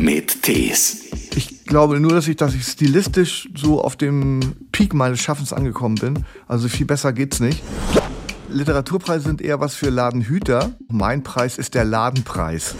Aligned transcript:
mit 0.00 0.42
Tees. 0.42 1.10
Ich 1.34 1.64
glaube 1.66 2.00
nur, 2.00 2.12
dass 2.12 2.26
ich, 2.26 2.36
dass 2.36 2.54
ich 2.54 2.64
stilistisch 2.64 3.48
so 3.54 3.82
auf 3.82 3.96
dem 3.96 4.40
Peak 4.72 4.94
meines 4.94 5.20
Schaffens 5.20 5.52
angekommen 5.52 5.96
bin. 5.96 6.24
Also 6.48 6.68
viel 6.68 6.86
besser 6.86 7.12
geht's 7.12 7.40
nicht. 7.40 7.62
Literaturpreise 8.48 9.24
sind 9.24 9.40
eher 9.40 9.60
was 9.60 9.74
für 9.74 9.90
Ladenhüter. 9.90 10.72
Mein 10.88 11.22
Preis 11.22 11.58
ist 11.58 11.74
der 11.74 11.84
Ladenpreis. 11.84 12.74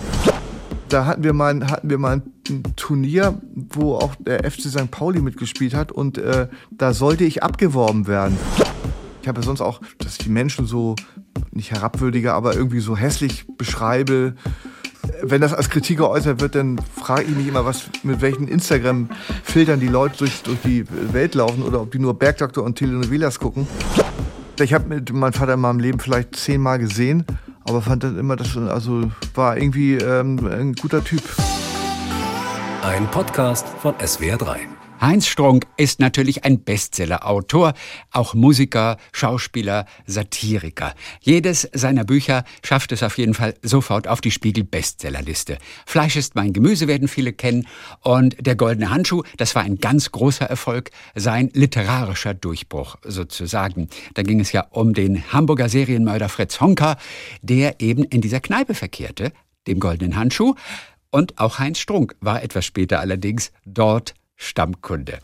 Da 0.89 1.05
hatten 1.05 1.23
wir 1.23 1.33
mal, 1.33 1.71
hatten 1.71 1.91
wir 1.91 1.99
mal 1.99 2.23
ein 2.49 2.63
Turnier, 2.75 3.41
wo 3.55 3.95
auch 3.95 4.17
der 4.17 4.51
FC 4.51 4.63
St. 4.63 4.91
Pauli 4.91 5.21
mitgespielt 5.21 5.75
hat 5.75 5.93
und 5.93 6.19
äh, 6.19 6.49
da 6.71 6.93
sollte 6.95 7.25
ich 7.25 7.45
abgeworben 7.45 8.09
werden. 8.09 8.37
Ich 9.23 9.29
habe 9.29 9.41
ja 9.41 9.47
sonst 9.47 9.61
auch, 9.61 9.81
dass 9.99 10.13
ich 10.13 10.19
die 10.19 10.31
Menschen 10.31 10.67
so 10.67 10.97
nicht 11.53 11.71
herabwürdige, 11.71 12.33
aber 12.33 12.55
irgendwie 12.57 12.81
so 12.81 12.97
hässlich 12.97 13.45
beschreibe. 13.57 14.35
Wenn 15.23 15.41
das 15.41 15.53
als 15.53 15.69
Kritik 15.69 15.99
geäußert 15.99 16.41
wird, 16.41 16.55
dann 16.55 16.79
frage 16.79 17.25
ich 17.25 17.37
mich 17.37 17.49
immer, 17.49 17.65
was 17.65 17.91
mit 18.03 18.21
welchen 18.21 18.49
Instagram-Filtern 18.49 19.81
die 19.81 19.89
Leute 19.89 20.19
durch, 20.19 20.43
durch 20.43 20.59
die 20.65 20.85
Welt 21.13 21.35
laufen 21.35 21.63
oder 21.63 21.81
ob 21.81 21.91
die 21.91 21.99
nur 21.99 22.19
Bergdoktor 22.19 22.65
und 22.65 22.77
Telenovelas 22.77 23.39
gucken. 23.39 23.67
Ich 24.61 24.75
habe 24.75 24.89
mit 24.89 25.13
meinem 25.13 25.33
Vater 25.33 25.55
in 25.55 25.61
meinem 25.61 25.81
Leben 25.81 26.01
vielleicht 26.01 26.37
zehnmal 26.37 26.79
gesehen, 26.79 27.25
aber 27.65 27.81
fand 27.83 28.05
dann 28.05 28.19
immer, 28.19 28.37
dass 28.37 28.57
also 28.57 29.11
war 29.35 29.57
irgendwie 29.57 29.95
ähm, 29.95 30.39
ein 30.47 30.75
guter 30.75 31.03
Typ. 31.03 31.23
Ein 32.83 33.11
Podcast 33.11 33.67
von 33.81 33.95
SWR3. 33.95 34.80
Heinz 35.01 35.27
Strunk 35.27 35.67
ist 35.79 35.99
natürlich 35.99 36.45
ein 36.45 36.63
Bestsellerautor, 36.63 37.73
auch 38.11 38.35
Musiker, 38.35 38.99
Schauspieler, 39.13 39.87
Satiriker. 40.07 40.95
Jedes 41.21 41.69
seiner 41.73 42.05
Bücher 42.05 42.45
schafft 42.63 42.93
es 42.93 43.03
auf 43.03 43.17
jeden 43.17 43.33
Fall 43.33 43.55
sofort 43.63 44.07
auf 44.07 44.21
die 44.21 44.31
Spiegel-Bestsellerliste. 44.31 45.57
Fleisch 45.87 46.17
ist 46.17 46.35
mein 46.35 46.53
Gemüse 46.53 46.87
werden 46.87 47.09
viele 47.09 47.33
kennen 47.33 47.67
und 48.03 48.37
Der 48.47 48.57
goldene 48.57 48.91
Handschuh, 48.91 49.23
das 49.39 49.55
war 49.55 49.63
ein 49.63 49.79
ganz 49.79 50.13
großer 50.13 50.45
Erfolg, 50.45 50.91
sein 51.15 51.51
literarischer 51.55 52.35
Durchbruch 52.35 52.97
sozusagen. 53.03 53.89
Da 54.15 54.23
ging 54.23 54.41
es 54.41 54.53
ja 54.53 54.67
um 54.71 54.93
den 54.93 55.33
Hamburger 55.33 55.69
Serienmörder 55.69 56.29
Fritz 56.29 56.61
Honka, 56.61 56.99
der 57.41 57.81
eben 57.81 58.05
in 58.05 58.21
dieser 58.21 58.41
Kneipe 58.41 58.75
verkehrte, 58.75 59.33
dem 59.67 59.81
goldenen 59.81 60.17
Handschuh. 60.17 60.55
Und 61.11 61.39
auch 61.39 61.59
Heinz 61.59 61.79
Strunk 61.79 62.15
war 62.21 62.43
etwas 62.43 62.65
später 62.65 63.01
allerdings 63.01 63.53
dort 63.65 64.15
Stammkunde. 64.41 65.19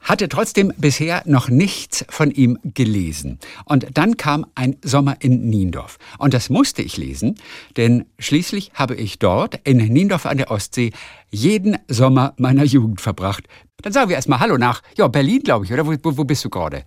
Hatte 0.00 0.28
trotzdem 0.28 0.72
bisher 0.76 1.22
noch 1.24 1.48
nichts 1.48 2.04
von 2.08 2.32
ihm 2.32 2.58
gelesen. 2.74 3.38
Und 3.64 3.86
dann 3.94 4.16
kam 4.16 4.44
ein 4.56 4.76
Sommer 4.82 5.16
in 5.20 5.48
Niendorf. 5.48 5.98
Und 6.18 6.34
das 6.34 6.50
musste 6.50 6.82
ich 6.82 6.96
lesen, 6.96 7.36
denn 7.76 8.06
schließlich 8.18 8.72
habe 8.74 8.96
ich 8.96 9.20
dort 9.20 9.60
in 9.64 9.78
Niendorf 9.78 10.26
an 10.26 10.36
der 10.36 10.50
Ostsee 10.50 10.92
jeden 11.30 11.78
Sommer 11.86 12.34
meiner 12.38 12.64
Jugend 12.64 13.00
verbracht. 13.00 13.44
Dann 13.82 13.92
sagen 13.92 14.08
wir 14.08 14.16
erstmal 14.16 14.40
Hallo 14.40 14.58
nach, 14.58 14.82
ja, 14.98 15.06
Berlin, 15.06 15.42
glaube 15.42 15.64
ich, 15.64 15.72
oder? 15.72 15.86
Wo, 15.86 15.94
wo, 16.02 16.24
bist 16.24 16.44
du 16.44 16.50
gerade? 16.50 16.84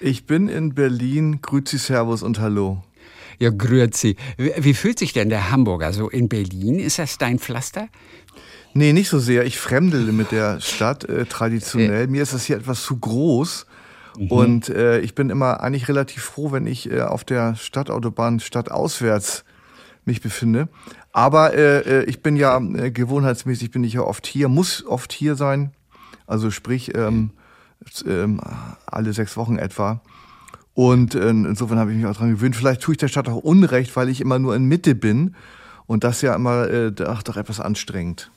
Ich 0.00 0.26
bin 0.26 0.48
in 0.48 0.74
Berlin. 0.74 1.40
Grüezi, 1.40 1.78
Servus 1.78 2.22
und 2.22 2.40
Hallo. 2.40 2.82
Ja, 3.38 3.50
grüezi. 3.50 4.16
Wie, 4.36 4.52
wie 4.56 4.74
fühlt 4.74 4.98
sich 4.98 5.12
denn 5.12 5.30
der 5.30 5.50
Hamburger 5.50 5.92
so 5.92 6.10
in 6.10 6.28
Berlin? 6.28 6.78
Ist 6.78 6.98
das 6.98 7.18
dein 7.18 7.38
Pflaster? 7.38 7.88
Nee, 8.74 8.92
nicht 8.92 9.08
so 9.08 9.18
sehr. 9.18 9.44
Ich 9.44 9.58
fremdele 9.58 10.12
mit 10.12 10.32
der 10.32 10.60
Stadt 10.60 11.04
äh, 11.04 11.26
traditionell. 11.26 12.06
Mir 12.06 12.22
ist 12.22 12.32
das 12.32 12.44
hier 12.44 12.56
etwas 12.56 12.82
zu 12.82 12.96
groß. 12.98 13.66
Mhm. 14.18 14.26
Und 14.28 14.68
äh, 14.68 15.00
ich 15.00 15.14
bin 15.14 15.30
immer 15.30 15.60
eigentlich 15.60 15.88
relativ 15.88 16.22
froh, 16.22 16.52
wenn 16.52 16.66
ich 16.66 16.90
äh, 16.90 17.02
auf 17.02 17.24
der 17.24 17.54
Stadtautobahn 17.56 18.40
stadtauswärts 18.40 19.44
mich 20.04 20.20
befinde. 20.20 20.68
Aber 21.12 21.54
äh, 21.54 21.80
äh 21.80 22.04
ich 22.04 22.22
bin 22.22 22.36
ja 22.36 22.58
äh, 22.58 22.90
gewohnheitsmäßig 22.90 23.70
bin 23.70 23.84
ich 23.84 23.94
ja 23.94 24.02
oft 24.02 24.26
hier, 24.26 24.48
muss 24.48 24.84
oft 24.86 25.12
hier 25.12 25.34
sein. 25.34 25.72
Also 26.26 26.50
sprich 26.50 26.94
ähm, 26.94 27.30
ähm, 28.06 28.40
alle 28.86 29.12
sechs 29.12 29.36
Wochen 29.36 29.58
etwa. 29.58 30.00
Und 30.74 31.14
äh, 31.14 31.28
insofern 31.28 31.78
habe 31.78 31.90
ich 31.90 31.98
mich 31.98 32.06
auch 32.06 32.16
dran 32.16 32.30
gewöhnt. 32.30 32.56
Vielleicht 32.56 32.80
tue 32.80 32.94
ich 32.94 32.98
der 32.98 33.08
Stadt 33.08 33.28
auch 33.28 33.36
Unrecht, 33.36 33.94
weil 33.96 34.08
ich 34.08 34.20
immer 34.20 34.38
nur 34.38 34.56
in 34.56 34.64
Mitte 34.64 34.94
bin. 34.94 35.34
Und 35.86 36.04
das 36.04 36.22
ja 36.22 36.34
immer 36.34 36.68
äh, 36.70 36.92
ach, 37.06 37.22
doch 37.22 37.36
etwas 37.36 37.60
anstrengend. 37.60 38.30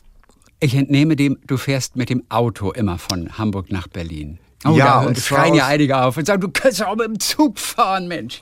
Ich 0.59 0.75
entnehme 0.75 1.15
dem, 1.15 1.37
du 1.45 1.57
fährst 1.57 1.95
mit 1.95 2.09
dem 2.09 2.23
Auto 2.29 2.71
immer 2.71 2.97
von 2.97 3.37
Hamburg 3.37 3.71
nach 3.71 3.87
Berlin. 3.87 4.39
Oh, 4.65 4.71
ja, 4.71 5.01
und 5.01 5.17
es 5.17 5.27
schreien 5.27 5.53
ja 5.53 5.67
einige 5.67 6.01
auf 6.01 6.17
und 6.17 6.25
sagen, 6.25 6.41
du 6.41 6.49
kannst 6.49 6.83
auch 6.83 6.95
mit 6.95 7.07
dem 7.07 7.19
Zug 7.19 7.59
fahren, 7.59 8.07
Mensch. 8.07 8.41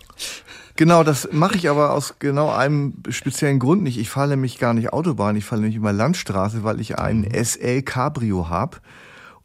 Genau, 0.76 1.04
das 1.04 1.30
mache 1.32 1.56
ich 1.56 1.70
aber 1.70 1.92
aus 1.92 2.16
genau 2.20 2.50
einem 2.50 2.94
speziellen 3.10 3.60
Grund 3.60 3.84
nicht. 3.84 4.00
Ich 4.00 4.10
fahre 4.10 4.30
nämlich 4.30 4.58
gar 4.58 4.74
nicht 4.74 4.94
Autobahn, 4.94 5.36
ich 5.36 5.46
fahre 5.46 5.62
nämlich 5.62 5.76
immer 5.76 5.94
Landstraße, 5.94 6.64
weil 6.64 6.80
ich 6.80 6.98
ein 6.98 7.22
mhm. 7.22 7.44
SL 7.44 7.82
Cabrio 7.82 8.50
habe. 8.50 8.78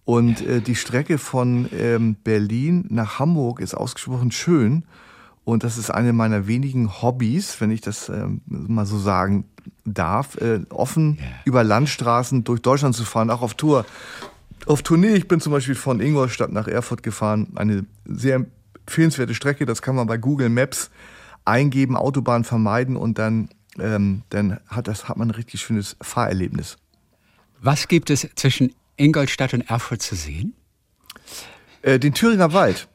Und 0.05 0.41
äh, 0.47 0.61
die 0.61 0.75
Strecke 0.75 1.19
von 1.19 1.69
ähm, 1.77 2.17
Berlin 2.25 2.87
nach 2.89 3.19
Hamburg 3.19 3.61
ist 3.61 3.75
ausgesprochen 3.75 4.31
schön. 4.31 4.85
Und 5.49 5.65
das 5.65 5.79
ist 5.79 5.89
eine 5.89 6.13
meiner 6.13 6.47
wenigen 6.47 7.01
Hobbys, 7.01 7.59
wenn 7.63 7.71
ich 7.71 7.81
das 7.81 8.11
ähm, 8.11 8.43
mal 8.45 8.85
so 8.85 8.99
sagen 8.99 9.47
darf, 9.87 10.37
äh, 10.37 10.61
offen 10.69 11.17
yeah. 11.19 11.27
über 11.47 11.65
Landstraßen 11.65 12.45
durch 12.45 12.61
Deutschland 12.61 12.95
zu 12.95 13.07
fahren, 13.07 13.31
auch 13.31 13.41
auf 13.41 13.55
Tour. 13.55 13.87
Auf 14.67 14.83
Tournee, 14.83 15.15
ich 15.15 15.27
bin 15.27 15.41
zum 15.41 15.53
Beispiel 15.53 15.75
von 15.75 16.01
Ingolstadt 16.01 16.53
nach 16.53 16.69
Erfurt 16.69 17.03
gefahren, 17.03 17.49
eine 17.55 17.87
sehr 18.05 18.45
empfehlenswerte 18.81 19.35
Strecke, 19.35 19.65
das 19.65 19.81
kann 19.81 19.95
man 19.95 20.07
bei 20.07 20.19
Google 20.19 20.51
Maps 20.51 20.91
eingeben, 21.47 21.97
Autobahn 21.97 22.45
vermeiden 22.45 22.97
und 22.97 23.17
dann, 23.19 23.49
ähm, 23.79 24.25
dann 24.29 24.61
hat, 24.67 24.87
das, 24.87 25.09
hat 25.09 25.17
man 25.17 25.29
ein 25.29 25.35
richtig 25.35 25.63
schönes 25.63 25.97
Fahrerlebnis. 26.03 26.77
Was 27.63 27.89
gibt 27.89 28.11
es 28.11 28.29
zwischen 28.35 28.75
Ingolstadt 28.99 29.55
und 29.55 29.63
Erfurt 29.63 30.03
zu 30.03 30.15
sehen? 30.15 30.53
Äh, 31.81 31.99
den 31.99 32.13
Thüringer 32.13 32.53
Wald, 32.53 32.88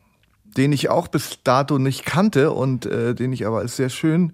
den 0.57 0.71
ich 0.71 0.89
auch 0.89 1.07
bis 1.07 1.39
dato 1.43 1.79
nicht 1.79 2.05
kannte 2.05 2.51
und 2.51 2.85
äh, 2.85 3.15
den 3.15 3.33
ich 3.33 3.45
aber 3.45 3.59
als 3.59 3.75
sehr 3.75 3.89
schön 3.89 4.33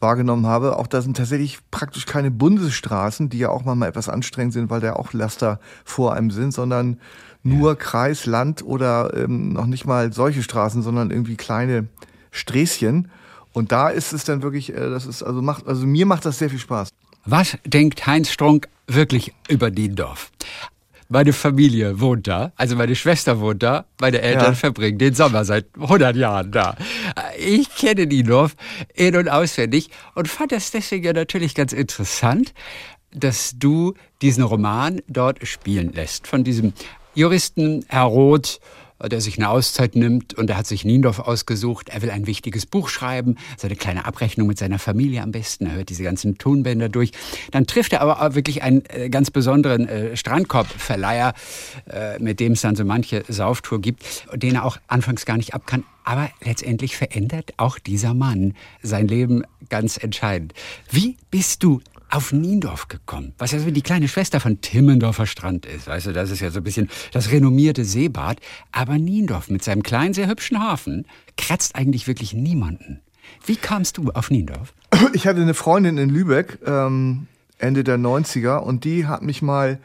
wahrgenommen 0.00 0.46
habe. 0.46 0.76
Auch 0.78 0.86
da 0.86 1.00
sind 1.00 1.16
tatsächlich 1.16 1.58
praktisch 1.70 2.06
keine 2.06 2.30
Bundesstraßen, 2.30 3.28
die 3.28 3.38
ja 3.38 3.48
auch 3.48 3.64
manchmal 3.64 3.88
etwas 3.88 4.08
anstrengend 4.08 4.52
sind, 4.52 4.70
weil 4.70 4.80
da 4.80 4.94
auch 4.94 5.12
Laster 5.12 5.58
vor 5.84 6.14
einem 6.14 6.30
sind, 6.30 6.52
sondern 6.52 7.00
nur 7.42 7.70
ja. 7.70 7.74
Kreis, 7.76 8.26
Land 8.26 8.64
oder 8.64 9.14
ähm, 9.16 9.52
noch 9.52 9.66
nicht 9.66 9.86
mal 9.86 10.12
solche 10.12 10.42
Straßen, 10.42 10.82
sondern 10.82 11.10
irgendwie 11.10 11.36
kleine 11.36 11.86
Sträßchen. 12.30 13.10
Und 13.52 13.72
da 13.72 13.88
ist 13.88 14.12
es 14.12 14.24
dann 14.24 14.42
wirklich, 14.42 14.74
äh, 14.74 14.90
das 14.90 15.06
ist 15.06 15.22
also 15.22 15.40
macht, 15.40 15.66
also 15.66 15.86
mir 15.86 16.06
macht 16.06 16.24
das 16.24 16.38
sehr 16.38 16.50
viel 16.50 16.58
Spaß. 16.58 16.90
Was 17.24 17.56
denkt 17.64 18.06
Heinz 18.06 18.30
Strunk 18.30 18.68
wirklich 18.86 19.32
über 19.48 19.70
Diendorf? 19.70 20.30
Meine 21.08 21.32
Familie 21.32 22.00
wohnt 22.00 22.26
da, 22.26 22.52
also 22.56 22.74
meine 22.74 22.96
Schwester 22.96 23.38
wohnt 23.40 23.62
da, 23.62 23.86
meine 24.00 24.20
Eltern 24.20 24.46
ja. 24.46 24.54
verbringen 24.54 24.98
den 24.98 25.14
Sommer 25.14 25.44
seit 25.44 25.66
100 25.78 26.16
Jahren 26.16 26.50
da. 26.50 26.76
Ich 27.38 27.74
kenne 27.76 28.06
Niendorf 28.06 28.56
in- 28.94 29.16
und 29.16 29.28
auswendig 29.28 29.90
und 30.14 30.26
fand 30.28 30.52
das 30.52 30.72
deswegen 30.72 31.04
ja 31.04 31.12
natürlich 31.12 31.54
ganz 31.54 31.72
interessant, 31.72 32.54
dass 33.12 33.54
du 33.56 33.94
diesen 34.20 34.42
Roman 34.42 35.00
dort 35.06 35.46
spielen 35.46 35.92
lässt. 35.92 36.26
Von 36.26 36.42
diesem 36.42 36.72
Juristen 37.14 37.84
Herr 37.88 38.04
Roth, 38.04 38.60
der 39.02 39.20
sich 39.20 39.36
eine 39.38 39.48
Auszeit 39.48 39.96
nimmt 39.96 40.34
und 40.34 40.50
er 40.50 40.56
hat 40.56 40.66
sich 40.66 40.84
Niendorf 40.84 41.18
ausgesucht. 41.18 41.90
Er 41.90 42.02
will 42.02 42.10
ein 42.10 42.26
wichtiges 42.26 42.66
Buch 42.66 42.88
schreiben, 42.88 43.36
so 43.58 43.66
eine 43.66 43.76
kleine 43.76 44.04
Abrechnung 44.04 44.46
mit 44.46 44.58
seiner 44.58 44.78
Familie 44.78 45.22
am 45.22 45.32
besten. 45.32 45.66
Er 45.66 45.72
hört 45.72 45.88
diese 45.88 46.02
ganzen 46.02 46.38
Tonbänder 46.38 46.88
durch. 46.88 47.12
Dann 47.50 47.66
trifft 47.66 47.92
er 47.92 48.00
aber 48.00 48.22
auch 48.22 48.34
wirklich 48.34 48.62
einen 48.62 48.82
äh, 48.88 49.08
ganz 49.08 49.30
besonderen 49.30 49.88
äh, 49.88 50.16
Strandkorbverleiher, 50.16 51.34
äh, 51.90 52.18
mit 52.18 52.40
dem 52.40 52.52
es 52.52 52.62
dann 52.62 52.76
so 52.76 52.84
manche 52.84 53.24
Sauftour 53.28 53.80
gibt, 53.80 54.26
den 54.34 54.56
er 54.56 54.64
auch 54.64 54.78
anfangs 54.88 55.26
gar 55.26 55.36
nicht 55.36 55.54
abkann. 55.54 55.84
Aber 56.04 56.30
letztendlich 56.42 56.96
verändert 56.96 57.52
auch 57.56 57.78
dieser 57.78 58.14
Mann 58.14 58.54
sein 58.82 59.08
Leben 59.08 59.42
ganz 59.68 59.96
entscheidend. 59.96 60.54
Wie 60.90 61.16
bist 61.30 61.64
du 61.64 61.80
auf 62.10 62.32
Niendorf 62.32 62.88
gekommen, 62.88 63.32
was 63.38 63.52
ja 63.52 63.58
so 63.58 63.70
die 63.70 63.82
kleine 63.82 64.08
Schwester 64.08 64.40
von 64.40 64.60
Timmendorfer 64.60 65.26
Strand 65.26 65.66
ist. 65.66 65.86
Weißt 65.86 66.06
du, 66.06 66.12
das 66.12 66.30
ist 66.30 66.40
ja 66.40 66.50
so 66.50 66.60
ein 66.60 66.64
bisschen 66.64 66.88
das 67.12 67.30
renommierte 67.30 67.84
Seebad. 67.84 68.38
Aber 68.72 68.98
Niendorf 68.98 69.48
mit 69.48 69.64
seinem 69.64 69.82
kleinen, 69.82 70.14
sehr 70.14 70.28
hübschen 70.28 70.60
Hafen 70.60 71.06
kratzt 71.36 71.74
eigentlich 71.74 72.06
wirklich 72.06 72.32
niemanden. 72.32 73.00
Wie 73.44 73.56
kamst 73.56 73.98
du 73.98 74.10
auf 74.12 74.30
Niendorf? 74.30 74.72
Ich 75.12 75.26
hatte 75.26 75.40
eine 75.40 75.54
Freundin 75.54 75.98
in 75.98 76.10
Lübeck, 76.10 76.58
ähm, 76.64 77.26
Ende 77.58 77.84
der 77.84 77.98
90er, 77.98 78.58
und 78.58 78.84
die 78.84 79.06
hat 79.06 79.22
mich 79.22 79.42
mal 79.42 79.78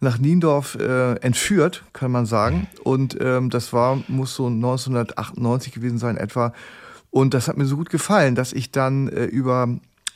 nach 0.00 0.18
Niendorf 0.18 0.74
äh, 0.74 1.14
entführt, 1.14 1.84
kann 1.92 2.12
man 2.12 2.26
sagen. 2.26 2.66
Und 2.84 3.16
ähm, 3.20 3.50
das 3.50 3.72
war, 3.72 4.02
muss 4.08 4.34
so 4.34 4.46
1998 4.46 5.72
gewesen 5.72 5.98
sein 5.98 6.16
etwa. 6.16 6.52
Und 7.10 7.32
das 7.32 7.48
hat 7.48 7.56
mir 7.56 7.64
so 7.64 7.76
gut 7.76 7.88
gefallen, 7.88 8.34
dass 8.34 8.52
ich 8.52 8.70
dann 8.70 9.08
äh, 9.08 9.24
über 9.24 9.68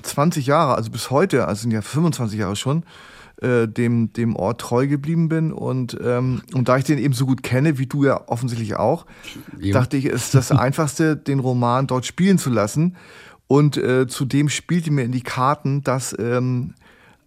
20 0.03 0.47
Jahre, 0.47 0.75
also 0.75 0.91
bis 0.91 1.11
heute, 1.11 1.47
also 1.47 1.63
sind 1.63 1.71
ja 1.71 1.83
25 1.83 2.39
Jahre 2.39 2.57
schon, 2.57 2.85
äh, 3.41 3.67
dem, 3.67 4.13
dem 4.13 4.37
Ort 4.37 4.61
treu 4.61 4.87
geblieben 4.87 5.29
bin. 5.29 5.53
Und, 5.53 5.99
ähm, 6.03 6.43
und 6.53 6.69
da 6.69 6.77
ich 6.77 6.85
den 6.85 6.99
eben 6.99 7.15
so 7.15 7.27
gut 7.27 7.43
kenne, 7.43 7.79
wie 7.79 7.87
du 7.87 8.05
ja 8.05 8.29
offensichtlich 8.29 8.77
auch, 8.77 9.07
ja. 9.59 9.73
dachte 9.73 9.97
ich, 9.97 10.07
ist 10.07 10.35
das 10.35 10.51
Einfachste, 10.53 11.17
den 11.17 11.39
Roman 11.39 11.87
dort 11.87 12.07
spielen 12.07 12.39
zu 12.39 12.51
lassen. 12.51 12.97
Und 13.47 13.77
äh, 13.77 14.07
zudem 14.07 14.49
spielte 14.49 14.91
mir 14.93 15.03
in 15.03 15.13
die 15.13 15.23
Karten, 15.23 15.83
dass 15.83 16.15
ähm, 16.19 16.75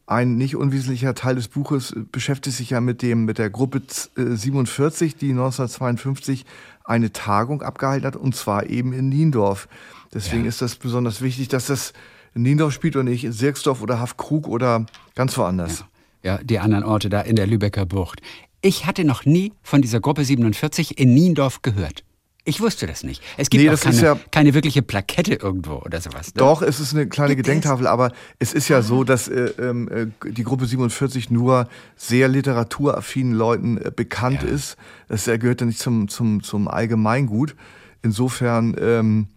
ein 0.06 0.36
nicht 0.36 0.56
unwesentlicher 0.56 1.16
Teil 1.16 1.36
des 1.36 1.48
Buches 1.48 1.96
beschäftigt 2.12 2.58
sich 2.58 2.70
ja 2.70 2.82
mit 2.82 3.02
dem, 3.02 3.26
mit 3.26 3.38
der 3.38 3.50
Gruppe 3.50 3.82
47, 4.16 5.16
die 5.16 5.32
1952 5.32 6.46
eine 6.84 7.12
Tagung 7.12 7.62
abgehalten 7.62 8.06
hat, 8.06 8.16
und 8.16 8.36
zwar 8.36 8.70
eben 8.70 8.94
in 8.94 9.10
Niendorf. 9.10 9.68
Deswegen 10.14 10.44
ja. 10.44 10.50
ist 10.50 10.62
das 10.62 10.76
besonders 10.76 11.22
wichtig, 11.22 11.48
dass 11.48 11.68
das 11.68 11.94
in 12.36 12.42
Niendorf 12.44 12.74
spielt 12.74 12.96
und 12.96 13.06
nicht 13.06 13.24
in 13.24 13.32
Sirksdorf 13.32 13.82
oder 13.82 14.00
Hafkrug 14.00 14.48
oder 14.48 14.86
ganz 15.16 15.38
woanders. 15.38 15.86
Ja. 16.24 16.38
ja, 16.38 16.44
die 16.44 16.60
anderen 16.60 16.84
Orte 16.84 17.10
da 17.10 17.22
in 17.22 17.36
der 17.36 17.48
Lübecker 17.48 17.86
Bucht. 17.86 18.22
Ich 18.62 18.86
hatte 18.86 19.04
noch 19.04 19.26
nie 19.26 19.54
von 19.62 19.82
dieser 19.82 20.00
Gruppe 20.00 20.24
47 20.24 20.98
in 20.98 21.14
Niendorf 21.14 21.62
gehört. 21.62 22.04
Ich 22.46 22.60
wusste 22.60 22.88
das 22.88 23.04
nicht. 23.04 23.24
Es 23.38 23.50
gibt 23.50 23.64
nee, 23.64 23.70
auch 23.70 23.80
keine, 23.80 24.02
ja, 24.02 24.20
keine, 24.32 24.54
wirkliche 24.54 24.82
Plakette 24.82 25.36
irgendwo 25.36 25.76
oder 25.76 26.02
sowas. 26.02 26.28
Ne? 26.28 26.40
Doch, 26.40 26.62
es 26.62 26.82
ist 26.82 26.94
eine 26.94 27.08
kleine 27.08 27.38
gibt 27.38 27.46
Gedenktafel, 27.46 27.86
es? 27.86 27.92
aber 27.92 28.12
es 28.38 28.54
ist 28.54 28.68
ja 28.68 28.82
so, 28.82 29.06
dass 29.06 29.30
äh, 29.30 29.54
ähm, 29.60 29.88
äh, 29.90 30.30
die 30.30 30.44
Gruppe 30.44 30.66
47 30.66 31.30
nur 31.30 31.70
sehr 31.96 32.28
literaturaffinen 32.28 33.34
Leuten 33.34 33.78
äh, 33.78 33.92
bekannt 33.96 34.44
ja. 34.44 34.50
ist. 34.50 34.76
Das 35.08 35.24
gehört 35.26 35.62
ja 35.62 35.68
nicht 35.68 35.80
zum, 35.80 36.10
zum, 36.10 36.44
zum 36.44 36.68
Allgemeingut. 36.68 37.56
Insofern, 38.02 38.76
ähm, 38.78 39.28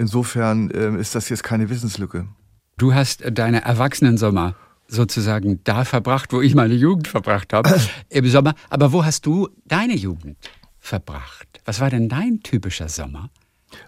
insofern 0.00 0.70
äh, 0.70 0.96
ist 0.98 1.14
das 1.14 1.28
jetzt 1.28 1.44
keine 1.44 1.68
Wissenslücke. 1.68 2.26
Du 2.78 2.94
hast 2.94 3.22
deine 3.30 3.62
Erwachsenensommer 3.62 4.54
sozusagen 4.88 5.60
da 5.64 5.84
verbracht, 5.84 6.32
wo 6.32 6.40
ich 6.40 6.54
meine 6.54 6.74
Jugend 6.74 7.06
verbracht 7.06 7.52
habe, 7.52 7.78
im 8.08 8.26
Sommer. 8.26 8.54
Aber 8.70 8.92
wo 8.92 9.04
hast 9.04 9.26
du 9.26 9.48
deine 9.66 9.94
Jugend 9.94 10.38
verbracht? 10.78 11.60
Was 11.64 11.80
war 11.80 11.90
denn 11.90 12.08
dein 12.08 12.40
typischer 12.42 12.88
Sommer? 12.88 13.30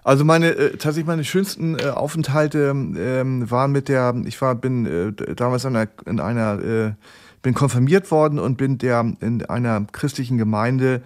Also 0.05 0.25
meine 0.25 0.51
äh, 0.51 0.71
tatsächlich 0.73 1.07
meine 1.07 1.25
schönsten 1.25 1.77
äh, 1.79 1.89
Aufenthalte 1.89 2.71
ähm, 2.71 3.51
waren 3.51 3.73
mit 3.73 3.89
der 3.89 4.15
ich 4.27 4.41
war 4.41 4.55
bin 4.55 4.87
äh, 4.87 5.35
damals 5.35 5.65
in 5.65 5.75
einer, 5.75 5.91
in 6.07 6.21
einer 6.21 6.63
äh, 6.63 6.93
bin 7.41 7.55
konfirmiert 7.55 8.13
worden 8.13 8.39
und 8.39 8.59
bin 8.59 8.79
der 8.79 9.01
in 9.21 9.45
einer 9.47 9.85
christlichen 9.91 10.39
Gemeinde 10.39 11.03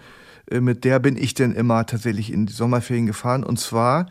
äh, 0.51 0.59
mit 0.59 0.83
der 0.83 0.99
bin 0.99 1.17
ich 1.17 1.33
denn 1.33 1.53
immer 1.53 1.87
tatsächlich 1.87 2.31
in 2.31 2.45
die 2.45 2.53
Sommerferien 2.53 3.07
gefahren 3.07 3.43
und 3.43 3.59
zwar 3.59 4.05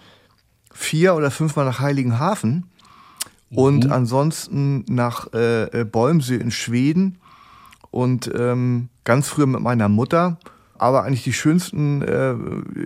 vier 0.77 1.15
oder 1.15 1.31
fünfmal 1.31 1.65
nach 1.65 1.81
Heiligenhafen 1.81 2.71
mhm. 3.51 3.59
und 3.59 3.91
ansonsten 3.91 4.85
nach 4.89 5.33
äh, 5.33 5.85
Bolmsee 5.91 6.37
in 6.37 6.51
Schweden 6.51 7.19
und 7.91 8.31
ähm, 8.37 8.89
ganz 9.05 9.29
früher 9.29 9.47
mit 9.47 9.61
meiner 9.61 9.89
Mutter 9.89 10.39
aber 10.79 11.05
eigentlich 11.05 11.25
die 11.25 11.33
schönsten, 11.33 12.03
äh, 12.03 12.35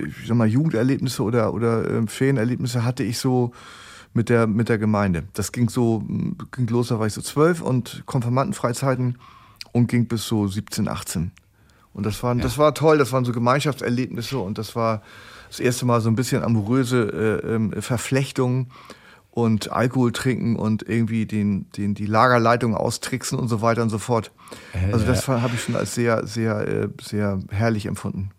ich 0.06 0.26
sag 0.26 0.36
mal, 0.36 0.48
Jugenderlebnisse 0.48 1.22
oder, 1.22 1.52
oder 1.54 1.88
äh, 1.88 2.06
Ferienerlebnisse 2.06 2.84
hatte 2.84 3.02
ich 3.02 3.18
so 3.18 3.52
mit 4.12 4.28
der, 4.28 4.46
mit 4.46 4.68
der 4.68 4.78
Gemeinde. 4.78 5.24
Das 5.34 5.52
ging 5.52 5.68
so, 5.68 6.02
ging 6.52 6.66
los, 6.68 6.88
da 6.88 6.98
war 6.98 7.06
ich 7.06 7.12
so 7.12 7.22
zwölf 7.22 7.60
und 7.60 8.02
Konfirmandenfreizeiten 8.06 9.18
und 9.72 9.86
ging 9.88 10.06
bis 10.06 10.26
so 10.26 10.46
17, 10.46 10.88
18. 10.88 11.32
Und 11.92 12.06
das, 12.06 12.22
waren, 12.22 12.38
ja. 12.38 12.44
das 12.44 12.58
war 12.58 12.74
toll, 12.74 12.98
das 12.98 13.12
waren 13.12 13.24
so 13.24 13.32
Gemeinschaftserlebnisse 13.32 14.38
und 14.38 14.58
das 14.58 14.76
war 14.76 15.02
das 15.50 15.60
erste 15.60 15.84
Mal 15.84 16.00
so 16.00 16.08
ein 16.08 16.14
bisschen 16.14 16.42
amoröse 16.42 17.40
äh, 17.44 17.54
ähm, 17.54 17.72
Verflechtungen 17.82 18.70
und 19.32 19.72
Alkohol 19.72 20.12
trinken 20.12 20.56
und 20.56 20.88
irgendwie 20.88 21.26
den, 21.26 21.70
den, 21.72 21.94
die 21.94 22.06
Lagerleitung 22.06 22.74
austricksen 22.74 23.38
und 23.38 23.48
so 23.48 23.60
weiter 23.60 23.82
und 23.82 23.90
so 23.90 23.98
fort. 23.98 24.30
Also 24.92 25.04
das 25.04 25.28
äh, 25.28 25.32
habe 25.32 25.54
ich 25.54 25.62
schon 25.62 25.76
als 25.76 25.94
sehr, 25.94 26.26
sehr, 26.26 26.66
äh, 26.66 26.88
sehr 27.02 27.40
herrlich 27.50 27.86
empfunden. 27.86 28.30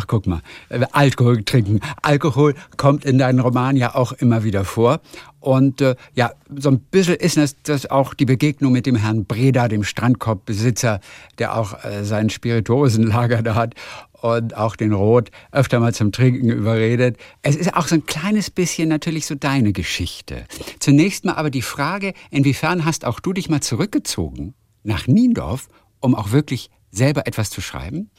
Ach, 0.00 0.06
guck 0.06 0.28
mal, 0.28 0.42
Alkohol 0.92 1.42
trinken. 1.42 1.80
Alkohol 2.02 2.54
kommt 2.76 3.04
in 3.04 3.18
deinen 3.18 3.40
Roman 3.40 3.76
ja 3.76 3.96
auch 3.96 4.12
immer 4.12 4.44
wieder 4.44 4.64
vor. 4.64 5.00
Und 5.40 5.80
äh, 5.80 5.96
ja, 6.14 6.30
so 6.56 6.68
ein 6.68 6.78
bisschen 6.78 7.16
ist 7.16 7.36
das, 7.36 7.56
das 7.64 7.90
auch 7.90 8.14
die 8.14 8.24
Begegnung 8.24 8.70
mit 8.70 8.86
dem 8.86 8.94
Herrn 8.94 9.24
Breda, 9.24 9.66
dem 9.66 9.82
Strandkorbbesitzer, 9.82 11.00
der 11.40 11.56
auch 11.58 11.82
äh, 11.82 12.04
sein 12.04 12.30
Spirituosenlager 12.30 13.42
da 13.42 13.56
hat 13.56 13.74
und 14.12 14.56
auch 14.56 14.76
den 14.76 14.92
Rot 14.92 15.32
öfter 15.50 15.80
mal 15.80 15.92
zum 15.92 16.12
Trinken 16.12 16.48
überredet. 16.48 17.16
Es 17.42 17.56
ist 17.56 17.74
auch 17.74 17.88
so 17.88 17.96
ein 17.96 18.06
kleines 18.06 18.52
bisschen 18.52 18.88
natürlich 18.88 19.26
so 19.26 19.34
deine 19.34 19.72
Geschichte. 19.72 20.44
Zunächst 20.78 21.24
mal 21.24 21.34
aber 21.34 21.50
die 21.50 21.62
Frage, 21.62 22.12
inwiefern 22.30 22.84
hast 22.84 23.04
auch 23.04 23.18
du 23.18 23.32
dich 23.32 23.48
mal 23.48 23.62
zurückgezogen 23.62 24.54
nach 24.84 25.08
Niendorf, 25.08 25.66
um 25.98 26.14
auch 26.14 26.30
wirklich 26.30 26.70
selber 26.92 27.26
etwas 27.26 27.50
zu 27.50 27.60
schreiben? 27.60 28.10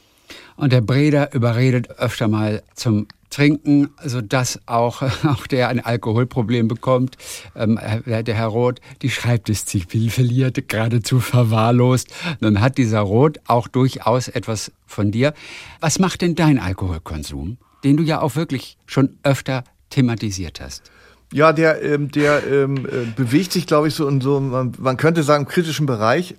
Und 0.56 0.72
der 0.72 0.80
Breder 0.80 1.32
überredet 1.34 1.90
öfter 1.98 2.28
mal 2.28 2.62
zum 2.74 3.06
Trinken, 3.30 3.90
sodass 4.04 4.60
auch, 4.66 5.02
auch 5.24 5.46
der 5.46 5.68
ein 5.68 5.80
Alkoholproblem 5.80 6.68
bekommt. 6.68 7.16
Ähm, 7.54 7.78
der 8.06 8.34
Herr 8.34 8.48
Roth 8.48 8.80
die 9.02 9.10
Schreibdisziplin 9.10 10.10
verliert, 10.10 10.68
geradezu 10.68 11.20
verwahrlost. 11.20 12.08
Dann 12.40 12.60
hat 12.60 12.76
dieser 12.76 13.00
Roth 13.00 13.38
auch 13.46 13.68
durchaus 13.68 14.28
etwas 14.28 14.72
von 14.86 15.10
dir. 15.10 15.32
Was 15.80 15.98
macht 15.98 16.20
denn 16.22 16.34
dein 16.34 16.58
Alkoholkonsum, 16.58 17.56
den 17.84 17.96
du 17.96 18.02
ja 18.02 18.20
auch 18.20 18.36
wirklich 18.36 18.76
schon 18.86 19.16
öfter 19.22 19.64
thematisiert 19.90 20.60
hast? 20.60 20.90
Ja, 21.32 21.52
der, 21.52 21.80
ähm, 21.82 22.10
der 22.10 22.44
ähm, 22.44 22.86
äh, 22.86 23.06
bewegt 23.14 23.52
sich, 23.52 23.68
glaube 23.68 23.86
ich, 23.86 23.94
so 23.94 24.08
in 24.08 24.20
so, 24.20 24.40
man, 24.40 24.72
man 24.78 24.96
könnte 24.96 25.22
sagen, 25.22 25.46
kritischen 25.46 25.86
Bereich. 25.86 26.34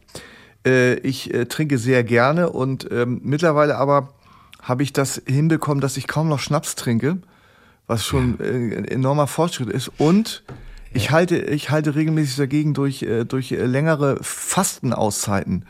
Äh, 0.66 0.96
ich 1.00 1.34
äh, 1.34 1.46
trinke 1.46 1.78
sehr 1.78 2.04
gerne 2.04 2.50
und 2.50 2.88
ähm, 2.92 3.22
mittlerweile 3.24 3.78
aber 3.78 4.13
habe 4.62 4.84
ich 4.84 4.94
das 4.94 5.22
hinbekommen, 5.25 5.81
dass 5.81 5.98
ich 5.98 6.08
kaum 6.08 6.30
noch 6.30 6.40
Schnaps 6.40 6.75
trinke, 6.75 7.18
was 7.88 8.06
schon 8.06 8.40
äh, 8.40 8.78
ein 8.78 8.86
enormer 8.86 9.28
Fortschritt 9.28 9.69
ist. 9.69 9.92
Und 9.98 10.44
ich 10.94 11.12
halte, 11.12 11.38
ich 11.38 11.69
halte 11.72 11.96
regelmäßig 11.96 12.36
dagegen 12.36 12.74
durch, 12.74 13.02
äh, 13.04 13.25
durch 13.25 13.52
äh, 13.52 13.66
längere 13.66 14.18
Fastenauszeiten. 14.22 15.66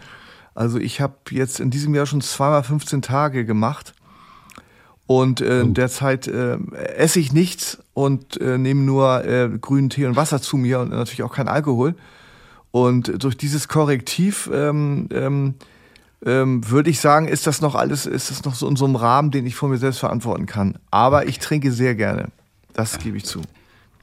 Also 0.53 0.77
ich 0.77 0.99
habe 0.99 1.15
jetzt 1.29 1.59
in 1.59 1.69
diesem 1.69 1.95
Jahr 1.95 2.05
schon 2.05 2.21
zweimal 2.21 2.63
15 2.63 3.01
Tage 3.01 3.45
gemacht. 3.45 3.93
Und 5.07 5.41
äh, 5.41 5.61
in 5.61 5.73
der 5.73 5.89
Zeit 5.89 6.27
äh, 6.27 6.57
esse 6.95 7.19
ich 7.19 7.33
nichts 7.33 7.79
und 7.93 8.39
äh, 8.39 8.57
nehme 8.57 8.81
nur 8.83 9.25
äh, 9.25 9.49
grünen 9.59 9.89
Tee 9.89 10.05
und 10.05 10.15
Wasser 10.15 10.41
zu 10.41 10.55
mir 10.55 10.79
und 10.79 10.91
natürlich 10.91 11.23
auch 11.23 11.33
kein 11.33 11.49
Alkohol. 11.49 11.95
Und 12.71 13.23
durch 13.23 13.35
dieses 13.35 13.67
Korrektiv 13.67 14.49
ähm, 14.53 15.09
ähm, 15.13 15.55
ähm, 16.25 16.69
würde 16.69 16.89
ich 16.89 16.99
sagen, 16.99 17.27
ist 17.27 17.47
das 17.47 17.61
noch 17.61 17.75
alles, 17.75 18.05
ist 18.05 18.31
das 18.31 18.45
noch 18.45 18.55
so 18.55 18.67
in 18.67 18.75
so 18.75 18.85
einem 18.85 18.95
Rahmen, 18.95 19.31
den 19.31 19.45
ich 19.45 19.55
vor 19.55 19.69
mir 19.69 19.77
selbst 19.77 19.99
verantworten 19.99 20.45
kann. 20.45 20.77
Aber 20.89 21.27
ich 21.27 21.39
trinke 21.39 21.71
sehr 21.71 21.95
gerne. 21.95 22.29
Das 22.73 22.99
gebe 22.99 23.17
ich 23.17 23.25
zu. 23.25 23.41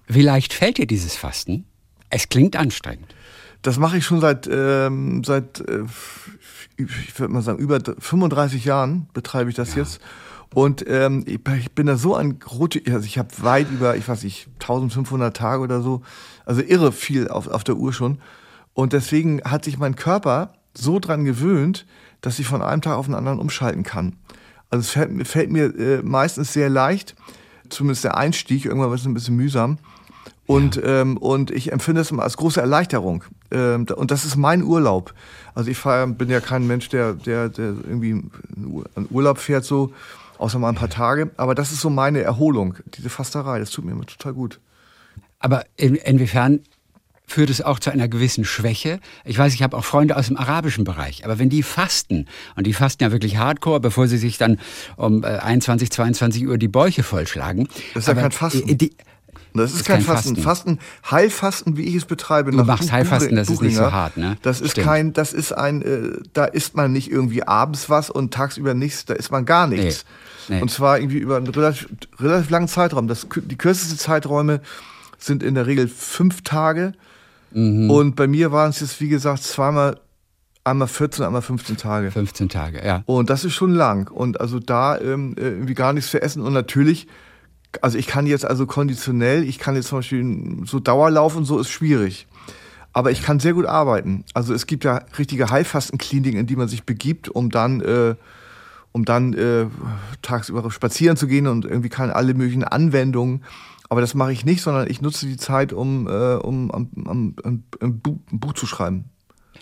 Wie 0.07 0.23
leicht 0.23 0.53
fällt 0.53 0.79
dir 0.79 0.87
dieses 0.87 1.17
Fasten? 1.17 1.65
Es 2.11 2.29
klingt 2.29 2.57
anstrengend. 2.57 3.15
Das 3.63 3.79
mache 3.79 3.99
ich 3.99 4.05
schon 4.05 4.21
seit, 4.21 4.49
ähm, 4.51 5.23
seit 5.25 5.61
äh, 5.61 5.85
ich 6.77 7.19
würde 7.19 7.33
mal 7.33 7.43
sagen, 7.43 7.59
über 7.59 7.81
35 7.99 8.65
Jahren 8.65 9.09
betreibe 9.13 9.51
ich 9.51 9.57
das 9.57 9.75
ja. 9.75 9.83
jetzt. 9.83 10.01
Und 10.55 10.85
ähm, 10.89 11.25
ich, 11.27 11.41
ich 11.59 11.73
bin 11.73 11.87
da 11.87 11.97
so 11.97 12.15
an 12.15 12.39
rote, 12.51 12.81
also 12.87 13.05
ich 13.05 13.19
habe 13.19 13.29
weit 13.43 13.71
über, 13.71 13.97
ich 13.97 14.09
weiß 14.09 14.25
nicht, 14.25 14.49
1500 14.61 15.37
Tage 15.37 15.63
oder 15.63 15.83
so, 15.83 16.03
also 16.47 16.63
irre 16.63 16.93
viel 16.93 17.29
auf, 17.29 17.49
auf 17.49 17.65
der 17.65 17.77
Uhr 17.77 17.93
schon. 17.93 18.19
Und 18.79 18.93
deswegen 18.93 19.43
hat 19.43 19.65
sich 19.65 19.77
mein 19.77 19.97
Körper 19.97 20.53
so 20.73 21.01
dran 21.01 21.25
gewöhnt, 21.25 21.85
dass 22.21 22.39
ich 22.39 22.47
von 22.47 22.63
einem 22.63 22.81
Tag 22.81 22.95
auf 22.97 23.07
den 23.07 23.17
anderen 23.17 23.41
umschalten 23.41 23.83
kann. 23.83 24.15
Also 24.71 24.83
es 24.83 24.91
fällt, 24.91 25.27
fällt 25.27 25.51
mir 25.51 25.77
äh, 25.77 26.03
meistens 26.05 26.53
sehr 26.53 26.69
leicht, 26.69 27.17
zumindest 27.71 28.05
der 28.05 28.17
Einstieg, 28.17 28.67
irgendwann 28.67 28.91
wird 28.91 29.01
es 29.01 29.07
ein 29.07 29.15
bisschen 29.15 29.35
mühsam. 29.35 29.79
Und, 30.47 30.77
ja. 30.77 31.01
ähm, 31.01 31.17
und 31.17 31.51
ich 31.51 31.73
empfinde 31.73 32.03
es 32.03 32.13
immer 32.13 32.23
als 32.23 32.37
große 32.37 32.61
Erleichterung. 32.61 33.25
Ähm, 33.51 33.85
und 33.97 34.13
das 34.13 34.25
ist 34.25 34.37
mein 34.37 34.63
Urlaub. 34.63 35.13
Also 35.57 35.73
ich 35.73 35.77
fahr, 35.77 36.07
bin 36.07 36.31
ja 36.31 36.39
kein 36.39 36.65
Mensch, 36.69 36.89
der, 36.89 37.15
der, 37.15 37.49
der 37.49 37.75
irgendwie 37.85 38.13
einen 38.13 39.09
Urlaub 39.11 39.39
fährt, 39.39 39.65
so, 39.65 39.93
außer 40.39 40.61
mal 40.61 40.69
ein 40.69 40.77
paar 40.77 40.89
Tage. 40.89 41.33
Aber 41.37 41.57
das 41.57 41.73
ist 41.73 41.81
so 41.81 41.91
meine 41.91 42.23
Erholung, 42.23 42.77
diese 42.97 43.11
Fasterei. 43.11 43.59
Das 43.59 43.71
tut 43.71 43.85
mir 43.85 43.91
immer 43.91 44.07
total 44.07 44.35
gut. 44.35 44.61
Aber 45.41 45.65
in, 45.77 45.97
inwiefern 45.97 46.61
führt 47.29 47.51
es 47.51 47.63
auch 47.63 47.79
zu 47.79 47.91
einer 47.91 48.09
gewissen 48.09 48.45
Schwäche. 48.45 49.01
Ich 49.25 49.39
weiß, 49.39 49.55
ich 49.55 49.63
habe 49.63 49.77
auch 49.77 49.85
Freunde 49.85 50.17
aus 50.17 50.27
dem 50.27 50.37
arabischen 50.37 50.85
Bereich, 50.85 51.25
aber 51.25 51.39
wenn 51.39 51.51
die 51.51 51.63
fasten, 51.63 52.27
und 52.57 52.67
die 52.67 52.73
fasten 52.73 53.05
ja 53.05 53.13
wirklich 53.13 53.37
hardcore, 53.37 53.81
bevor 53.81 54.09
sie 54.09 54.19
sich 54.19 54.39
dann 54.39 54.59
um 54.97 55.25
21, 55.25 55.89
äh, 55.89 55.91
22 55.91 56.49
Uhr 56.49 56.59
die 56.59 56.69
Bäuche 56.69 57.03
vollschlagen. 57.03 57.69
Das 57.95 58.05
ist 58.05 58.09
ja 58.09 58.15
kein 58.15 58.33
Fasten. 58.33 58.79
Die, 58.79 58.93
das 59.55 59.73
ist, 59.73 59.81
ist 59.81 59.87
kein, 59.87 59.97
kein 59.97 60.05
Fasten. 60.05 60.37
Fasten. 60.37 60.79
Heilfasten, 61.11 61.77
wie 61.77 61.83
ich 61.83 61.95
es 61.95 62.05
betreibe. 62.05 62.51
Du 62.51 62.65
machst 62.65 62.93
Heilfasten, 62.93 63.37
das 63.37 63.49
ist 63.49 63.63
nicht 63.63 63.77
so 63.77 63.93
hart, 63.93 64.17
ne? 64.17 64.37
Das 64.43 64.61
ist 64.61 64.73
Stimmt. 64.73 64.87
kein, 64.87 65.13
das 65.13 65.33
ist 65.33 65.53
ein, 65.53 65.83
äh, 65.83 66.21
da 66.33 66.45
isst 66.45 66.77
man 66.77 66.93
nicht 66.93 67.11
irgendwie 67.11 67.43
abends 67.43 67.91
was 67.91 68.11
und 68.11 68.33
tagsüber 68.33 68.75
nichts, 68.75 69.05
da 69.05 69.15
isst 69.15 69.31
man 69.31 69.45
gar 69.45 69.67
nichts. 69.67 70.05
Nee. 70.49 70.57
Nee. 70.57 70.63
Und 70.63 70.71
zwar 70.71 70.99
irgendwie 70.99 71.19
über 71.19 71.37
einen 71.37 71.49
relativ, 71.49 71.89
relativ 72.19 72.49
langen 72.51 72.69
Zeitraum. 72.69 73.07
Das, 73.07 73.27
die 73.37 73.57
kürzesten 73.57 73.99
Zeiträume 73.99 74.61
sind 75.19 75.43
in 75.43 75.55
der 75.55 75.67
Regel 75.67 75.89
fünf 75.89 76.43
Tage. 76.43 76.93
Mhm. 77.53 77.91
Und 77.91 78.17
bei 78.17 78.27
mir 78.27 78.53
waren 78.53 78.71
es 78.71 78.81
jetzt, 78.81 79.01
wie 79.01 79.09
gesagt, 79.09 79.43
zweimal, 79.43 80.01
einmal 80.65 80.89
14, 80.89 81.25
einmal 81.25 81.43
15 81.43 81.77
Tage. 81.77 82.11
15 82.11 82.49
Tage, 82.49 82.85
ja. 82.85 83.03
Und 83.07 83.31
das 83.31 83.45
ist 83.45 83.55
schon 83.55 83.73
lang. 83.73 84.11
Und 84.11 84.41
also 84.41 84.59
da 84.59 84.99
ähm, 84.99 85.35
äh, 85.39 85.43
irgendwie 85.43 85.75
gar 85.75 85.93
nichts 85.93 86.11
zu 86.11 86.21
essen. 86.21 86.43
Und 86.43 86.53
natürlich, 86.53 87.07
also 87.81 87.99
ich 87.99 88.07
kann 88.07 88.27
jetzt 88.27 88.45
also 88.45 88.67
konditionell, 88.67 89.43
ich 89.45 89.59
kann 89.59 89.77
jetzt 89.77 89.89
zum 89.89 89.99
Beispiel 89.99 90.65
so 90.65 90.79
Dauerlauf 90.81 91.37
und 91.37 91.45
so 91.45 91.59
ist 91.59 91.71
schwierig. 91.71 92.27
Aber 92.93 93.11
ich 93.11 93.23
kann 93.23 93.39
sehr 93.39 93.53
gut 93.53 93.67
arbeiten. 93.67 94.25
Also 94.35 94.55
es 94.55 94.67
gibt 94.67 94.85
ja 94.85 95.03
richtige 95.19 95.51
Heilfastenkliniken, 95.51 96.41
in 96.41 96.47
die 96.47 96.57
man 96.57 96.69
sich 96.69 96.85
begibt, 96.85 97.29
um 97.29 97.51
dann, 97.51 97.81
äh, 97.81 98.15
um 98.93 99.05
dann 99.05 99.35
äh, 99.35 99.67
tagsüber 100.23 100.69
spazieren 100.71 101.17
zu 101.17 101.27
gehen 101.27 101.47
und 101.47 101.65
irgendwie 101.65 101.91
kann 101.91 102.11
alle 102.11 102.35
möglichen 102.35 102.65
Anwendungen. 102.65 103.45
Aber 103.89 104.01
das 104.01 104.15
mache 104.15 104.33
ich 104.33 104.45
nicht, 104.45 104.63
sondern 104.63 104.91
ich 104.91 105.01
nutze 105.01 105.27
die 105.27 105.37
Zeit, 105.37 105.73
um, 105.73 106.07
äh, 106.07 106.35
um 106.37 106.71
um, 106.71 106.91
um, 106.95 107.37
um, 107.43 107.65
ein 107.81 108.01
Buch 108.01 108.53
zu 108.53 108.67
schreiben. 108.67 109.11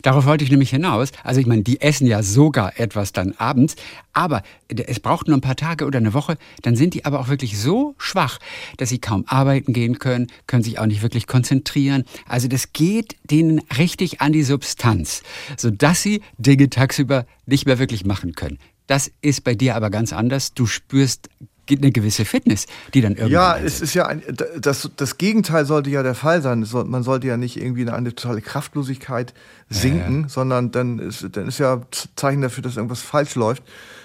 Darauf 0.02 0.26
wollte 0.26 0.45
ich 0.45 0.50
nämlich 0.50 0.71
hinaus. 0.71 1.11
Also 1.25 1.40
ich 1.40 1.47
meine, 1.47 1.62
die 1.62 1.80
essen 1.80 2.06
ja 2.06 2.23
sogar 2.23 2.78
etwas 2.78 3.12
dann 3.12 3.33
abends, 3.38 3.76
aber 4.12 4.42
es 4.68 5.00
braucht 5.00 5.26
nur 5.26 5.37
ein 5.37 5.40
paar 5.40 5.56
Tage 5.56 5.87
oder 5.87 5.99
eine 5.99 6.14
Woche, 6.14 6.37
dann 6.62 6.76
sind 6.76 6.95
die 6.95 7.04
aber 7.04 7.21
auch 7.21 7.28
wirklich 7.28 7.59
so 7.59 7.95
schwach, 7.99 8.38
dass 8.76 8.90
sie 8.90 8.99
kaum 8.99 9.25
arbeiten 9.26 9.73
gehen 9.73 9.99
können, 9.99 10.28
können 10.47 10.62
sich 10.62 10.78
auch 10.78 10.87
nicht 10.87 11.02
wirklich 11.02 11.26
konzentrieren. 11.26 12.04
Also 12.28 12.49
das 12.49 12.73
geht 12.73 13.16
denen 13.25 13.61
richtig 13.78 14.21
an 14.21 14.33
die 14.33 14.42
Substanz, 14.42 15.23
sodass 15.56 16.02
sie 16.02 16.23
Dinge 16.38 16.68
tagsüber 16.68 17.26
nicht 17.47 17.66
mehr 17.66 17.78
wirklich 17.78 18.04
machen 18.04 18.35
können. 18.35 18.59
Das 18.87 19.11
ist 19.23 19.42
bei 19.42 19.54
dir 19.54 19.75
aber 19.75 19.90
ganz 19.90 20.12
anders. 20.12 20.54
Du 20.54 20.66
spürst 20.66 21.28
eine 21.71 21.93
gewisse 21.93 22.25
Fitness, 22.25 22.67
die 22.95 23.01
dann 23.01 23.13
irgendwann. 23.13 23.33
Ja, 23.33 23.57
es 23.57 23.81
ist 23.81 23.95
ja 23.95 24.07
ein, 24.07 24.23
das, 24.59 24.91
das 24.97 25.19
Gegenteil 25.19 25.67
sollte 25.67 25.91
ja 25.91 26.03
der 26.03 26.15
Fall 26.15 26.43
sein. 26.43 26.67
Man 26.87 27.03
sollte 27.03 27.27
ja 27.27 27.37
nicht 27.37 27.61
irgendwie 27.61 27.83
in 27.83 27.89
eine 27.89 28.15
totale 28.15 28.41
Kraftlosigkeit 28.41 29.35
sinken, 29.69 30.23
ja. 30.23 30.29
sondern 30.29 30.71
dann 30.71 30.99
ist, 30.99 31.27
dann 31.33 31.49
ist 31.49 31.59
ja 31.59 31.83
Zeichen 32.15 32.43
dafür, 32.43 32.63
dass 32.63 32.77
irgendwas 32.77 33.03
falsch 33.03 33.35
läuft. 33.35 33.63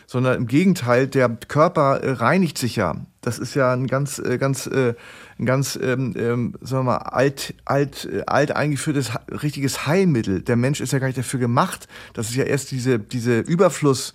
Sondern 0.08 0.36
im 0.36 0.48
Gegenteil, 0.48 1.08
der 1.08 1.30
Körper 1.30 2.00
äh, 2.00 2.12
reinigt 2.12 2.58
sich 2.58 2.76
ja. 2.76 2.98
Das 3.22 3.40
ist 3.40 3.54
ja 3.54 3.72
ein 3.72 3.88
ganz, 3.88 4.20
äh, 4.20 4.38
ganz, 4.38 4.68
äh, 4.68 4.94
ein 5.40 5.46
ganz, 5.46 5.80
ähm, 5.82 6.14
ähm, 6.18 6.54
sagen 6.60 6.86
wir 6.86 6.92
mal, 6.92 6.98
alt, 6.98 7.54
alt, 7.64 8.10
alt 8.26 8.54
eingeführtes 8.54 9.12
richtiges 9.30 9.88
Heilmittel. 9.88 10.42
Der 10.42 10.58
Mensch 10.58 10.82
ist 10.82 10.92
ja 10.92 11.00
gar 11.00 11.08
nicht 11.08 11.20
dafür 11.20 11.40
gemacht. 11.40 11.88
Das 12.14 12.30
ist 12.30 12.36
ja 12.36 12.44
erst 12.44 12.72
diese, 12.72 13.00
diese 13.00 13.40
Überfluss, 13.40 14.14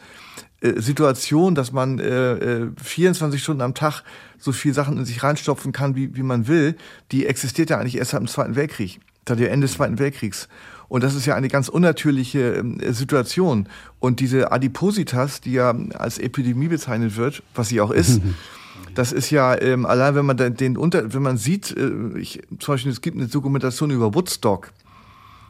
Situation, 0.80 1.54
dass 1.54 1.72
man 1.72 1.98
äh, 1.98 2.66
24 2.82 3.38
äh, 3.38 3.42
Stunden 3.42 3.62
am 3.62 3.74
Tag 3.74 4.02
so 4.38 4.52
viel 4.52 4.74
Sachen 4.74 4.98
in 4.98 5.04
sich 5.04 5.22
reinstopfen 5.22 5.72
kann, 5.72 5.96
wie, 5.96 6.14
wie 6.16 6.22
man 6.22 6.48
will, 6.48 6.76
die 7.12 7.26
existiert 7.26 7.70
ja 7.70 7.78
eigentlich 7.78 7.96
erst 7.96 8.12
seit 8.12 8.20
dem 8.20 8.28
Zweiten 8.28 8.56
Weltkrieg, 8.56 9.00
seit 9.26 9.38
dem 9.38 9.48
Ende 9.48 9.66
des 9.66 9.76
Zweiten 9.76 9.98
Weltkriegs. 9.98 10.48
Und 10.88 11.02
das 11.02 11.14
ist 11.14 11.26
ja 11.26 11.34
eine 11.34 11.48
ganz 11.48 11.68
unnatürliche 11.68 12.64
äh, 12.80 12.92
Situation. 12.92 13.68
Und 13.98 14.20
diese 14.20 14.52
Adipositas, 14.52 15.40
die 15.40 15.52
ja 15.52 15.74
als 15.94 16.18
Epidemie 16.18 16.68
bezeichnet 16.68 17.16
wird, 17.16 17.42
was 17.54 17.68
sie 17.68 17.80
auch 17.80 17.90
ist, 17.90 18.20
das 18.94 19.12
ist 19.12 19.30
ja 19.30 19.60
ähm, 19.60 19.84
allein, 19.86 20.14
wenn 20.14 20.26
man 20.26 20.36
den 20.36 20.76
unter, 20.76 21.12
wenn 21.12 21.22
man 21.22 21.38
sieht, 21.38 21.76
äh, 21.76 22.18
ich, 22.18 22.42
zum 22.58 22.74
Beispiel 22.74 22.92
es 22.92 23.00
gibt 23.00 23.16
eine 23.16 23.26
Dokumentation 23.26 23.90
über 23.90 24.14
Woodstock. 24.14 24.72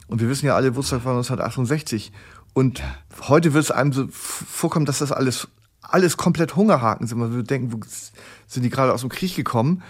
Und 0.08 0.20
wir 0.20 0.28
wissen 0.28 0.46
ja 0.46 0.54
alle, 0.54 0.76
Woodstock 0.76 1.04
war 1.04 1.12
1968. 1.12 2.12
Und 2.56 2.82
heute 3.28 3.52
wird 3.52 3.64
es 3.64 3.70
einem 3.70 3.92
so 3.92 4.08
vorkommen, 4.10 4.86
dass 4.86 5.00
das 5.00 5.12
alles, 5.12 5.46
alles 5.82 6.16
komplett 6.16 6.56
Hungerhaken 6.56 7.06
sind. 7.06 7.18
Man 7.18 7.32
würde 7.32 7.44
denken, 7.44 7.70
wo 7.70 7.80
sind 8.46 8.62
die 8.62 8.70
gerade 8.70 8.94
aus 8.94 9.02
dem 9.02 9.10
Krieg 9.10 9.36
gekommen? 9.36 9.82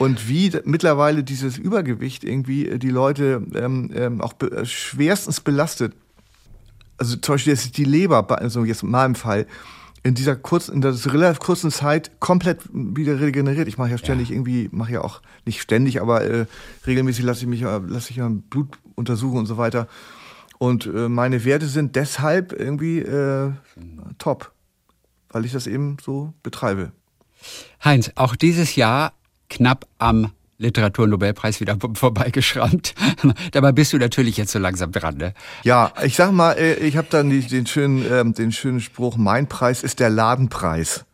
Und 0.00 0.28
wie 0.28 0.50
mittlerweile 0.64 1.22
dieses 1.22 1.58
Übergewicht 1.58 2.24
irgendwie 2.24 2.66
äh, 2.66 2.78
die 2.80 2.90
Leute 2.90 3.46
ähm, 3.54 3.92
ähm, 3.94 4.20
auch 4.20 4.32
be 4.32 4.50
äh, 4.50 4.66
schwerstens 4.66 5.38
belastet. 5.38 5.94
Also 6.96 7.14
zum 7.14 7.36
Beispiel 7.36 7.52
ist 7.52 7.76
die 7.78 7.84
Leber, 7.84 8.26
also 8.36 8.64
jetzt 8.64 8.82
in 8.82 8.90
meinem 8.90 9.14
Fall, 9.14 9.46
in 10.02 10.14
dieser 10.14 10.34
kurzen, 10.34 10.74
in 10.74 10.80
dieser 10.80 11.12
relativ 11.12 11.38
kurzen 11.38 11.70
Zeit 11.70 12.18
komplett 12.18 12.62
wieder 12.72 13.20
regeneriert. 13.20 13.68
Ich 13.68 13.78
mache 13.78 13.90
ja 13.90 13.98
ständig 13.98 14.30
ja. 14.30 14.34
irgendwie, 14.34 14.68
mache 14.72 14.90
ja 14.90 15.02
auch 15.02 15.20
nicht 15.46 15.62
ständig, 15.62 16.02
aber 16.02 16.24
äh, 16.24 16.46
regelmäßig 16.84 17.24
lasse 17.24 17.42
ich 17.42 17.46
mich, 17.46 17.60
lasse 17.60 18.10
ich 18.10 18.16
ja 18.16 18.28
Blut 18.28 18.76
untersuchen 18.96 19.38
und 19.38 19.46
so 19.46 19.56
weiter. 19.56 19.86
Und 20.58 20.86
äh, 20.86 21.08
meine 21.08 21.44
Werte 21.44 21.66
sind 21.66 21.96
deshalb 21.96 22.52
irgendwie 22.52 22.98
äh, 22.98 23.52
top, 24.18 24.52
weil 25.30 25.44
ich 25.44 25.52
das 25.52 25.66
eben 25.66 25.96
so 26.02 26.34
betreibe. 26.42 26.92
Heinz, 27.84 28.10
auch 28.16 28.34
dieses 28.34 28.74
Jahr 28.74 29.12
knapp 29.48 29.86
am 29.98 30.32
Literaturnobelpreis 30.58 31.60
wieder 31.60 31.76
vorbeigeschrammt. 31.94 32.94
Dabei 33.52 33.72
bist 33.72 33.92
du 33.92 33.98
natürlich 33.98 34.36
jetzt 34.36 34.50
so 34.50 34.58
langsam 34.58 34.90
dran, 34.92 35.16
ne? 35.16 35.34
Ja, 35.62 35.92
ich 36.02 36.16
sag 36.16 36.32
mal, 36.32 36.52
äh, 36.52 36.74
ich 36.74 36.96
habe 36.96 37.06
dann 37.08 37.30
den 37.30 37.66
schönen, 37.66 38.04
ähm, 38.10 38.34
den 38.34 38.52
schönen 38.52 38.80
Spruch: 38.80 39.16
Mein 39.16 39.48
Preis 39.48 39.82
ist 39.84 40.00
der 40.00 40.10
Ladenpreis. 40.10 41.04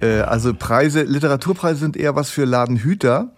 Äh, 0.00 0.20
also 0.20 0.52
Preise, 0.54 1.02
Literaturpreise 1.02 1.80
sind 1.80 1.96
eher 1.96 2.14
was 2.14 2.28
für 2.30 2.44
Ladenhüter 2.44 3.32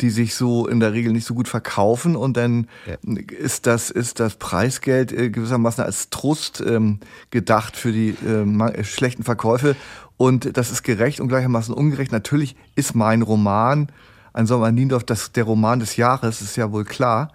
die 0.00 0.10
sich 0.10 0.34
so 0.34 0.66
in 0.66 0.80
der 0.80 0.92
Regel 0.92 1.12
nicht 1.12 1.26
so 1.26 1.34
gut 1.34 1.48
verkaufen 1.48 2.16
und 2.16 2.36
dann 2.36 2.68
ja. 2.86 2.96
ist 3.38 3.66
das 3.66 3.90
ist 3.90 4.20
das 4.20 4.36
Preisgeld 4.36 5.12
äh, 5.12 5.30
gewissermaßen 5.30 5.82
als 5.82 6.10
Trost 6.10 6.62
ähm, 6.66 7.00
gedacht 7.30 7.76
für 7.76 7.92
die 7.92 8.10
äh, 8.10 8.84
schlechten 8.84 9.24
Verkäufe 9.24 9.76
und 10.16 10.56
das 10.56 10.70
ist 10.70 10.82
gerecht 10.82 11.20
und 11.20 11.28
gleichermaßen 11.28 11.72
ungerecht. 11.72 12.12
Natürlich 12.12 12.56
ist 12.74 12.94
mein 12.94 13.22
Roman 13.22 13.90
ein 14.32 14.46
Sommer 14.46 14.68
in 14.68 14.74
Niendorf 14.74 15.04
das 15.04 15.32
der 15.32 15.44
Roman 15.44 15.80
des 15.80 15.96
Jahres, 15.96 16.42
ist 16.42 16.56
ja 16.56 16.70
wohl 16.70 16.84
klar. 16.84 17.32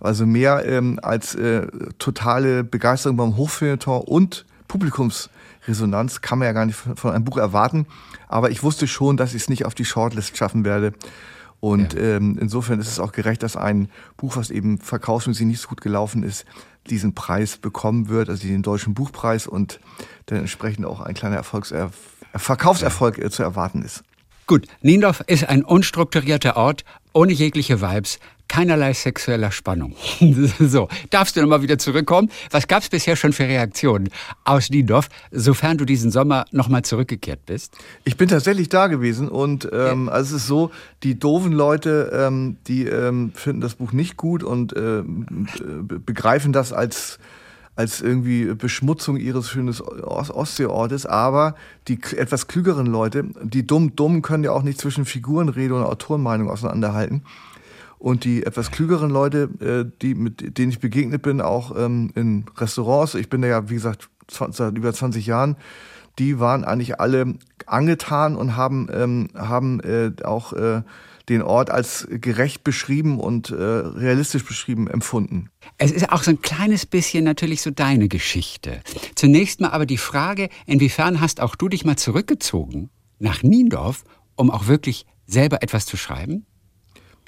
Also 0.00 0.26
mehr 0.26 0.64
ähm, 0.64 0.98
als 1.02 1.34
äh, 1.34 1.66
totale 1.98 2.64
Begeisterung 2.64 3.16
beim 3.16 3.36
Hochfeuilleton 3.36 4.02
und 4.02 4.46
Publikumsresonanz 4.66 6.22
kann 6.22 6.38
man 6.38 6.46
ja 6.46 6.52
gar 6.52 6.64
nicht 6.64 6.76
von, 6.76 6.96
von 6.96 7.12
einem 7.12 7.24
Buch 7.24 7.36
erwarten. 7.36 7.86
Aber 8.28 8.50
ich 8.50 8.62
wusste 8.62 8.86
schon, 8.86 9.16
dass 9.16 9.34
ich 9.34 9.42
es 9.42 9.48
nicht 9.48 9.66
auf 9.66 9.74
die 9.74 9.84
Shortlist 9.84 10.36
schaffen 10.36 10.64
werde. 10.64 10.92
Und 11.60 11.92
ja. 11.92 12.00
ähm, 12.00 12.38
insofern 12.40 12.80
ist 12.80 12.88
es 12.88 12.98
auch 12.98 13.12
gerecht, 13.12 13.42
dass 13.42 13.56
ein 13.56 13.90
Buch, 14.16 14.36
was 14.36 14.50
eben 14.50 14.78
verkaufsmäßig 14.78 15.46
nicht 15.46 15.60
so 15.60 15.68
gut 15.68 15.82
gelaufen 15.82 16.22
ist, 16.22 16.46
diesen 16.88 17.14
Preis 17.14 17.58
bekommen 17.58 18.08
wird, 18.08 18.30
also 18.30 18.46
den 18.46 18.62
deutschen 18.62 18.94
Buchpreis 18.94 19.46
und 19.46 19.80
dann 20.26 20.38
entsprechend 20.38 20.86
auch 20.86 21.00
ein 21.00 21.14
kleiner 21.14 21.36
Erfolgs 21.36 21.74
Verkaufserfolg 22.34 23.18
ja. 23.18 23.24
Äh, 23.24 23.30
zu 23.30 23.42
erwarten 23.42 23.82
ist. 23.82 24.02
Gut, 24.46 24.66
Niendorf 24.82 25.22
ist 25.26 25.48
ein 25.48 25.62
unstrukturierter 25.62 26.56
Ort 26.56 26.84
ohne 27.12 27.32
jegliche 27.32 27.80
Vibes, 27.80 28.18
keinerlei 28.50 28.92
sexueller 28.94 29.52
Spannung. 29.52 29.94
so, 30.58 30.88
darfst 31.10 31.36
du 31.36 31.40
nochmal 31.40 31.62
wieder 31.62 31.78
zurückkommen? 31.78 32.30
Was 32.50 32.66
gab 32.66 32.82
es 32.82 32.88
bisher 32.88 33.14
schon 33.14 33.32
für 33.32 33.44
Reaktionen 33.44 34.08
aus 34.44 34.70
Niendorf, 34.70 35.08
sofern 35.30 35.78
du 35.78 35.84
diesen 35.84 36.10
Sommer 36.10 36.46
nochmal 36.50 36.82
zurückgekehrt 36.82 37.46
bist? 37.46 37.76
Ich 38.02 38.16
bin 38.16 38.28
tatsächlich 38.28 38.68
da 38.68 38.88
gewesen 38.88 39.28
und 39.28 39.68
ähm, 39.72 40.06
ja. 40.06 40.12
also 40.12 40.34
es 40.34 40.42
ist 40.42 40.48
so, 40.48 40.72
die 41.04 41.16
doofen 41.16 41.52
Leute, 41.52 42.10
ähm, 42.12 42.56
die 42.66 42.86
ähm, 42.86 43.30
finden 43.36 43.60
das 43.60 43.76
Buch 43.76 43.92
nicht 43.92 44.16
gut 44.16 44.42
und 44.42 44.76
ähm, 44.76 45.46
begreifen 46.04 46.52
das 46.52 46.72
als 46.72 47.20
als 47.76 48.02
irgendwie 48.02 48.52
Beschmutzung 48.54 49.16
ihres 49.16 49.48
schönen 49.48 49.74
Ostseeortes, 49.80 51.06
aber 51.06 51.54
die 51.88 51.98
etwas 52.16 52.48
klügeren 52.48 52.86
Leute, 52.86 53.26
die 53.42 53.66
dumm 53.66 53.94
dumm 53.94 54.22
können 54.22 54.44
ja 54.44 54.50
auch 54.50 54.64
nicht 54.64 54.78
zwischen 54.78 55.06
Figurenrede 55.06 55.74
und 55.74 55.84
Autorenmeinung 55.84 56.50
auseinanderhalten. 56.50 57.22
Und 58.00 58.24
die 58.24 58.44
etwas 58.44 58.70
klügeren 58.70 59.10
Leute, 59.10 59.50
äh, 59.60 59.98
die, 60.00 60.14
mit 60.14 60.56
denen 60.56 60.72
ich 60.72 60.80
begegnet 60.80 61.20
bin, 61.20 61.42
auch 61.42 61.76
ähm, 61.76 62.10
in 62.14 62.46
Restaurants, 62.56 63.14
ich 63.14 63.28
bin 63.28 63.42
da 63.42 63.48
ja, 63.48 63.68
wie 63.68 63.74
gesagt, 63.74 64.08
seit 64.30 64.76
über 64.76 64.92
20 64.92 65.26
Jahren, 65.26 65.56
die 66.18 66.40
waren 66.40 66.64
eigentlich 66.64 66.98
alle 66.98 67.34
angetan 67.66 68.36
und 68.36 68.56
haben, 68.56 68.88
ähm, 68.90 69.28
haben 69.36 69.80
äh, 69.80 70.12
auch 70.24 70.54
äh, 70.54 70.80
den 71.28 71.42
Ort 71.42 71.70
als 71.70 72.08
gerecht 72.10 72.64
beschrieben 72.64 73.20
und 73.20 73.50
äh, 73.50 73.54
realistisch 73.54 74.46
beschrieben 74.46 74.88
empfunden. 74.88 75.50
Es 75.76 75.92
ist 75.92 76.10
auch 76.10 76.22
so 76.22 76.30
ein 76.30 76.40
kleines 76.40 76.86
bisschen 76.86 77.22
natürlich 77.22 77.60
so 77.60 77.70
deine 77.70 78.08
Geschichte. 78.08 78.80
Zunächst 79.14 79.60
mal 79.60 79.70
aber 79.70 79.84
die 79.84 79.98
Frage, 79.98 80.48
inwiefern 80.64 81.20
hast 81.20 81.40
auch 81.40 81.54
du 81.54 81.68
dich 81.68 81.84
mal 81.84 81.96
zurückgezogen 81.96 82.88
nach 83.18 83.42
Niendorf, 83.42 84.04
um 84.36 84.50
auch 84.50 84.68
wirklich 84.68 85.04
selber 85.26 85.62
etwas 85.62 85.84
zu 85.84 85.98
schreiben? 85.98 86.46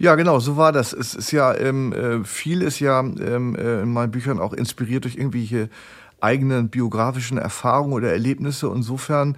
Ja, 0.03 0.17
genau, 0.17 0.41
so 0.41 0.57
war 0.57 0.73
das. 0.73 0.93
Es 0.93 1.15
ist 1.15 1.31
ja, 1.31 1.55
ähm, 1.55 1.93
äh, 1.93 2.25
viel 2.25 2.63
ist 2.63 2.81
ja 2.81 2.99
ähm, 2.99 3.55
äh, 3.55 3.83
in 3.83 3.93
meinen 3.93 4.11
Büchern 4.11 4.41
auch 4.41 4.53
inspiriert 4.53 5.05
durch 5.05 5.15
irgendwelche 5.15 5.69
eigenen 6.21 6.71
biografischen 6.71 7.39
Erfahrungen 7.39 7.93
oder 7.93 8.11
Erlebnisse. 8.11 8.67
Insofern 8.75 9.37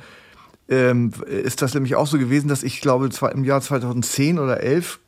ähm, 0.71 1.13
ist 1.27 1.61
das 1.61 1.75
nämlich 1.75 1.97
auch 1.97 2.07
so 2.07 2.19
gewesen, 2.19 2.49
dass 2.49 2.63
ich 2.63 2.81
glaube, 2.81 3.11
im 3.35 3.45
Jahr 3.45 3.61
2010 3.61 4.39
oder 4.39 4.63
11 4.63 5.01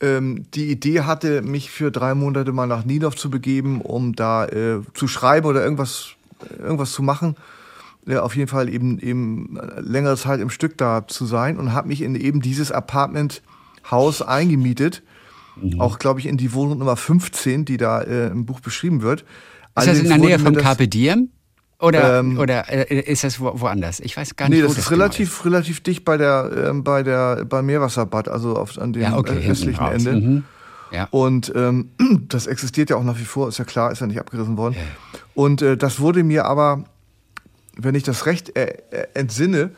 ähm, 0.00 0.46
die 0.54 0.68
Idee 0.68 1.02
hatte, 1.02 1.42
mich 1.42 1.70
für 1.70 1.92
drei 1.92 2.16
Monate 2.16 2.50
mal 2.50 2.66
nach 2.66 2.84
Niedorf 2.84 3.14
zu 3.14 3.30
begeben, 3.30 3.82
um 3.82 4.16
da 4.16 4.46
äh, 4.46 4.80
zu 4.94 5.06
schreiben 5.06 5.46
oder 5.46 5.62
irgendwas, 5.62 6.16
irgendwas 6.58 6.90
zu 6.90 7.04
machen. 7.04 7.36
Ja, 8.04 8.22
auf 8.22 8.34
jeden 8.34 8.48
Fall 8.48 8.68
eben, 8.68 8.98
eben 8.98 9.60
längere 9.76 10.16
Zeit 10.16 10.40
im 10.40 10.50
Stück 10.50 10.76
da 10.76 11.06
zu 11.06 11.24
sein 11.24 11.56
und 11.56 11.72
habe 11.72 11.86
mich 11.86 12.02
in 12.02 12.16
eben 12.16 12.40
dieses 12.40 12.72
Apartment-Haus 13.82 14.22
eingemietet. 14.22 15.02
Mhm. 15.56 15.80
Auch, 15.80 15.98
glaube 15.98 16.20
ich, 16.20 16.26
in 16.26 16.36
die 16.36 16.52
Wohnung 16.52 16.78
Nummer 16.78 16.96
15, 16.96 17.64
die 17.64 17.76
da 17.76 18.00
äh, 18.00 18.28
im 18.28 18.46
Buch 18.46 18.60
beschrieben 18.60 19.02
wird. 19.02 19.22
Ist 19.76 19.86
das 19.86 19.98
in 19.98 20.08
der 20.08 20.18
Nähe 20.18 20.38
von 20.38 20.54
Carpe 20.56 20.88
Diem? 20.88 21.30
Oder, 21.80 22.18
ähm, 22.18 22.38
oder 22.38 22.68
äh, 22.68 23.00
ist 23.00 23.22
das 23.22 23.38
wo, 23.38 23.52
woanders? 23.60 24.00
Ich 24.00 24.16
weiß 24.16 24.34
gar 24.34 24.48
nicht. 24.48 24.58
Nee, 24.58 24.62
das, 24.62 24.74
das 24.74 24.86
ist 24.86 24.90
relativ, 24.90 25.38
ist. 25.38 25.44
relativ 25.44 25.80
dicht 25.80 26.04
bei 26.04 26.16
der, 26.16 26.70
äh, 26.70 26.72
bei 26.74 27.04
der, 27.04 27.44
beim 27.44 27.66
Meerwasserbad, 27.66 28.28
also 28.28 28.56
auf, 28.56 28.76
an 28.78 28.92
dem 28.92 29.02
ja, 29.02 29.16
okay, 29.16 29.48
östlichen 29.48 29.86
Ende. 29.86 30.12
Mhm. 30.12 30.44
Ja. 30.90 31.06
Und 31.10 31.52
ähm, 31.54 31.90
das 32.28 32.48
existiert 32.48 32.90
ja 32.90 32.96
auch 32.96 33.04
nach 33.04 33.18
wie 33.18 33.24
vor, 33.24 33.48
ist 33.48 33.58
ja 33.58 33.64
klar, 33.64 33.92
ist 33.92 34.00
ja 34.00 34.08
nicht 34.08 34.18
abgerissen 34.18 34.56
worden. 34.56 34.74
Ja. 34.74 35.20
Und 35.34 35.62
äh, 35.62 35.76
das 35.76 36.00
wurde 36.00 36.24
mir 36.24 36.46
aber, 36.46 36.84
wenn 37.76 37.94
ich 37.94 38.02
das 38.02 38.26
recht 38.26 38.56
äh, 38.56 38.78
äh 38.90 39.06
entsinne, 39.14 39.70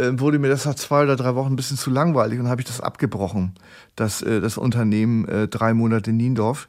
äh, 0.00 0.18
wurde 0.18 0.38
mir 0.38 0.48
das 0.48 0.64
nach 0.64 0.74
zwei 0.74 1.02
oder 1.02 1.16
drei 1.16 1.34
Wochen 1.34 1.52
ein 1.52 1.56
bisschen 1.56 1.76
zu 1.76 1.90
langweilig 1.90 2.40
und 2.40 2.48
habe 2.48 2.60
ich 2.60 2.66
das 2.66 2.80
abgebrochen, 2.80 3.54
das, 3.96 4.22
äh, 4.22 4.40
das 4.40 4.58
Unternehmen 4.58 5.26
äh, 5.28 5.48
drei 5.48 5.74
Monate 5.74 6.12
Niendorf. 6.12 6.68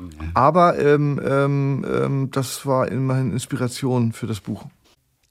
Ja. 0.00 0.28
Aber 0.34 0.78
ähm, 0.78 1.20
ähm, 1.24 1.86
ähm, 1.88 2.30
das 2.30 2.66
war 2.66 2.88
immerhin 2.88 3.32
Inspiration 3.32 4.12
für 4.12 4.26
das 4.26 4.40
Buch. 4.40 4.66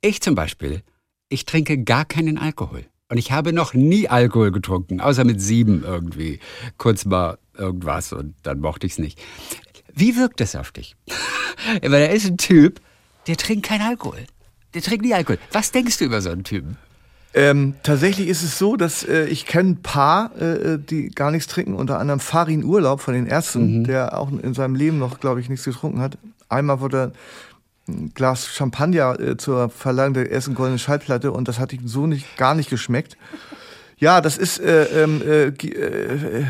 Ich 0.02 0.22
zum 0.22 0.36
Beispiel, 0.36 0.82
ich 1.30 1.46
trinke 1.46 1.78
gar 1.84 2.06
keinen 2.06 2.38
Alkohol. 2.38 2.86
Und 3.10 3.18
ich 3.18 3.34
habe 3.34 3.52
noch 3.52 3.74
nie 3.74 4.08
Alkohol 4.08 4.52
getrunken, 4.52 5.02
außer 5.02 5.26
mit 5.26 5.42
sieben 5.42 5.84
irgendwie. 5.84 6.40
Kurz 6.78 7.04
mal 7.04 7.38
irgendwas 7.58 8.14
und 8.14 8.36
dann 8.44 8.62
mochte 8.62 8.88
ich 8.88 8.94
es 8.94 9.00
nicht. 9.00 9.22
Wie 9.94 10.16
wirkt 10.16 10.40
das 10.40 10.56
auf 10.56 10.72
dich? 10.72 10.96
Weil 11.82 11.90
da 11.90 12.06
ist 12.06 12.26
ein 12.26 12.38
Typ, 12.38 12.80
der 13.28 13.36
trinkt 13.36 13.66
keinen 13.66 13.82
Alkohol. 13.82 14.26
Der 14.74 14.82
trinkt 14.82 15.04
nie 15.04 15.14
Alkohol. 15.14 15.40
Was 15.52 15.72
denkst 15.72 15.98
du 15.98 16.06
über 16.06 16.22
so 16.22 16.30
einen 16.30 16.46
Typen? 16.46 16.78
Ähm, 17.34 17.76
tatsächlich 17.84 18.28
ist 18.28 18.44
es 18.44 18.58
so, 18.58 18.76
dass 18.76 19.04
äh, 19.04 19.26
ich 19.26 19.46
kenne 19.46 19.70
ein 19.70 19.82
paar, 19.82 20.36
äh, 20.40 20.78
die 20.78 21.10
gar 21.10 21.32
nichts 21.32 21.48
trinken, 21.48 21.76
unter 21.76 21.98
anderem 21.98 22.20
Farin 22.20 22.64
Urlaub 22.64 23.00
von 23.00 23.14
den 23.14 23.26
Ärzten, 23.26 23.80
mhm. 23.80 23.84
der 23.86 24.18
auch 24.18 24.30
in 24.32 24.54
seinem 24.54 24.76
Leben 24.76 25.00
noch, 25.00 25.20
glaube 25.20 25.40
ich, 25.40 25.48
nichts 25.48 25.66
getrunken 25.66 26.02
hat. 26.02 26.18
Einmal 26.50 26.82
wurde 26.82 27.14
ein 27.88 28.14
Glas 28.14 28.48
Champagner 28.48 29.18
äh, 29.20 29.38
zur 29.38 29.70
Verleihung 29.70 30.14
der 30.14 30.30
ersten 30.32 30.56
goldenen 30.56 30.80
Schallplatte 30.80 31.32
und 31.32 31.48
das 31.48 31.60
hat 31.60 31.72
ihm 31.72 31.88
so 31.88 32.06
nicht, 32.06 32.38
gar 32.38 32.54
nicht 32.54 32.70
geschmeckt. 32.70 33.18
Ja, 33.98 34.20
das 34.20 34.38
ist, 34.38 34.60
äh, 34.60 35.04
ähm, 35.04 35.22
äh, 35.22 35.48
äh, 35.48 36.46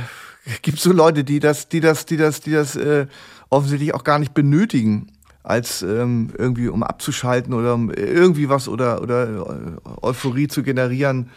gibt 0.62 0.80
so 0.80 0.92
Leute, 0.92 1.24
die 1.24 1.40
das, 1.40 1.70
die 1.70 1.80
das, 1.80 2.06
die 2.06 2.18
das, 2.18 2.42
die 2.42 2.52
das 2.52 2.76
äh, 2.76 3.06
offensichtlich 3.50 3.94
auch 3.94 4.04
gar 4.04 4.18
nicht 4.18 4.34
benötigen 4.34 5.12
als 5.44 5.82
ähm, 5.82 6.30
irgendwie 6.38 6.68
um 6.68 6.84
abzuschalten 6.84 7.54
oder 7.54 7.74
um 7.74 7.90
irgendwie 7.90 8.50
was 8.50 8.68
oder, 8.68 9.02
oder 9.02 9.28
äh, 9.28 9.90
Euphorie 10.02 10.48
zu 10.48 10.64
generieren, 10.64 11.30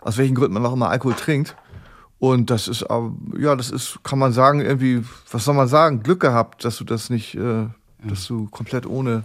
aus 0.00 0.18
welchen 0.18 0.34
Gründen 0.34 0.54
man 0.54 0.66
auch 0.66 0.72
immer 0.72 0.90
Alkohol 0.90 1.14
trinkt. 1.14 1.56
Und 2.18 2.50
das 2.50 2.68
ist, 2.68 2.86
ja, 3.38 3.56
das 3.56 3.70
ist, 3.70 3.98
kann 4.02 4.18
man 4.18 4.32
sagen, 4.32 4.60
irgendwie, 4.60 5.04
was 5.30 5.44
soll 5.44 5.54
man 5.54 5.68
sagen, 5.68 6.02
Glück 6.02 6.20
gehabt, 6.20 6.64
dass 6.64 6.78
du 6.78 6.84
das 6.84 7.10
nicht, 7.10 7.34
äh, 7.34 7.66
dass 8.02 8.26
du 8.26 8.46
komplett 8.46 8.86
ohne 8.86 9.24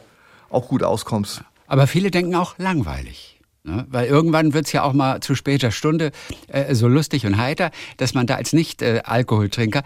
auch 0.50 0.68
gut 0.68 0.84
auskommst. 0.84 1.44
Aber 1.68 1.88
viele 1.88 2.12
denken 2.12 2.36
auch 2.36 2.58
langweilig. 2.58 3.39
Ne? 3.64 3.86
Weil 3.90 4.08
irgendwann 4.08 4.54
wird 4.54 4.68
es 4.68 4.72
ja 4.72 4.84
auch 4.84 4.94
mal 4.94 5.20
zu 5.20 5.36
später 5.36 5.72
Stunde 5.72 6.12
äh, 6.48 6.74
so 6.76 6.88
lustig 6.88 7.26
und 7.26 7.38
heiter, 7.38 7.72
dass 7.98 8.14
man 8.14 8.26
da 8.26 8.36
als 8.36 8.54
Nicht-Alkoholtrinker 8.54 9.80
äh, 9.80 9.84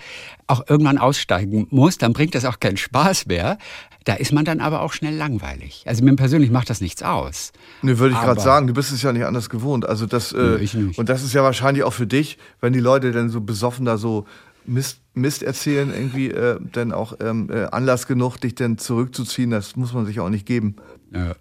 auch 0.47 0.63
irgendwann 0.69 0.97
aussteigen 0.97 1.67
muss. 1.71 1.97
Dann 1.97 2.13
bringt 2.13 2.35
das 2.35 2.45
auch 2.45 2.59
keinen 2.59 2.77
Spaß 2.77 3.25
mehr. 3.25 3.57
Da 4.05 4.15
ist 4.15 4.33
man 4.33 4.45
dann 4.45 4.59
aber 4.59 4.81
auch 4.81 4.93
schnell 4.93 5.15
langweilig. 5.15 5.85
Also 5.87 6.03
mir 6.03 6.15
persönlich 6.15 6.51
macht 6.51 6.69
das 6.69 6.81
nichts 6.81 7.01
aus. 7.03 7.51
Ne, 7.81 7.97
würde 7.99 8.13
ich 8.13 8.21
gerade 8.21 8.41
sagen, 8.41 8.67
du 8.67 8.73
bist 8.73 8.91
es 8.91 9.01
ja 9.01 9.13
nicht 9.13 9.25
anders 9.25 9.49
gewohnt. 9.49 9.87
Also 9.87 10.05
das, 10.05 10.33
äh, 10.33 10.59
und 10.97 11.09
das 11.09 11.23
ist 11.23 11.33
ja 11.33 11.41
wahrscheinlich 11.41 11.83
auch 11.83 11.93
für 11.93 12.07
dich, 12.07 12.37
wenn 12.59 12.73
die 12.73 12.79
Leute 12.79 13.11
dann 13.11 13.29
so 13.29 13.41
besoffen 13.41 13.85
da 13.85 13.97
so 13.97 14.25
Mist, 14.65 15.01
Mist 15.13 15.43
erzählen, 15.43 15.91
irgendwie 15.93 16.29
äh, 16.29 16.59
dann 16.71 16.91
auch 16.91 17.13
ähm, 17.21 17.49
äh, 17.51 17.65
Anlass 17.65 18.07
genug, 18.07 18.37
dich 18.37 18.55
dann 18.55 18.77
zurückzuziehen, 18.77 19.49
das 19.49 19.75
muss 19.75 19.93
man 19.93 20.05
sich 20.05 20.19
auch 20.19 20.29
nicht 20.29 20.45
geben. 20.45 20.75
Ja. 21.11 21.35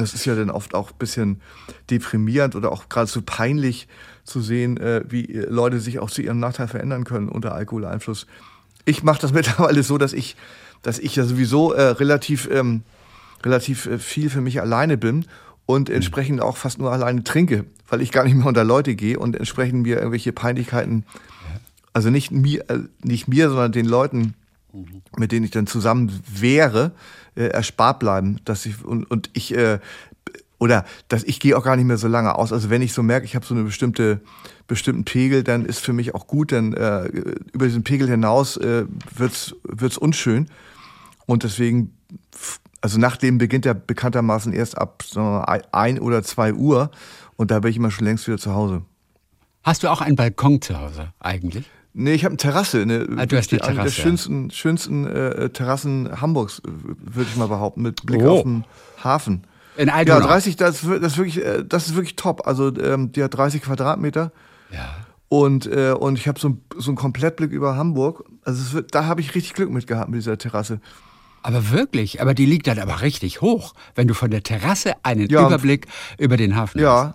Das 0.00 0.14
ist 0.14 0.24
ja 0.24 0.34
dann 0.34 0.50
oft 0.50 0.74
auch 0.74 0.90
ein 0.90 0.98
bisschen 0.98 1.40
deprimierend 1.90 2.56
oder 2.56 2.72
auch 2.72 2.88
geradezu 2.88 3.22
peinlich 3.22 3.88
zu 4.24 4.40
sehen, 4.40 4.76
äh, 4.78 5.02
wie 5.08 5.26
Leute 5.48 5.80
sich 5.80 5.98
auch 5.98 6.10
zu 6.10 6.22
ihrem 6.22 6.38
Nachteil 6.40 6.68
verändern 6.68 7.04
können 7.04 7.28
unter 7.28 7.54
Alkoholeinfluss. 7.54 8.26
Ich 8.84 9.02
mache 9.02 9.20
das 9.20 9.32
mittlerweile 9.34 9.82
so, 9.82 9.98
dass 9.98 10.12
ich, 10.12 10.36
dass 10.82 10.98
ich 10.98 11.16
ja 11.16 11.24
sowieso 11.24 11.72
äh, 11.72 11.82
relativ, 11.82 12.48
ähm, 12.50 12.82
relativ 13.44 13.86
äh, 13.86 13.98
viel 13.98 14.30
für 14.30 14.40
mich 14.40 14.60
alleine 14.60 14.96
bin 14.96 15.26
und 15.66 15.88
mhm. 15.88 15.96
entsprechend 15.96 16.40
auch 16.40 16.56
fast 16.56 16.78
nur 16.78 16.92
alleine 16.92 17.24
trinke, 17.24 17.64
weil 17.88 18.00
ich 18.00 18.12
gar 18.12 18.24
nicht 18.24 18.34
mehr 18.34 18.46
unter 18.46 18.64
Leute 18.64 18.94
gehe 18.94 19.18
und 19.18 19.36
entsprechend 19.36 19.82
mir 19.82 19.96
irgendwelche 19.96 20.32
Peinlichkeiten, 20.32 21.04
also 21.92 22.10
nicht 22.10 22.30
mir, 22.30 22.68
äh, 22.70 22.80
nicht 23.02 23.28
mir, 23.28 23.48
sondern 23.48 23.72
den 23.72 23.86
Leuten, 23.86 24.34
mit 25.16 25.32
denen 25.32 25.44
ich 25.44 25.50
dann 25.50 25.66
zusammen 25.66 26.20
wäre, 26.28 26.92
äh, 27.34 27.46
erspart 27.46 27.98
bleiben, 27.98 28.40
dass 28.44 28.66
ich 28.66 28.84
und, 28.84 29.10
und 29.10 29.30
ich 29.32 29.54
äh, 29.54 29.78
oder 30.58 30.84
dass 31.08 31.24
ich 31.24 31.40
gehe 31.40 31.56
auch 31.56 31.64
gar 31.64 31.76
nicht 31.76 31.86
mehr 31.86 31.96
so 31.96 32.06
lange 32.06 32.34
aus. 32.34 32.52
Also 32.52 32.70
wenn 32.70 32.82
ich 32.82 32.92
so 32.92 33.02
merke, 33.02 33.24
ich 33.24 33.34
habe 33.34 33.46
so 33.46 33.54
eine 33.54 33.64
bestimmte 33.64 34.20
bestimmten 34.66 35.04
Pegel, 35.04 35.42
dann 35.42 35.64
ist 35.64 35.80
für 35.80 35.92
mich 35.92 36.14
auch 36.14 36.26
gut, 36.26 36.52
denn 36.52 36.74
äh, 36.74 37.06
über 37.52 37.66
diesen 37.66 37.82
Pegel 37.82 38.08
hinaus 38.08 38.56
äh, 38.58 38.84
wird's 39.16 39.54
wird's 39.64 39.96
unschön 39.96 40.48
und 41.26 41.42
deswegen 41.42 41.96
also 42.82 42.98
nachdem 42.98 43.38
beginnt 43.38 43.66
er 43.66 43.74
bekanntermaßen 43.74 44.52
erst 44.52 44.78
ab 44.78 45.02
so 45.04 45.42
ein 45.72 45.98
oder 45.98 46.22
zwei 46.22 46.54
Uhr 46.54 46.90
und 47.36 47.50
da 47.50 47.60
bin 47.60 47.70
ich 47.70 47.76
immer 47.76 47.90
schon 47.90 48.06
längst 48.06 48.26
wieder 48.26 48.38
zu 48.38 48.54
Hause. 48.54 48.82
Hast 49.62 49.82
du 49.82 49.88
auch 49.88 50.00
einen 50.00 50.16
Balkon 50.16 50.62
zu 50.62 50.78
Hause 50.78 51.12
eigentlich? 51.20 51.68
Nee, 51.92 52.14
ich 52.14 52.24
habe 52.24 52.32
eine 52.32 52.36
Terrasse. 52.36 52.82
Eine, 52.82 53.06
ah, 53.16 53.26
du 53.26 53.36
hast 53.36 53.50
die 53.50 53.56
Terrasse. 53.56 53.72
Eine 53.72 53.84
der 53.84 53.90
schönsten, 53.90 54.50
schönsten 54.50 55.06
äh, 55.06 55.50
Terrassen 55.50 56.20
Hamburgs, 56.20 56.62
würde 56.64 57.28
ich 57.30 57.36
mal 57.36 57.48
behaupten, 57.48 57.82
mit 57.82 58.06
Blick 58.06 58.22
oh. 58.22 58.30
auf 58.30 58.42
den 58.42 58.64
Hafen. 59.02 59.46
In 59.76 59.88
Altona. 59.88 60.20
Ja, 60.20 60.26
30, 60.26 60.56
das, 60.56 60.82
das, 60.82 61.12
ist 61.12 61.18
wirklich, 61.18 61.44
äh, 61.44 61.64
das 61.64 61.88
ist 61.88 61.94
wirklich 61.94 62.16
top. 62.16 62.46
Also 62.46 62.74
ähm, 62.76 63.12
die 63.12 63.22
hat 63.22 63.34
30 63.34 63.62
Quadratmeter. 63.62 64.32
Ja. 64.70 64.96
Und, 65.28 65.66
äh, 65.66 65.92
und 65.92 66.18
ich 66.18 66.28
habe 66.28 66.40
so, 66.40 66.58
so 66.76 66.90
einen 66.90 66.96
Komplettblick 66.96 67.50
über 67.52 67.76
Hamburg. 67.76 68.24
Also 68.44 68.72
wird, 68.72 68.94
da 68.94 69.06
habe 69.06 69.20
ich 69.20 69.34
richtig 69.34 69.54
Glück 69.54 69.70
mit 69.70 69.86
gehabt 69.86 70.10
mit 70.10 70.18
dieser 70.18 70.38
Terrasse. 70.38 70.80
Aber 71.42 71.70
wirklich, 71.70 72.20
aber 72.20 72.34
die 72.34 72.46
liegt 72.46 72.66
dann 72.66 72.78
aber 72.78 73.00
richtig 73.00 73.40
hoch, 73.40 73.74
wenn 73.94 74.06
du 74.06 74.14
von 74.14 74.30
der 74.30 74.42
Terrasse 74.42 74.94
einen 75.02 75.28
ja, 75.30 75.46
Überblick 75.46 75.86
über 76.18 76.36
den 76.36 76.56
Hafen 76.56 76.80
ja, 76.80 77.14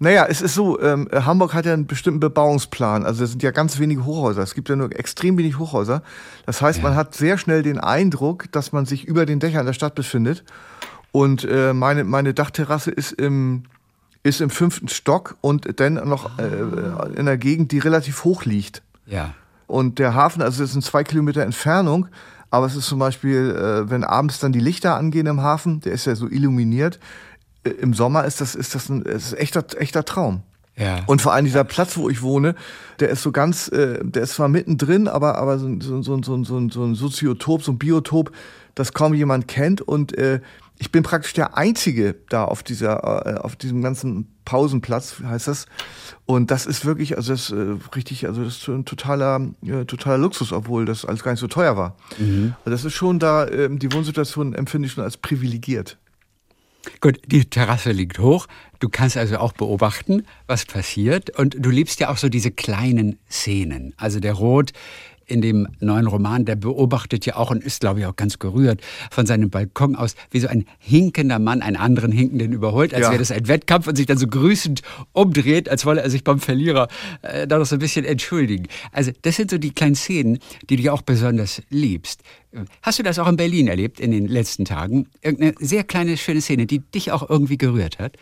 Naja, 0.00 0.26
es 0.28 0.40
ist 0.40 0.54
so, 0.54 0.80
ähm, 0.80 1.08
Hamburg 1.12 1.54
hat 1.54 1.66
ja 1.66 1.72
einen 1.72 1.86
bestimmten 1.86 2.20
Bebauungsplan. 2.20 3.04
Also 3.04 3.24
es 3.24 3.30
sind 3.30 3.42
ja 3.42 3.50
ganz 3.50 3.78
wenige 3.78 4.04
Hochhäuser. 4.04 4.42
Es 4.42 4.54
gibt 4.54 4.68
ja 4.68 4.76
nur 4.76 4.96
extrem 4.96 5.36
wenig 5.36 5.58
Hochhäuser. 5.58 6.02
Das 6.46 6.62
heißt, 6.62 6.78
ja. 6.78 6.84
man 6.84 6.94
hat 6.94 7.14
sehr 7.14 7.36
schnell 7.36 7.62
den 7.62 7.78
Eindruck, 7.78 8.50
dass 8.52 8.72
man 8.72 8.86
sich 8.86 9.04
über 9.04 9.26
den 9.26 9.40
Dächern 9.40 9.66
der 9.66 9.72
Stadt 9.72 9.96
befindet. 9.96 10.44
Und 11.10 11.44
äh, 11.44 11.72
meine, 11.72 12.04
meine 12.04 12.32
Dachterrasse 12.32 12.92
ist 12.92 13.12
im, 13.12 13.64
ist 14.22 14.40
im 14.40 14.50
fünften 14.50 14.88
Stock 14.88 15.36
und 15.40 15.80
dann 15.80 15.94
noch 15.94 16.38
äh, 16.38 17.18
in 17.18 17.26
der 17.26 17.38
Gegend, 17.38 17.72
die 17.72 17.78
relativ 17.78 18.24
hoch 18.24 18.44
liegt. 18.44 18.82
Ja. 19.06 19.34
Und 19.66 19.98
der 19.98 20.14
Hafen, 20.14 20.42
also 20.42 20.62
es 20.62 20.72
sind 20.72 20.84
zwei 20.84 21.02
Kilometer 21.02 21.42
Entfernung, 21.42 22.06
aber 22.50 22.66
es 22.66 22.76
ist 22.76 22.86
zum 22.86 22.98
Beispiel, 22.98 23.50
äh, 23.50 23.90
wenn 23.90 24.04
abends 24.04 24.38
dann 24.38 24.52
die 24.52 24.60
Lichter 24.60 24.96
angehen 24.96 25.26
im 25.26 25.42
Hafen, 25.42 25.80
der 25.80 25.92
ist 25.92 26.06
ja 26.06 26.14
so 26.14 26.28
illuminiert, 26.28 26.98
im 27.64 27.94
Sommer 27.94 28.24
ist 28.24 28.40
das, 28.40 28.54
ist 28.54 28.74
das 28.74 28.88
ein, 28.88 29.02
ist 29.02 29.34
echter, 29.34 29.64
echter 29.78 30.04
Traum. 30.04 30.42
Ja. 30.76 31.02
Und 31.06 31.20
vor 31.20 31.32
allem 31.32 31.44
dieser 31.44 31.64
Platz, 31.64 31.96
wo 31.96 32.08
ich 32.08 32.22
wohne, 32.22 32.54
der 33.00 33.08
ist 33.10 33.22
so 33.22 33.32
ganz, 33.32 33.68
äh, 33.68 33.98
der 34.02 34.22
ist 34.22 34.34
zwar 34.34 34.48
mittendrin, 34.48 35.08
aber, 35.08 35.36
aber 35.36 35.58
so, 35.58 35.68
so, 35.80 36.02
so, 36.02 36.22
so, 36.22 36.44
so, 36.44 36.68
so 36.68 36.84
ein 36.84 36.94
Soziotop, 36.94 37.62
so 37.62 37.72
ein 37.72 37.78
Biotop, 37.78 38.30
das 38.74 38.92
kaum 38.92 39.12
jemand 39.14 39.48
kennt. 39.48 39.80
Und 39.80 40.16
äh, 40.16 40.40
ich 40.78 40.92
bin 40.92 41.02
praktisch 41.02 41.32
der 41.32 41.56
Einzige 41.56 42.14
da 42.28 42.44
auf 42.44 42.62
dieser, 42.62 43.26
äh, 43.26 43.38
auf 43.40 43.56
diesem 43.56 43.82
ganzen 43.82 44.28
Pausenplatz, 44.44 45.16
heißt 45.24 45.48
das. 45.48 45.66
Und 46.26 46.52
das 46.52 46.66
ist 46.66 46.84
wirklich, 46.84 47.16
also 47.16 47.32
das 47.32 47.50
ist 47.50 47.52
äh, 47.52 47.76
richtig, 47.96 48.26
also 48.26 48.44
das 48.44 48.58
ist 48.58 48.68
ein 48.68 48.84
totaler, 48.84 49.40
äh, 49.66 49.84
totaler 49.84 50.18
Luxus, 50.18 50.52
obwohl 50.52 50.84
das 50.84 51.04
alles 51.04 51.24
gar 51.24 51.32
nicht 51.32 51.40
so 51.40 51.48
teuer 51.48 51.76
war. 51.76 51.96
Mhm. 52.18 52.54
Also 52.60 52.70
das 52.70 52.84
ist 52.84 52.94
schon 52.94 53.18
da, 53.18 53.46
äh, 53.46 53.68
die 53.68 53.92
Wohnsituation 53.92 54.54
empfinde 54.54 54.86
ich 54.86 54.92
schon 54.92 55.02
als 55.02 55.16
privilegiert. 55.16 55.98
Gut, 57.00 57.20
die 57.26 57.44
Terrasse 57.44 57.92
liegt 57.92 58.18
hoch. 58.18 58.46
Du 58.80 58.88
kannst 58.88 59.16
also 59.16 59.38
auch 59.38 59.52
beobachten, 59.52 60.24
was 60.46 60.64
passiert. 60.64 61.36
Und 61.38 61.56
du 61.58 61.70
liebst 61.70 62.00
ja 62.00 62.10
auch 62.10 62.16
so 62.16 62.28
diese 62.28 62.50
kleinen 62.50 63.18
Szenen. 63.28 63.94
Also 63.96 64.20
der 64.20 64.34
Rot 64.34 64.72
in 65.28 65.42
dem 65.42 65.68
neuen 65.78 66.06
Roman, 66.06 66.44
der 66.44 66.56
beobachtet 66.56 67.26
ja 67.26 67.36
auch 67.36 67.50
und 67.50 67.62
ist, 67.62 67.80
glaube 67.80 68.00
ich, 68.00 68.06
auch 68.06 68.16
ganz 68.16 68.38
gerührt 68.38 68.80
von 69.10 69.26
seinem 69.26 69.50
Balkon 69.50 69.94
aus, 69.94 70.14
wie 70.30 70.40
so 70.40 70.48
ein 70.48 70.64
hinkender 70.78 71.38
Mann 71.38 71.60
einen 71.60 71.76
anderen 71.76 72.10
Hinkenden 72.10 72.52
überholt, 72.52 72.94
als 72.94 73.02
ja. 73.02 73.10
wäre 73.10 73.18
das 73.18 73.30
ein 73.30 73.46
Wettkampf 73.46 73.86
und 73.86 73.96
sich 73.96 74.06
dann 74.06 74.18
so 74.18 74.26
grüßend 74.26 74.82
umdreht, 75.12 75.68
als 75.68 75.84
wolle 75.84 76.00
er 76.00 76.10
sich 76.10 76.24
beim 76.24 76.40
Verlierer 76.40 76.88
äh, 77.22 77.46
da 77.46 77.58
noch 77.58 77.66
so 77.66 77.76
ein 77.76 77.78
bisschen 77.78 78.04
entschuldigen. 78.04 78.66
Also 78.90 79.12
das 79.22 79.36
sind 79.36 79.50
so 79.50 79.58
die 79.58 79.72
kleinen 79.72 79.94
Szenen, 79.94 80.38
die 80.70 80.76
du 80.76 80.92
auch 80.92 81.02
besonders 81.02 81.62
liebst. 81.68 82.22
Hast 82.82 82.98
du 82.98 83.02
das 83.02 83.18
auch 83.18 83.28
in 83.28 83.36
Berlin 83.36 83.68
erlebt 83.68 84.00
in 84.00 84.10
den 84.10 84.26
letzten 84.26 84.64
Tagen? 84.64 85.06
Irgendeine 85.22 85.54
sehr 85.60 85.84
kleine, 85.84 86.16
schöne 86.16 86.40
Szene, 86.40 86.66
die 86.66 86.80
dich 86.80 87.12
auch 87.12 87.28
irgendwie 87.28 87.58
gerührt 87.58 87.98
hat? 87.98 88.16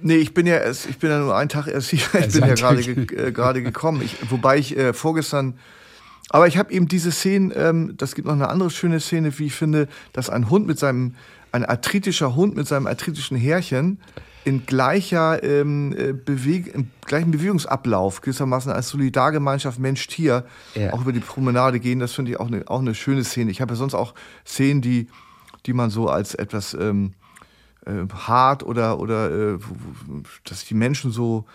Nee, 0.00 0.16
ich 0.16 0.34
bin 0.34 0.46
ja 0.46 0.56
erst, 0.56 0.90
ich 0.90 0.98
bin 0.98 1.10
ja 1.10 1.20
nur 1.20 1.36
einen 1.36 1.48
Tag 1.48 1.68
erst 1.68 1.90
hier. 1.90 2.00
Ich 2.18 2.32
bin 2.32 2.40
ja 2.40 2.54
gerade 2.54 2.82
ge, 2.82 3.28
äh, 3.28 3.62
gekommen. 3.62 4.02
Ich, 4.02 4.16
wobei 4.30 4.58
ich 4.58 4.76
äh, 4.76 4.92
vorgestern 4.92 5.54
aber 6.32 6.46
ich 6.46 6.56
habe 6.56 6.72
eben 6.72 6.88
diese 6.88 7.12
Szene, 7.12 7.54
ähm, 7.54 7.94
das 7.98 8.14
gibt 8.14 8.26
noch 8.26 8.34
eine 8.34 8.48
andere 8.48 8.70
schöne 8.70 9.00
Szene, 9.00 9.38
wie 9.38 9.46
ich 9.46 9.54
finde, 9.54 9.86
dass 10.14 10.30
ein 10.30 10.48
Hund 10.48 10.66
mit 10.66 10.78
seinem, 10.78 11.14
ein 11.52 11.64
arthritischer 11.64 12.34
Hund 12.34 12.56
mit 12.56 12.66
seinem 12.66 12.86
arthritischen 12.86 13.36
Härchen 13.36 14.00
in 14.44 14.66
gleicher 14.66 15.42
ähm, 15.42 15.94
äh, 15.96 16.12
Beweg 16.12 16.74
im 16.74 16.90
gleichen 17.06 17.30
Bewegungsablauf, 17.30 18.20
gewissermaßen 18.20 18.72
als 18.72 18.88
Solidargemeinschaft 18.88 19.78
Mensch-Tier, 19.78 20.44
ja. 20.74 20.92
auch 20.92 21.02
über 21.02 21.12
die 21.12 21.20
Promenade 21.20 21.80
gehen. 21.80 21.98
Das 21.98 22.12
finde 22.12 22.32
ich 22.32 22.40
auch 22.40 22.48
eine 22.48 22.68
auch 22.68 22.80
eine 22.80 22.94
schöne 22.94 23.24
Szene. 23.24 23.50
Ich 23.50 23.60
habe 23.60 23.72
ja 23.72 23.76
sonst 23.76 23.94
auch 23.94 24.14
Szenen, 24.46 24.80
die, 24.80 25.08
die 25.66 25.72
man 25.72 25.90
so 25.90 26.08
als 26.08 26.34
etwas 26.34 26.74
ähm, 26.74 27.14
äh, 27.86 27.92
hart 28.12 28.62
oder, 28.62 28.98
oder 28.98 29.54
äh, 29.54 29.58
dass 30.44 30.64
die 30.64 30.74
Menschen 30.74 31.12
so 31.12 31.46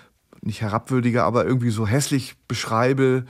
nicht 0.42 0.62
herabwürdiger, 0.62 1.24
aber 1.24 1.46
irgendwie 1.46 1.72
so 1.72 1.88
hässlich 1.88 2.36
beschreibe 2.48 3.26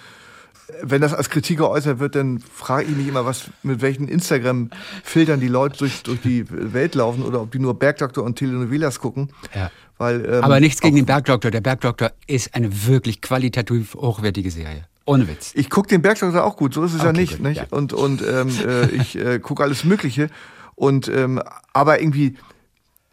wenn 0.82 1.01
das 1.01 1.13
als 1.13 1.30
Kritik 1.30 1.58
geäußert 1.60 1.99
wird, 1.99 2.15
dann 2.15 2.39
frage 2.39 2.88
ich 2.89 2.97
mich 2.97 3.08
immer, 3.08 3.25
was 3.25 3.49
mit 3.63 3.82
welchen 3.82 4.08
Instagram-Filtern 4.08 5.39
die 5.39 5.47
Leute 5.47 5.77
durch, 5.80 6.03
durch 6.03 6.21
die 6.21 6.45
Welt 6.49 6.95
laufen 6.95 7.23
oder 7.23 7.41
ob 7.41 7.51
die 7.51 7.60
nur 7.60 7.77
Bergdoktor 7.80 8.23
und 8.23 8.36
Telenovelas 8.36 8.99
gucken. 8.99 9.30
Ja. 9.56 9.71
Weil, 9.97 10.25
ähm, 10.25 10.43
Aber 10.43 10.60
nichts 10.60 10.82
gegen 10.82 10.95
den 10.95 11.06
Bergdoktor. 11.06 11.51
Der 11.51 11.62
Bergdoktor 11.62 12.12
ist 12.27 12.53
eine 12.53 12.88
wirklich 12.88 13.21
qualitativ 13.21 13.95
hochwertige 13.95 14.51
Serie. 14.51 14.84
Ohne 15.06 15.27
Witz. 15.27 15.53
Ich 15.56 15.69
gucke 15.69 15.88
den 15.88 16.01
Bergdoktor 16.01 16.43
auch 16.43 16.58
gut, 16.58 16.73
so 16.73 16.84
ist 16.84 16.93
es 16.93 16.99
okay, 16.99 17.08
ja 17.08 17.13
nicht. 17.13 17.39
nicht? 17.39 17.58
Ja. 17.58 17.67
Und, 17.71 17.93
und 17.93 18.21
ähm, 18.21 18.49
äh, 18.65 18.88
ich 18.88 19.17
äh, 19.17 19.39
gucke 19.39 19.63
alles 19.63 19.86
Mögliche. 19.86 20.30
Und 20.75 21.08
ähm, 21.08 21.41
aber 21.73 22.01
irgendwie, 22.01 22.36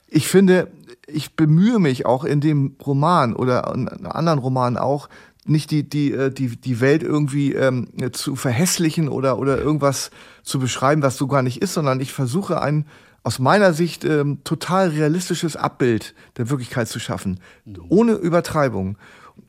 ich 0.09 0.29
finde, 0.29 0.69
ich 1.07 1.37
bemühe 1.37 1.79
mich 1.79 2.05
auch 2.05 2.25
in 2.25 2.41
dem 2.41 2.77
Roman 2.85 3.35
oder 3.35 3.73
in 3.75 3.89
anderen 4.07 4.39
Romanen 4.39 4.77
auch, 4.77 5.09
nicht 5.47 5.71
die, 5.71 5.89
die, 5.89 6.13
äh, 6.13 6.31
die, 6.31 6.57
die 6.57 6.81
Welt 6.81 7.03
irgendwie 7.03 7.53
ähm, 7.53 7.89
zu 8.13 8.37
verhässlichen 8.37 9.09
oder, 9.09 9.39
oder 9.39 9.59
irgendwas 9.59 10.11
zu 10.43 10.59
beschreiben, 10.59 11.03
was 11.03 11.17
so 11.17 11.27
gar 11.27 11.43
nicht 11.43 11.63
ist, 11.63 11.75
sondern 11.75 12.01
ich 12.01 12.13
versuche 12.13 12.61
ein 12.61 12.87
aus 13.23 13.39
meiner 13.39 13.73
Sicht 13.73 14.05
ähm, 14.05 14.45
total 14.45 14.91
realistisches 14.91 15.57
Abbild 15.57 16.15
der 16.37 16.51
Wirklichkeit 16.51 16.89
zu 16.89 17.01
schaffen, 17.01 17.41
ohne 17.89 18.13
Übertreibung. 18.13 18.99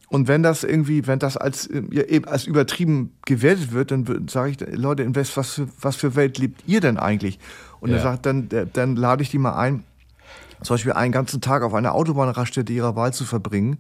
Und 0.08 0.30
wenn 0.30 0.44
das 0.44 0.64
irgendwie, 0.64 1.08
wenn 1.08 1.20
das 1.20 1.36
als, 1.36 1.68
ja, 1.92 2.04
als 2.26 2.46
übertrieben 2.46 3.12
gewertet 3.26 3.74
wird, 3.74 3.92
dann 3.92 4.28
sage 4.30 4.52
ich, 4.52 4.78
Leute, 4.78 5.04
in 5.04 5.14
was, 5.14 5.36
was, 5.36 5.56
für, 5.56 5.68
was 5.82 5.98
für 5.98 6.16
Welt 6.16 6.38
lebt 6.38 6.64
ihr 6.68 6.80
denn 6.80 6.98
eigentlich? 6.98 7.38
Und 7.82 7.90
ja. 7.90 7.98
er 7.98 8.02
sagt, 8.02 8.26
dann, 8.26 8.48
dann 8.72 8.96
lade 8.96 9.24
ich 9.24 9.30
die 9.30 9.40
mal 9.40 9.58
ein, 9.58 9.84
zum 10.62 10.76
Beispiel 10.76 10.94
einen 10.94 11.12
ganzen 11.12 11.42
Tag 11.42 11.62
auf 11.62 11.74
einer 11.74 11.94
Autobahnraststätte 11.96 12.72
ihrer 12.72 12.96
Wahl 12.96 13.14
zu 13.14 13.26
verbringen 13.26 13.80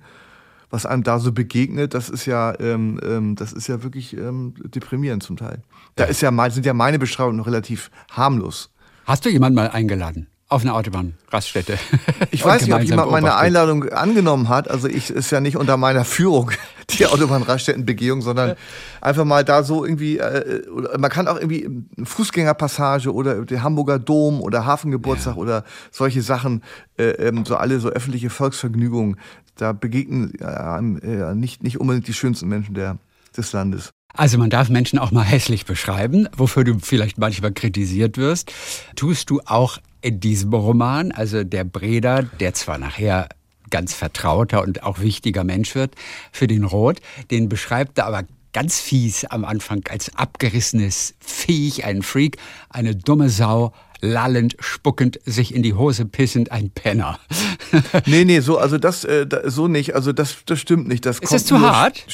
was 0.69 0.85
einem 0.85 1.03
da 1.03 1.19
so 1.19 1.31
begegnet, 1.31 1.93
das 1.93 2.09
ist 2.09 2.25
ja, 2.25 2.57
ähm, 2.59 2.99
ähm, 3.03 3.35
das 3.35 3.53
ist 3.53 3.67
ja 3.67 3.83
wirklich 3.83 4.15
ähm, 4.15 4.53
deprimierend 4.63 5.23
zum 5.23 5.37
Teil. 5.37 5.61
Da 5.95 6.05
ist 6.05 6.21
ja, 6.21 6.49
sind 6.49 6.65
ja 6.65 6.73
meine 6.73 6.99
Beschreibungen 6.99 7.37
noch 7.37 7.47
relativ 7.47 7.91
harmlos. 8.11 8.71
Hast 9.05 9.25
du 9.25 9.29
jemanden 9.29 9.55
mal 9.55 9.69
eingeladen? 9.69 10.27
Auf 10.47 10.61
eine 10.61 10.73
Autobahnraststätte. 10.75 11.77
Ich 12.31 12.43
weiß 12.43 12.63
nicht, 12.63 12.73
ob 12.73 12.81
jemand 12.81 13.11
meine 13.11 13.35
Einladung 13.35 13.89
angenommen 13.89 14.49
hat. 14.49 14.69
Also 14.69 14.87
ich 14.87 15.09
ist 15.09 15.31
ja 15.31 15.39
nicht 15.39 15.57
unter 15.57 15.77
meiner 15.77 16.05
Führung 16.05 16.51
die 16.89 17.07
Autobahnraststättenbegehung, 17.07 18.21
sondern 18.21 18.55
einfach 19.01 19.25
mal 19.25 19.43
da 19.43 19.63
so 19.63 19.85
irgendwie. 19.85 20.17
Äh, 20.17 20.61
man 20.97 21.09
kann 21.09 21.27
auch 21.27 21.37
irgendwie 21.37 21.67
Fußgängerpassage 22.03 23.11
oder 23.11 23.43
der 23.45 23.63
Hamburger 23.63 23.99
Dom 23.99 24.41
oder 24.41 24.65
Hafengeburtstag 24.65 25.35
ja. 25.35 25.41
oder 25.41 25.63
solche 25.91 26.21
Sachen, 26.21 26.61
äh, 26.97 27.09
ähm, 27.11 27.45
so 27.45 27.55
alle 27.55 27.79
so 27.79 27.89
öffentliche 27.89 28.29
Volksvergnügungen. 28.29 29.17
Da 29.55 29.73
begegnen 29.73 30.33
äh, 30.39 31.35
nicht 31.35 31.63
nicht 31.63 31.79
unbedingt 31.79 32.07
die 32.07 32.13
schönsten 32.13 32.47
Menschen 32.47 32.75
der, 32.75 32.97
des 33.35 33.53
Landes. 33.53 33.91
Also 34.13 34.37
man 34.37 34.49
darf 34.49 34.69
Menschen 34.69 34.97
auch 34.97 35.11
mal 35.11 35.23
hässlich 35.23 35.65
beschreiben, 35.65 36.27
wofür 36.35 36.63
du 36.63 36.79
vielleicht 36.79 37.17
manchmal 37.17 37.51
kritisiert 37.51 38.17
wirst. 38.17 38.51
Tust 38.95 39.29
du 39.29 39.41
auch 39.45 39.79
in 40.01 40.19
diesem 40.19 40.53
Roman, 40.53 41.11
also 41.11 41.43
der 41.43 41.65
Breda, 41.65 42.21
der 42.21 42.53
zwar 42.53 42.77
nachher 42.77 43.27
ganz 43.69 43.93
vertrauter 43.93 44.61
und 44.61 44.83
auch 44.83 44.99
wichtiger 44.99 45.43
Mensch 45.43 45.75
wird 45.75 45.95
für 46.31 46.47
den 46.47 46.63
Rot, 46.63 47.01
den 47.31 47.49
beschreibt 47.49 47.97
er 47.97 48.05
aber 48.05 48.23
ganz 48.55 48.79
fies 48.79 49.25
am 49.25 49.43
Anfang 49.43 49.83
als 49.89 50.15
abgerissenes 50.15 51.15
Viech, 51.19 51.83
ein 51.83 52.03
Freak, 52.03 52.37
eine 52.69 52.95
dumme 52.95 53.29
Sau, 53.29 53.73
lallend, 53.99 54.55
spuckend, 54.61 55.19
sich 55.25 55.53
in 55.53 55.61
die 55.61 55.73
Hose 55.73 56.05
pissend, 56.05 56.53
ein 56.53 56.69
Penner. 56.69 57.19
nee, 58.05 58.23
nee, 58.23 58.39
so, 58.39 58.57
also 58.57 58.77
das, 58.77 59.03
äh, 59.03 59.27
so 59.43 59.67
nicht, 59.67 59.93
also 59.93 60.13
das, 60.13 60.37
das 60.45 60.61
stimmt 60.61 60.87
nicht. 60.87 61.05
Das 61.05 61.19
Ist 61.19 61.33
das 61.33 61.45
zu 61.45 61.59
hart? 61.59 62.05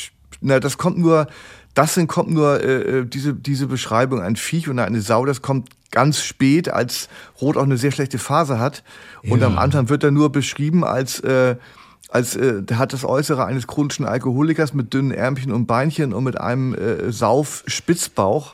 Na, 0.41 0.60
das 0.60 0.80
kommt 0.80 0.97
nur 0.97 1.27
das 1.75 1.93
sind, 1.93 2.08
kommt 2.08 2.32
nur 2.32 2.62
äh, 2.62 2.99
äh, 2.99 3.06
diese, 3.06 3.36
diese 3.36 3.67
Beschreibung, 3.67 4.19
ein 4.21 4.36
Viech 4.36 4.67
und 4.67 4.80
eine 4.80 5.01
Sau, 5.01 5.25
das 5.25 5.43
kommt 5.43 5.69
ganz 5.91 6.23
spät, 6.23 6.69
als 6.69 7.08
Rot 7.39 7.56
auch 7.56 7.63
eine 7.63 7.77
sehr 7.77 7.91
schlechte 7.91 8.17
Phase 8.17 8.60
hat. 8.60 8.84
Und 9.23 9.41
ja. 9.41 9.47
am 9.47 9.58
Anfang 9.60 9.89
wird 9.89 10.04
er 10.04 10.12
nur 10.12 10.32
beschrieben 10.32 10.84
als, 10.84 11.19
äh, 11.19 11.56
als 12.12 12.36
äh, 12.36 12.63
hat 12.74 12.93
das 12.93 13.06
Äußere 13.06 13.45
eines 13.45 13.67
chronischen 13.67 14.06
Alkoholikers 14.06 14.74
mit 14.74 14.93
dünnen 14.93 15.12
Ärmchen 15.12 15.52
und 15.52 15.65
Beinchen 15.65 16.13
und 16.13 16.26
mit 16.26 16.39
einem 16.39 16.76
äh, 16.76 17.12
Sauf-Spitzbauch 17.12 18.54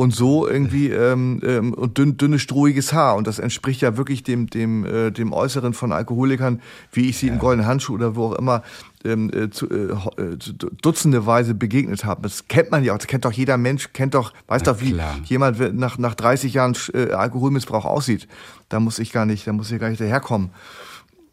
und 0.00 0.14
so 0.14 0.48
irgendwie 0.48 0.88
ähm, 0.88 1.40
ähm, 1.44 1.74
und 1.74 1.98
dünn, 1.98 2.16
dünnes, 2.16 2.40
strohiges 2.42 2.92
Haar. 2.92 3.16
Und 3.16 3.26
das 3.26 3.38
entspricht 3.38 3.82
ja 3.82 3.96
wirklich 3.98 4.22
dem, 4.22 4.48
dem, 4.48 4.84
äh, 4.86 5.10
dem 5.10 5.32
Äußeren 5.32 5.74
von 5.74 5.92
Alkoholikern, 5.92 6.62
wie 6.90 7.10
ich 7.10 7.18
sie 7.18 7.26
ja. 7.26 7.34
im 7.34 7.38
Goldenen 7.38 7.66
Handschuh 7.66 7.94
oder 7.94 8.16
wo 8.16 8.28
auch 8.28 8.36
immer 8.36 8.62
ähm, 9.04 9.30
äh, 9.30 9.50
zu, 9.50 9.68
äh, 9.68 9.92
äh 10.20 10.36
dutzende 10.82 11.26
Weise 11.26 11.54
begegnet 11.54 12.06
habe. 12.06 12.22
Das 12.22 12.48
kennt 12.48 12.70
man 12.70 12.82
ja 12.82 12.94
auch, 12.94 12.98
das 12.98 13.08
kennt 13.08 13.24
doch 13.24 13.32
jeder 13.32 13.58
Mensch, 13.58 13.92
kennt 13.92 14.14
doch, 14.14 14.32
weiß 14.48 14.62
Na, 14.64 14.72
doch, 14.72 14.80
wie 14.80 14.92
klar. 14.92 15.18
jemand 15.24 15.78
nach, 15.78 15.98
nach 15.98 16.14
30 16.14 16.54
Jahren 16.54 16.74
äh, 16.94 17.12
Alkoholmissbrauch 17.12 17.84
aussieht. 17.84 18.26
Da 18.70 18.80
muss 18.80 18.98
ich 18.98 19.12
gar 19.12 19.26
nicht, 19.26 19.46
da 19.46 19.52
muss 19.52 19.70
ich 19.70 19.78
gar 19.78 19.90
nicht 19.90 20.00
daherkommen. 20.00 20.50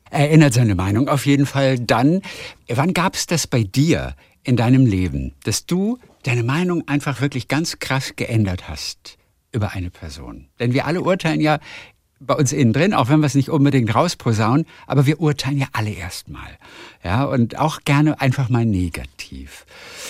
Erinnert 0.10 0.54
seine 0.54 0.76
Meinung 0.76 1.10
auf 1.10 1.26
jeden 1.26 1.46
Fall 1.46 1.80
dann. 1.80 2.22
Wann 2.68 2.94
gab 2.94 3.16
es 3.16 3.26
das 3.28 3.48
bei 3.48 3.64
dir 3.64 4.16
in 4.44 4.56
deinem 4.56 4.86
Leben, 4.86 5.34
dass 5.44 5.66
du 5.66 6.00
deine 6.24 6.44
Meinung 6.44 6.88
einfach 6.88 7.22
wirklich 7.22 7.48
ganz 7.48 7.80
krass 7.80 8.14
geändert 8.16 8.70
hast 8.70 9.18
über 9.52 9.72
eine 9.72 9.90
Person. 9.90 10.48
Denn 10.60 10.74
wir 10.74 10.86
alle 10.86 11.02
urteilen 11.02 11.42
ja 11.42 11.60
bei 12.20 12.34
uns 12.34 12.52
innen 12.52 12.74
drin, 12.74 12.94
auch 12.94 13.10
wenn 13.10 13.20
wir 13.20 13.28
es 13.28 13.36
nicht 13.36 13.50
unbedingt 13.50 13.94
rausposaunen, 13.94 14.66
aber 14.88 15.06
wir 15.06 15.20
urteilen 15.20 15.58
ja 15.58 15.68
alle 15.72 15.92
erstmal. 15.92 16.58
Ja, 17.04 17.26
und 17.26 17.60
auch 17.60 17.82
gerne 17.86 18.20
einfach 18.20 18.50
mal 18.50 18.66
negativ. 18.66 19.66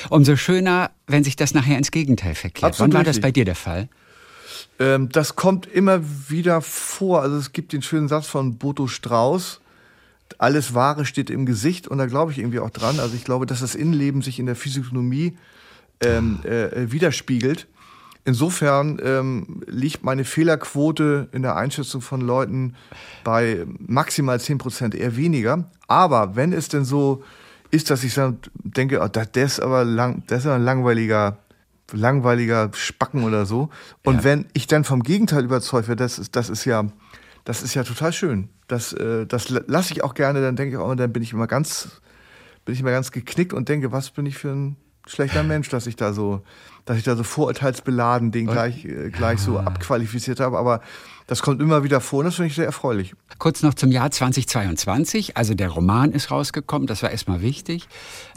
Umso 0.10 0.36
schöner, 0.36 0.92
wenn 1.06 1.24
sich 1.24 1.36
das 1.36 1.54
nachher 1.54 1.78
ins 1.78 1.92
Gegenteil 1.92 2.36
verkehrt. 2.36 2.72
Absolut 2.72 2.94
Wann 2.94 3.00
war 3.00 3.04
das 3.04 3.20
bei 3.20 3.32
dir 3.32 3.46
der 3.46 3.56
Fall? 3.56 3.90
Ähm, 4.80 5.10
das 5.10 5.36
kommt 5.36 5.66
immer 5.66 6.00
wieder 6.30 6.62
vor. 6.62 7.22
Also 7.22 7.38
es 7.38 7.52
gibt 7.52 7.74
den 7.74 7.82
schönen 7.82 8.08
Satz 8.08 8.28
von 8.28 8.58
Boto 8.58 8.88
Strauß. 8.88 9.60
Alles 10.40 10.74
Wahre 10.74 11.06
steht 11.06 11.30
im 11.30 11.46
Gesicht 11.46 11.88
und 11.88 11.98
da 11.98 12.06
glaube 12.06 12.32
ich 12.32 12.40
irgendwie 12.40 12.60
auch 12.60 12.70
dran. 12.70 13.00
Also 13.00 13.16
ich 13.16 13.24
glaube, 13.24 13.46
dass 13.46 13.62
das 13.62 13.76
Innenleben 13.76 14.22
sich 14.22 14.40
in 14.40 14.46
der 14.46 14.56
Physiognomie 14.56 15.38
ähm, 16.02 16.40
äh, 16.44 16.92
widerspiegelt. 16.92 17.68
Insofern 18.28 19.00
ähm, 19.02 19.62
liegt 19.68 20.04
meine 20.04 20.26
Fehlerquote 20.26 21.30
in 21.32 21.44
der 21.44 21.56
Einschätzung 21.56 22.02
von 22.02 22.20
Leuten 22.20 22.76
bei 23.24 23.66
maximal 23.80 24.38
10 24.38 24.58
Prozent, 24.58 24.96
eher 24.96 25.16
weniger. 25.16 25.72
Aber 25.88 26.36
wenn 26.36 26.52
es 26.52 26.68
denn 26.68 26.84
so 26.84 27.24
ist, 27.72 27.90
dass 27.90 28.04
ich 28.04 28.14
dann 28.14 28.40
denke, 28.56 29.00
oh, 29.02 29.08
das 29.08 29.30
ist 29.34 29.60
aber 29.62 29.86
lang, 29.86 30.24
das 30.28 30.40
ist 30.40 30.52
ein 30.52 30.64
langweiliger, 30.64 31.38
langweiliger 31.94 32.70
Spacken 32.74 33.24
oder 33.24 33.46
so. 33.46 33.70
Und 34.04 34.18
ja. 34.18 34.24
wenn 34.26 34.46
ich 34.52 34.68
dann 34.68 34.84
vom 34.84 35.04
Gegenteil 35.04 35.46
überzeugt 35.46 35.88
werde, 35.88 36.04
das 36.04 36.20
ist, 36.20 36.36
das 36.36 36.50
ist 36.50 36.66
ja, 36.66 36.86
das 37.48 37.64
ist 37.64 37.76
ja 37.76 37.84
total 37.84 38.12
schön. 38.12 38.50
Das, 38.68 38.92
äh, 38.92 39.26
das 39.26 39.48
lasse 39.48 39.94
ich 39.94 40.04
auch 40.04 40.16
gerne. 40.16 40.42
Dann 40.42 40.58
denke 40.58 40.76
ich 40.76 40.78
auch, 40.78 40.94
dann 40.96 41.14
bin 41.14 41.24
ich 41.24 41.32
immer 41.32 41.48
ganz, 41.48 42.02
bin 42.66 42.76
ich 42.76 42.82
immer 42.82 42.92
ganz 42.92 43.14
geknickt 43.14 43.54
und 43.54 43.70
denke, 43.70 43.94
was 43.94 44.10
bin 44.10 44.26
ich 44.26 44.38
für 44.38 44.50
ein 44.50 44.76
schlechter 45.08 45.44
Mensch, 45.46 45.70
dass 45.70 45.88
ich 45.88 45.96
da 45.96 46.12
so, 46.12 46.42
dass 46.84 46.98
ich 46.98 47.06
da 47.06 47.16
so 47.16 47.24
vorurteilsbeladen 47.24 48.32
den 48.32 48.48
gleich, 48.48 48.84
äh, 48.84 49.12
gleich 49.12 49.40
so 49.40 49.58
abqualifiziert 49.60 50.42
habe. 50.42 50.58
Aber 50.58 50.82
das 51.28 51.42
kommt 51.42 51.62
immer 51.62 51.84
wieder 51.84 52.00
vor 52.00 52.20
und 52.20 52.26
das 52.26 52.36
finde 52.36 52.48
ich 52.48 52.56
sehr 52.56 52.66
erfreulich. 52.66 53.14
Kurz 53.38 53.62
noch 53.62 53.74
zum 53.74 53.92
Jahr 53.92 54.10
2022. 54.10 55.36
Also 55.36 55.54
der 55.54 55.70
Roman 55.70 56.14
ist 56.14 56.32
rausgekommen, 56.32 56.88
das 56.88 57.04
war 57.04 57.12
erstmal 57.12 57.42
wichtig. 57.42 57.88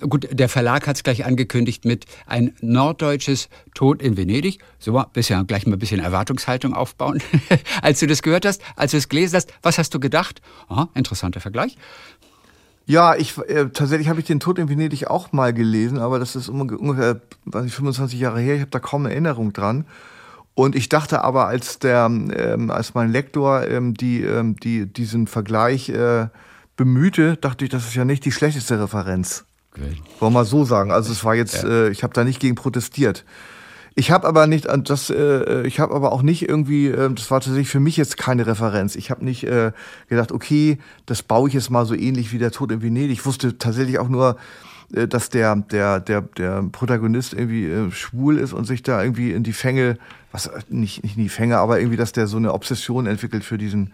Gut, 0.00 0.28
der 0.30 0.48
Verlag 0.48 0.88
hat 0.88 0.96
es 0.96 1.04
gleich 1.04 1.24
angekündigt 1.24 1.84
mit 1.84 2.06
ein 2.26 2.52
norddeutsches 2.60 3.48
Tod 3.74 4.02
in 4.02 4.16
Venedig. 4.16 4.58
So, 4.80 5.02
bisher 5.12 5.42
gleich 5.44 5.66
mal 5.66 5.74
ein 5.74 5.78
bisschen 5.78 6.00
Erwartungshaltung 6.00 6.74
aufbauen. 6.74 7.22
als 7.82 8.00
du 8.00 8.08
das 8.08 8.22
gehört 8.22 8.44
hast, 8.44 8.60
als 8.74 8.90
du 8.90 8.96
es 8.96 9.08
gelesen 9.08 9.36
hast, 9.36 9.52
was 9.62 9.78
hast 9.78 9.94
du 9.94 10.00
gedacht? 10.00 10.42
Aha, 10.68 10.88
interessanter 10.94 11.40
Vergleich. 11.40 11.76
Ja, 12.86 13.14
ich 13.14 13.38
äh, 13.38 13.68
tatsächlich 13.72 14.08
habe 14.08 14.18
ich 14.18 14.26
den 14.26 14.40
Tod 14.40 14.58
in 14.58 14.68
Venedig 14.68 15.06
auch 15.06 15.30
mal 15.30 15.54
gelesen, 15.54 15.98
aber 15.98 16.18
das 16.18 16.34
ist 16.34 16.48
ungefähr 16.48 17.20
weiß 17.44 17.66
ich, 17.66 17.72
25 17.72 18.18
Jahre 18.18 18.40
her. 18.40 18.56
Ich 18.56 18.62
habe 18.62 18.70
da 18.72 18.80
kaum 18.80 19.06
Erinnerung 19.06 19.52
dran. 19.52 19.84
Und 20.54 20.74
ich 20.74 20.88
dachte 20.88 21.24
aber, 21.24 21.46
als 21.46 21.78
der, 21.78 22.06
ähm, 22.06 22.70
als 22.70 22.94
mein 22.94 23.10
Lektor 23.10 23.66
ähm, 23.66 23.94
die, 23.94 24.22
ähm, 24.22 24.56
die 24.56 24.86
diesen 24.86 25.26
Vergleich 25.26 25.88
äh, 25.88 26.28
bemühte, 26.76 27.36
dachte 27.36 27.64
ich, 27.64 27.70
das 27.70 27.86
ist 27.86 27.94
ja 27.94 28.04
nicht 28.04 28.24
die 28.24 28.32
schlechteste 28.32 28.80
Referenz. 28.80 29.44
Okay. 29.72 29.96
Wollen 30.18 30.32
wir 30.32 30.40
mal 30.40 30.44
so 30.44 30.64
sagen. 30.64 30.90
Also 30.90 31.12
es 31.12 31.24
war 31.24 31.34
jetzt, 31.34 31.62
ja. 31.62 31.68
äh, 31.68 31.90
ich 31.90 32.02
habe 32.02 32.12
da 32.12 32.24
nicht 32.24 32.40
gegen 32.40 32.56
protestiert. 32.56 33.24
Ich 33.94 34.10
habe 34.10 34.26
aber 34.26 34.46
nicht, 34.46 34.66
das, 34.84 35.10
äh, 35.10 35.66
ich 35.66 35.80
habe 35.80 35.94
aber 35.94 36.12
auch 36.12 36.22
nicht 36.22 36.48
irgendwie, 36.48 36.88
äh, 36.88 37.12
das 37.12 37.30
war 37.30 37.40
tatsächlich 37.40 37.68
für 37.68 37.80
mich 37.80 37.96
jetzt 37.96 38.16
keine 38.16 38.46
Referenz. 38.46 38.96
Ich 38.96 39.10
habe 39.10 39.24
nicht 39.24 39.44
äh, 39.44 39.72
gedacht, 40.08 40.32
okay, 40.32 40.78
das 41.06 41.22
baue 41.22 41.48
ich 41.48 41.54
jetzt 41.54 41.70
mal 41.70 41.86
so 41.86 41.94
ähnlich 41.94 42.32
wie 42.32 42.38
der 42.38 42.52
Tod 42.52 42.72
in 42.72 42.82
Venedig. 42.82 43.12
Ich 43.12 43.26
wusste 43.26 43.58
tatsächlich 43.58 43.98
auch 43.98 44.08
nur, 44.08 44.36
dass 44.90 45.30
der, 45.30 45.56
der, 45.56 46.00
der, 46.00 46.22
der 46.22 46.62
Protagonist 46.70 47.32
irgendwie 47.32 47.66
äh, 47.66 47.90
schwul 47.90 48.38
ist 48.38 48.52
und 48.52 48.64
sich 48.64 48.82
da 48.82 49.02
irgendwie 49.02 49.32
in 49.32 49.42
die 49.42 49.52
Fänge, 49.52 49.98
was 50.32 50.46
äh, 50.46 50.60
nicht, 50.68 51.02
nicht 51.02 51.16
in 51.16 51.22
die 51.22 51.28
Fänge, 51.28 51.58
aber 51.58 51.78
irgendwie, 51.78 51.96
dass 51.96 52.12
der 52.12 52.26
so 52.26 52.36
eine 52.36 52.52
Obsession 52.52 53.06
entwickelt 53.06 53.44
für 53.44 53.58
diesen, 53.58 53.92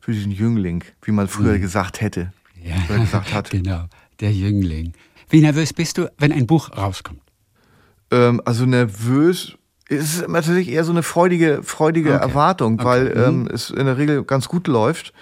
für 0.00 0.12
diesen 0.12 0.32
Jüngling, 0.32 0.84
wie 1.02 1.12
man 1.12 1.28
früher 1.28 1.54
mhm. 1.54 1.60
gesagt 1.60 2.00
hätte. 2.00 2.32
Ja, 2.62 2.76
oder 2.88 3.00
gesagt 3.00 3.32
hat. 3.32 3.50
genau, 3.50 3.86
der 4.20 4.32
Jüngling. 4.32 4.92
Wie 5.28 5.40
nervös 5.40 5.72
bist 5.72 5.98
du, 5.98 6.10
wenn 6.18 6.32
ein 6.32 6.46
Buch 6.46 6.70
rauskommt? 6.76 7.20
Ähm, 8.12 8.40
also 8.44 8.66
nervös 8.66 9.56
es 9.88 10.16
ist 10.16 10.28
natürlich 10.28 10.68
eher 10.68 10.84
so 10.84 10.90
eine 10.90 11.02
freudige, 11.02 11.62
freudige 11.62 12.14
okay. 12.14 12.22
Erwartung, 12.22 12.74
okay. 12.74 12.84
weil 12.84 13.04
mhm. 13.10 13.42
ähm, 13.42 13.48
es 13.52 13.70
in 13.70 13.86
der 13.86 13.98
Regel 13.98 14.24
ganz 14.24 14.48
gut 14.48 14.66
läuft. 14.66 15.12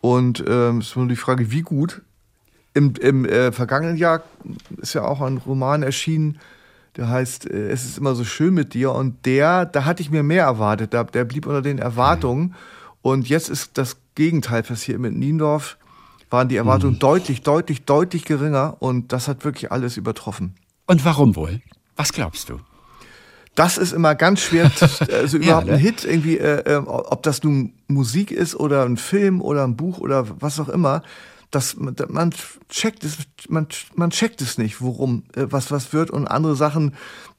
Und 0.00 0.42
ähm, 0.48 0.78
es 0.78 0.88
ist 0.88 0.96
nur 0.96 1.08
die 1.08 1.16
Frage, 1.16 1.50
wie 1.50 1.62
gut. 1.62 2.02
Im, 2.78 2.94
im 3.00 3.24
äh, 3.24 3.50
vergangenen 3.50 3.96
Jahr 3.96 4.22
ist 4.76 4.94
ja 4.94 5.02
auch 5.02 5.20
ein 5.20 5.38
Roman 5.38 5.82
erschienen, 5.82 6.38
der 6.96 7.08
heißt 7.08 7.50
äh, 7.50 7.70
Es 7.70 7.84
ist 7.84 7.98
immer 7.98 8.14
so 8.14 8.22
schön 8.22 8.54
mit 8.54 8.72
dir. 8.72 8.92
Und 8.92 9.26
der, 9.26 9.66
da 9.66 9.84
hatte 9.84 10.00
ich 10.00 10.12
mir 10.12 10.22
mehr 10.22 10.44
erwartet. 10.44 10.92
Der, 10.92 11.02
der 11.02 11.24
blieb 11.24 11.46
unter 11.46 11.60
den 11.60 11.78
Erwartungen. 11.78 12.42
Mhm. 12.42 12.54
Und 13.02 13.28
jetzt 13.28 13.48
ist 13.48 13.78
das 13.78 13.96
Gegenteil 14.14 14.62
passiert 14.62 15.00
mit 15.00 15.12
Niendorf. 15.12 15.76
Waren 16.30 16.48
die 16.48 16.54
Erwartungen 16.54 16.94
mhm. 16.94 17.00
deutlich, 17.00 17.42
deutlich, 17.42 17.84
deutlich 17.84 18.24
geringer. 18.24 18.76
Und 18.78 19.12
das 19.12 19.26
hat 19.26 19.44
wirklich 19.44 19.72
alles 19.72 19.96
übertroffen. 19.96 20.54
Und 20.86 21.04
warum 21.04 21.34
wohl? 21.34 21.60
Was 21.96 22.12
glaubst 22.12 22.48
du? 22.48 22.60
Das 23.56 23.76
ist 23.76 23.92
immer 23.92 24.14
ganz 24.14 24.40
schwer, 24.40 24.70
also 25.12 25.38
überhaupt 25.38 25.66
ja, 25.66 25.72
ne? 25.72 25.78
ein 25.78 25.78
Hit, 25.80 26.04
irgendwie, 26.04 26.38
äh, 26.38 26.74
äh, 26.74 26.76
ob 26.76 27.24
das 27.24 27.42
nun 27.42 27.72
Musik 27.88 28.30
ist 28.30 28.54
oder 28.54 28.84
ein 28.84 28.96
Film 28.96 29.42
oder 29.42 29.64
ein 29.64 29.74
Buch 29.74 29.98
oder 29.98 30.26
was 30.38 30.60
auch 30.60 30.68
immer. 30.68 31.02
Das, 31.50 31.76
man 31.76 32.34
checkt 32.68 33.04
es, 33.04 33.16
man, 33.48 33.66
man 33.94 34.10
checkt 34.10 34.42
es 34.42 34.58
nicht, 34.58 34.82
worum, 34.82 35.24
äh, 35.34 35.46
was, 35.48 35.70
was 35.70 35.92
wird 35.94 36.10
und 36.10 36.26
andere 36.26 36.56
Sachen, 36.56 36.94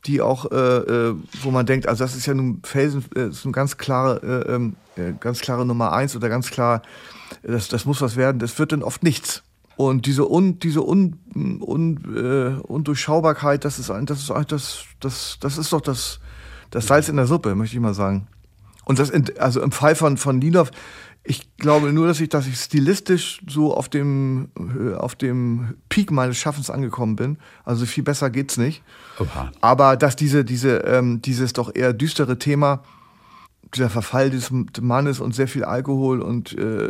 die 0.06 0.22
auch, 0.22 0.52
äh, 0.52 0.56
äh, 0.56 1.16
wo 1.44 1.52
man 1.52 1.66
denkt, 1.66 1.88
also 1.88 2.04
das 2.04 2.16
ist 2.16 2.26
ja 2.26 2.34
nun 2.34 2.62
Felsen, 2.64 3.06
äh, 3.16 3.28
ist 3.28 3.46
eine 3.46 3.52
ganz 3.52 3.78
klare, 3.78 4.46
äh, 4.48 4.54
ähm, 4.54 4.76
äh, 4.96 5.14
ganz 5.20 5.42
klare 5.42 5.66
Nummer 5.66 5.92
eins 5.94 6.16
oder 6.16 6.28
ganz 6.28 6.50
klar, 6.50 6.82
das, 7.44 7.68
das 7.68 7.86
muss 7.86 8.02
was 8.02 8.16
werden, 8.16 8.40
das 8.40 8.58
wird 8.58 8.72
dann 8.72 8.84
oft 8.84 9.04
nichts. 9.04 9.44
Und 9.76 10.08
diese, 10.08 10.30
un, 10.30 10.60
diese 10.60 10.82
un, 10.82 11.20
un, 11.34 12.00
äh, 12.14 12.60
Undurchschaubarkeit, 12.64 13.64
das 13.64 13.80
ist, 13.80 13.90
ein, 13.90 14.06
das, 14.06 14.20
ist, 14.20 14.30
das, 14.50 14.86
das, 15.00 15.38
das 15.40 15.58
ist 15.58 15.72
doch 15.72 15.80
das, 15.80 16.20
das 16.70 16.88
Salz 16.88 17.08
in 17.08 17.16
der 17.16 17.28
Suppe, 17.28 17.56
möchte 17.56 17.78
ich 17.78 17.82
mal 17.82 17.94
sagen. 17.94 18.28
Und 18.84 19.00
das, 19.00 19.12
also 19.38 19.62
im 19.62 19.72
Fall 19.72 19.96
von, 19.96 20.18
von 20.18 20.42
Linov, 20.42 20.72
ich 21.30 21.56
glaube 21.58 21.94
nur, 21.94 22.08
dass 22.08 22.20
ich, 22.20 22.30
dass 22.30 22.48
ich 22.48 22.60
stilistisch 22.60 23.40
so 23.48 23.76
auf 23.76 23.88
dem, 23.88 24.50
auf 24.98 25.14
dem 25.14 25.76
Peak 25.88 26.10
meines 26.10 26.38
Schaffens 26.38 26.72
angekommen 26.72 27.16
bin. 27.16 27.38
Also 27.64 27.86
viel 27.86 28.04
besser 28.04 28.32
geht's 28.32 28.58
nicht. 28.58 28.82
Oha. 29.20 29.52
Aber 29.62 29.96
dass 29.96 30.16
diese, 30.16 30.44
diese, 30.44 30.78
ähm, 30.78 31.22
dieses 31.22 31.54
doch 31.54 31.76
eher 31.76 31.94
düstere 31.94 32.40
Thema, 32.40 32.82
dieser 33.76 33.92
Verfall 33.92 34.32
des 34.32 34.50
Mannes 34.82 35.20
und 35.20 35.36
sehr 35.36 35.48
viel 35.48 35.64
Alkohol 35.64 36.24
und 36.24 36.58
äh, 36.58 36.90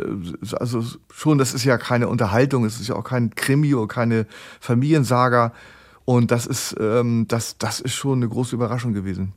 also 0.58 0.82
schon, 1.12 1.36
das 1.36 1.52
ist 1.52 1.64
ja 1.64 1.76
keine 1.76 2.08
Unterhaltung, 2.08 2.64
es 2.64 2.80
ist 2.80 2.88
ja 2.88 2.94
auch 2.94 3.04
kein 3.04 3.34
Krimi 3.34 3.74
oder 3.74 3.88
keine 3.88 4.26
Familiensaga 4.58 5.52
und 6.06 6.30
das 6.30 6.46
ist, 6.46 6.74
ähm, 6.80 7.26
das, 7.28 7.58
das 7.58 7.80
ist 7.80 7.92
schon 7.92 8.20
eine 8.20 8.28
große 8.30 8.54
Überraschung 8.54 8.94
gewesen. 8.94 9.34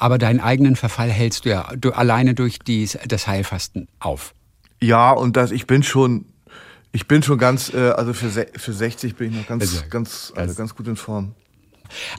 Aber 0.00 0.16
deinen 0.16 0.40
eigenen 0.40 0.76
Verfall 0.76 1.10
hältst 1.10 1.44
du 1.44 1.50
ja 1.50 1.68
du, 1.76 1.92
alleine 1.92 2.34
durch 2.34 2.58
dies, 2.58 2.98
das 3.06 3.26
Heilfasten 3.26 3.86
auf. 3.98 4.32
Ja, 4.80 5.12
und 5.12 5.36
das, 5.36 5.50
ich 5.50 5.66
bin 5.66 5.82
schon, 5.82 6.24
ich 6.90 7.06
bin 7.06 7.22
schon 7.22 7.36
ganz, 7.36 7.70
äh, 7.74 7.90
also 7.90 8.14
für, 8.14 8.30
für 8.30 8.72
60 8.72 9.14
bin 9.14 9.30
ich 9.30 9.36
noch 9.36 9.46
ganz, 9.46 9.62
also, 9.62 9.82
ganz, 9.90 10.32
also 10.34 10.54
ganz 10.54 10.74
gut 10.74 10.88
in 10.88 10.96
Form. 10.96 11.34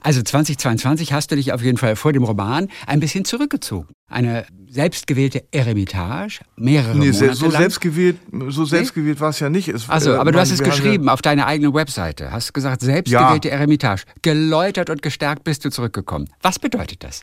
Also 0.02 0.22
2022 0.22 1.12
hast 1.12 1.32
du 1.32 1.36
dich 1.36 1.54
auf 1.54 1.64
jeden 1.64 1.80
Fall 1.80 1.96
vor 1.96 2.14
dem 2.14 2.24
Roman 2.24 2.68
ein 2.86 3.00
bisschen 3.00 3.26
zurückgezogen. 3.26 3.88
Eine 4.08 4.46
selbstgewählte 4.70 5.46
Eremitage, 5.52 6.42
mehrere 6.58 6.96
nee, 6.96 7.12
Monate 7.12 7.34
so 7.34 7.46
lang. 7.46 7.62
Selbstgewählt, 7.62 8.18
so 8.50 8.66
selbstgewählt 8.66 9.18
nee? 9.18 9.22
war 9.22 9.30
es 9.30 9.40
ja 9.40 9.50
nicht. 9.50 9.70
Es, 9.70 9.90
also, 9.90 10.20
aber 10.20 10.30
äh, 10.30 10.34
du 10.34 10.40
hast 10.40 10.52
es 10.52 10.62
geschrieben 10.62 11.10
auf 11.10 11.24
deiner 11.24 11.48
eigenen 11.48 11.74
Webseite. 11.74 12.32
Hast 12.32 12.54
gesagt, 12.54 12.82
selbstgewählte 12.82 13.48
ja. 13.48 13.56
Eremitage. 13.56 14.04
Geläutert 14.22 14.92
und 14.92 15.02
gestärkt 15.02 15.46
bist 15.46 15.66
du 15.66 15.72
zurückgekommen. 15.72 16.30
Was 16.44 16.60
bedeutet 16.60 17.04
das? 17.04 17.22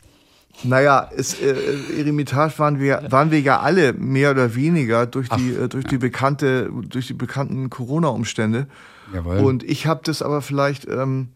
Naja, 0.63 1.09
es, 1.15 1.39
äh, 1.39 1.55
Eremitage 1.97 2.57
waren 2.57 2.79
wir, 2.79 3.03
waren 3.09 3.31
wir 3.31 3.39
ja 3.39 3.59
alle 3.59 3.93
mehr 3.93 4.31
oder 4.31 4.55
weniger 4.55 5.05
durch 5.05 5.29
die, 5.29 5.55
Ach, 5.57 5.63
äh, 5.63 5.67
durch 5.69 5.85
die 5.85 5.97
bekannte, 5.97 6.69
durch 6.89 7.07
die 7.07 7.13
bekannten 7.13 7.69
Corona-Umstände. 7.69 8.67
Und 9.41 9.63
ich 9.63 9.87
habe 9.87 10.01
das 10.03 10.21
aber 10.21 10.41
vielleicht 10.41 10.87
ähm, 10.87 11.29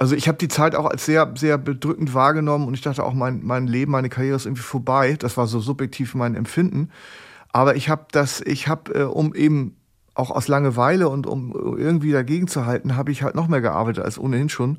also 0.00 0.16
ich 0.16 0.28
habe 0.28 0.38
die 0.38 0.48
Zeit 0.48 0.74
auch 0.74 0.86
als 0.86 1.04
sehr, 1.04 1.30
sehr 1.36 1.58
bedrückend 1.58 2.14
wahrgenommen 2.14 2.66
und 2.66 2.72
ich 2.72 2.80
dachte 2.80 3.04
auch, 3.04 3.12
mein, 3.12 3.44
mein 3.44 3.66
Leben, 3.66 3.92
meine 3.92 4.08
Karriere 4.08 4.36
ist 4.36 4.46
irgendwie 4.46 4.62
vorbei. 4.62 5.14
Das 5.18 5.36
war 5.36 5.46
so 5.46 5.60
subjektiv 5.60 6.14
mein 6.14 6.36
Empfinden. 6.36 6.90
Aber 7.52 7.76
ich 7.76 7.90
habe 7.90 8.06
das, 8.10 8.40
ich 8.40 8.66
habe, 8.66 8.94
äh, 8.94 9.02
um 9.02 9.34
eben 9.34 9.76
auch 10.14 10.30
aus 10.30 10.48
Langeweile 10.48 11.10
und 11.10 11.26
um 11.26 11.52
irgendwie 11.76 12.12
dagegen 12.12 12.48
zu 12.48 12.64
halten, 12.64 12.96
habe 12.96 13.12
ich 13.12 13.22
halt 13.22 13.34
noch 13.34 13.48
mehr 13.48 13.60
gearbeitet 13.60 14.02
als 14.02 14.18
ohnehin 14.18 14.48
schon. 14.48 14.78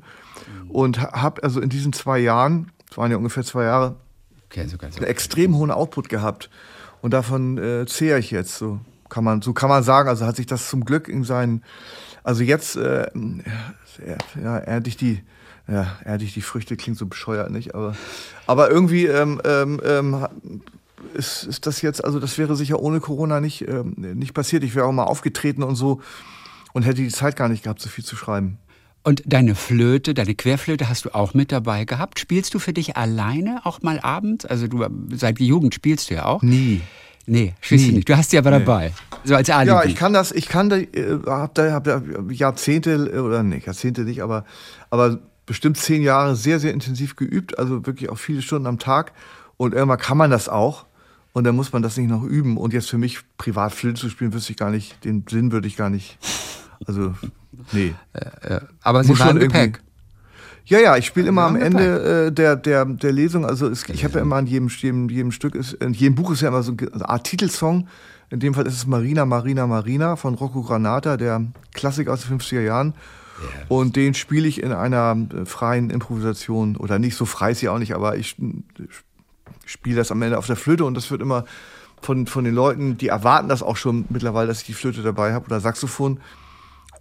Und 0.68 1.00
habe 1.00 1.44
also 1.44 1.60
in 1.60 1.68
diesen 1.68 1.92
zwei 1.92 2.18
Jahren, 2.18 2.72
das 2.92 2.98
waren 2.98 3.10
ja 3.10 3.16
ungefähr 3.16 3.42
zwei 3.42 3.64
Jahre, 3.64 3.96
okay, 4.44 4.66
so 4.68 4.76
einen 4.78 5.04
extrem 5.04 5.56
hohen 5.56 5.70
Output 5.70 6.10
gehabt. 6.10 6.50
Und 7.00 7.12
davon 7.14 7.56
äh, 7.56 7.86
zehre 7.86 8.18
ich 8.18 8.30
jetzt. 8.30 8.58
So 8.58 8.80
kann 9.08 9.24
man, 9.24 9.40
so 9.40 9.54
kann 9.54 9.70
man 9.70 9.82
sagen. 9.82 10.10
Also 10.10 10.26
hat 10.26 10.36
sich 10.36 10.44
das 10.44 10.68
zum 10.68 10.84
Glück 10.84 11.08
in 11.08 11.24
seinen, 11.24 11.64
also 12.22 12.42
jetzt 12.42 12.76
äh, 12.76 13.06
ja, 14.44 14.58
ernte 14.58 14.90
ich 14.90 14.98
die, 14.98 15.22
ja, 15.68 15.96
ernte 16.04 16.26
ich 16.26 16.34
die 16.34 16.42
Früchte, 16.42 16.76
klingt 16.76 16.98
so 16.98 17.06
bescheuert, 17.06 17.50
nicht? 17.50 17.74
Aber, 17.74 17.96
aber 18.46 18.70
irgendwie 18.70 19.06
ähm, 19.06 19.40
ähm, 19.46 19.80
ähm, 19.86 20.26
ist, 21.14 21.44
ist 21.44 21.66
das 21.66 21.80
jetzt, 21.80 22.04
also 22.04 22.20
das 22.20 22.36
wäre 22.36 22.54
sicher 22.54 22.78
ohne 22.78 23.00
Corona 23.00 23.40
nicht, 23.40 23.66
ähm, 23.66 23.94
nicht 23.96 24.34
passiert. 24.34 24.64
Ich 24.64 24.74
wäre 24.74 24.84
auch 24.84 24.92
mal 24.92 25.04
aufgetreten 25.04 25.62
und 25.62 25.76
so 25.76 26.02
und 26.74 26.82
hätte 26.82 27.00
die 27.00 27.08
Zeit 27.08 27.36
gar 27.36 27.48
nicht 27.48 27.64
gehabt, 27.64 27.80
so 27.80 27.88
viel 27.88 28.04
zu 28.04 28.16
schreiben. 28.16 28.58
Und 29.04 29.22
deine 29.26 29.54
Flöte, 29.54 30.14
deine 30.14 30.34
Querflöte 30.34 30.88
hast 30.88 31.04
du 31.04 31.14
auch 31.14 31.34
mit 31.34 31.50
dabei 31.50 31.84
gehabt. 31.84 32.20
Spielst 32.20 32.54
du 32.54 32.58
für 32.60 32.72
dich 32.72 32.96
alleine 32.96 33.60
auch 33.64 33.82
mal 33.82 33.98
abends? 34.00 34.44
Also 34.44 34.68
du 34.68 34.86
seit 35.12 35.40
Jugend 35.40 35.74
spielst 35.74 36.10
du 36.10 36.14
ja 36.14 36.26
auch. 36.26 36.42
Nie. 36.42 36.80
Nee, 37.26 37.54
spielst 37.60 37.88
du 37.88 37.92
nicht. 37.92 38.08
Du 38.08 38.16
hast 38.16 38.30
sie 38.30 38.38
aber 38.38 38.50
nee. 38.50 38.58
dabei. 38.60 38.92
So 39.24 39.34
als 39.34 39.48
Alibi. 39.50 39.70
Ja, 39.70 39.84
ich 39.84 39.94
kann 39.94 40.12
das, 40.12 40.32
ich 40.32 40.48
kann 40.48 40.68
da, 40.68 40.76
äh, 40.76 41.18
hab 41.26 41.54
da, 41.54 41.72
hab 41.72 41.84
da 41.84 42.02
Jahrzehnte, 42.30 43.22
oder 43.22 43.42
nicht, 43.42 43.66
Jahrzehnte 43.66 44.02
nicht, 44.02 44.22
aber, 44.22 44.44
aber 44.90 45.18
bestimmt 45.46 45.76
zehn 45.76 46.02
Jahre 46.02 46.34
sehr, 46.34 46.58
sehr 46.58 46.72
intensiv 46.72 47.14
geübt, 47.16 47.58
also 47.58 47.86
wirklich 47.86 48.10
auch 48.10 48.18
viele 48.18 48.42
Stunden 48.42 48.66
am 48.66 48.78
Tag. 48.78 49.12
Und 49.56 49.74
irgendwann 49.74 49.98
kann 49.98 50.18
man 50.18 50.30
das 50.30 50.48
auch. 50.48 50.86
Und 51.32 51.44
dann 51.44 51.56
muss 51.56 51.72
man 51.72 51.82
das 51.82 51.96
nicht 51.96 52.10
noch 52.10 52.24
üben. 52.24 52.56
Und 52.56 52.72
jetzt 52.72 52.90
für 52.90 52.98
mich 52.98 53.20
privat 53.38 53.72
Flöte 53.72 54.00
zu 54.00 54.10
spielen, 54.10 54.34
wüsste 54.34 54.52
ich 54.52 54.58
gar 54.58 54.70
nicht, 54.70 55.04
den 55.04 55.24
Sinn 55.28 55.52
würde 55.52 55.68
ich 55.68 55.76
gar 55.76 55.90
nicht. 55.90 56.18
Also, 56.86 57.14
nee. 57.72 57.94
Äh, 58.12 58.54
äh, 58.54 58.60
aber 58.82 59.04
Sie 59.04 59.18
waren 59.18 59.38
Gepäck. 59.38 59.80
Ja, 60.64 60.78
ja, 60.78 60.96
ich 60.96 61.06
spiele 61.06 61.28
immer 61.28 61.42
am 61.42 61.56
Ende 61.56 62.26
äh, 62.28 62.32
der, 62.32 62.54
der, 62.54 62.84
der 62.84 63.12
Lesung, 63.12 63.44
also 63.44 63.68
es, 63.68 63.88
ich 63.88 64.04
habe 64.04 64.14
ja 64.14 64.20
immer 64.20 64.36
an 64.36 64.46
jedem, 64.46 64.68
jedem, 64.68 65.08
jedem 65.08 65.32
Stück, 65.32 65.56
ist, 65.56 65.72
in 65.74 65.92
jedem 65.92 66.14
Buch 66.14 66.30
ist 66.30 66.42
ja 66.42 66.48
immer 66.48 66.62
so 66.62 66.72
eine 66.72 67.08
Art 67.08 67.24
Titelsong. 67.24 67.88
In 68.30 68.40
dem 68.40 68.54
Fall 68.54 68.66
ist 68.66 68.74
es 68.74 68.86
Marina, 68.86 69.26
Marina, 69.26 69.66
Marina 69.66 70.16
von 70.16 70.34
Rocco 70.34 70.62
Granata, 70.62 71.16
der 71.16 71.44
Klassiker 71.74 72.12
aus 72.12 72.26
den 72.26 72.38
50er 72.38 72.60
Jahren. 72.60 72.94
Yeah. 73.40 73.66
Und 73.68 73.96
den 73.96 74.14
spiele 74.14 74.46
ich 74.46 74.62
in 74.62 74.72
einer 74.72 75.16
äh, 75.34 75.44
freien 75.46 75.90
Improvisation, 75.90 76.76
oder 76.76 76.98
nicht 76.98 77.16
so 77.16 77.24
frei 77.24 77.50
ist 77.50 77.58
sie 77.58 77.68
auch 77.68 77.78
nicht, 77.78 77.94
aber 77.94 78.16
ich 78.16 78.36
spiele 79.66 79.96
das 79.96 80.12
am 80.12 80.22
Ende 80.22 80.38
auf 80.38 80.46
der 80.46 80.56
Flöte 80.56 80.84
und 80.84 80.94
das 80.94 81.10
wird 81.10 81.22
immer 81.22 81.44
von, 82.00 82.26
von 82.26 82.44
den 82.44 82.54
Leuten, 82.54 82.98
die 82.98 83.08
erwarten 83.08 83.48
das 83.48 83.62
auch 83.62 83.76
schon 83.76 84.04
mittlerweile, 84.08 84.48
dass 84.48 84.60
ich 84.60 84.66
die 84.66 84.74
Flöte 84.74 85.02
dabei 85.02 85.32
habe 85.32 85.46
oder 85.46 85.60
Saxophon. 85.60 86.20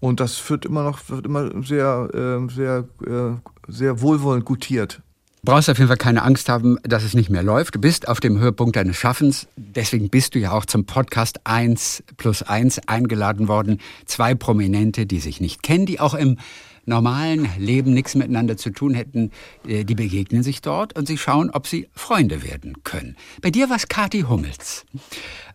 Und 0.02 0.20
das 0.20 0.50
wird 0.50 0.66
immer 0.66 0.84
noch 0.84 1.00
wird 1.10 1.26
immer 1.26 1.64
sehr, 1.64 2.10
äh, 2.14 2.54
sehr, 2.54 2.86
äh, 3.06 3.72
sehr 3.72 4.02
wohlwollend 4.02 4.44
gutiert. 4.44 5.02
Du 5.44 5.52
brauchst 5.52 5.70
auf 5.70 5.78
jeden 5.78 5.88
Fall 5.88 5.98
keine 5.98 6.24
Angst 6.24 6.50
haben, 6.50 6.78
dass 6.84 7.04
es 7.04 7.14
nicht 7.14 7.30
mehr 7.30 7.42
läuft. 7.42 7.76
Du 7.76 7.80
bist 7.80 8.08
auf 8.08 8.20
dem 8.20 8.40
Höhepunkt 8.40 8.76
deines 8.76 8.98
Schaffens. 8.98 9.48
Deswegen 9.56 10.10
bist 10.10 10.36
du 10.36 10.40
ja 10.40 10.52
auch 10.52 10.66
zum 10.66 10.86
Podcast 10.86 11.40
1 11.46 12.04
plus 12.18 12.44
1 12.44 12.88
eingeladen 12.88 13.48
worden. 13.48 13.80
Zwei 14.06 14.36
Prominente, 14.36 15.06
die 15.06 15.20
sich 15.20 15.40
nicht 15.40 15.64
kennen, 15.64 15.86
die 15.86 16.00
auch 16.00 16.14
im 16.14 16.38
normalen 16.86 17.48
Leben 17.58 17.94
nichts 17.94 18.16
miteinander 18.16 18.58
zu 18.58 18.72
tun 18.72 18.94
hätten, 18.94 19.32
äh, 19.68 19.84
die 19.84 19.96
begegnen 19.96 20.44
sich 20.44 20.62
dort 20.62 20.98
und 20.98 21.08
sie 21.08 21.18
schauen, 21.18 21.50
ob 21.52 21.68
sie 21.68 21.88
Freunde 21.94 22.44
werden 22.44 22.84
können. 22.84 23.16
Bei 23.42 23.52
dir 23.52 23.70
war 23.70 23.78
es 23.78 23.88
Kathi 23.88 24.22
Hummels. 24.22 24.86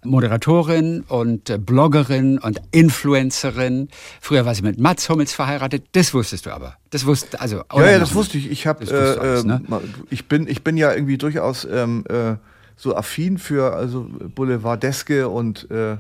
Moderatorin 0.04 1.04
und 1.08 1.50
äh, 1.50 1.58
Bloggerin 1.58 2.38
und 2.38 2.60
Influencerin. 2.70 3.88
Früher 4.20 4.44
war 4.44 4.54
sie 4.54 4.62
mit 4.62 4.78
Mats 4.78 5.08
Hummels 5.08 5.32
verheiratet. 5.32 5.84
Das 5.92 6.14
wusstest 6.14 6.46
du 6.46 6.50
aber. 6.50 6.76
Das 6.90 7.06
wusste 7.06 7.40
also. 7.40 7.62
Ja, 7.74 7.90
ja, 7.90 7.98
das 7.98 8.14
wusste 8.14 8.38
ich. 8.38 8.50
Ich 8.50 8.66
habe, 8.66 8.84
äh, 8.84 9.42
ne? 9.42 9.62
ich 10.10 10.26
bin, 10.26 10.46
ich 10.46 10.62
bin 10.62 10.76
ja 10.76 10.92
irgendwie 10.92 11.18
durchaus 11.18 11.66
ähm, 11.70 12.04
äh, 12.08 12.36
so 12.76 12.94
affin 12.94 13.38
für 13.38 13.74
also 13.74 14.06
Boulevardeske 14.34 15.28
und 15.28 15.70
äh, 15.70 15.96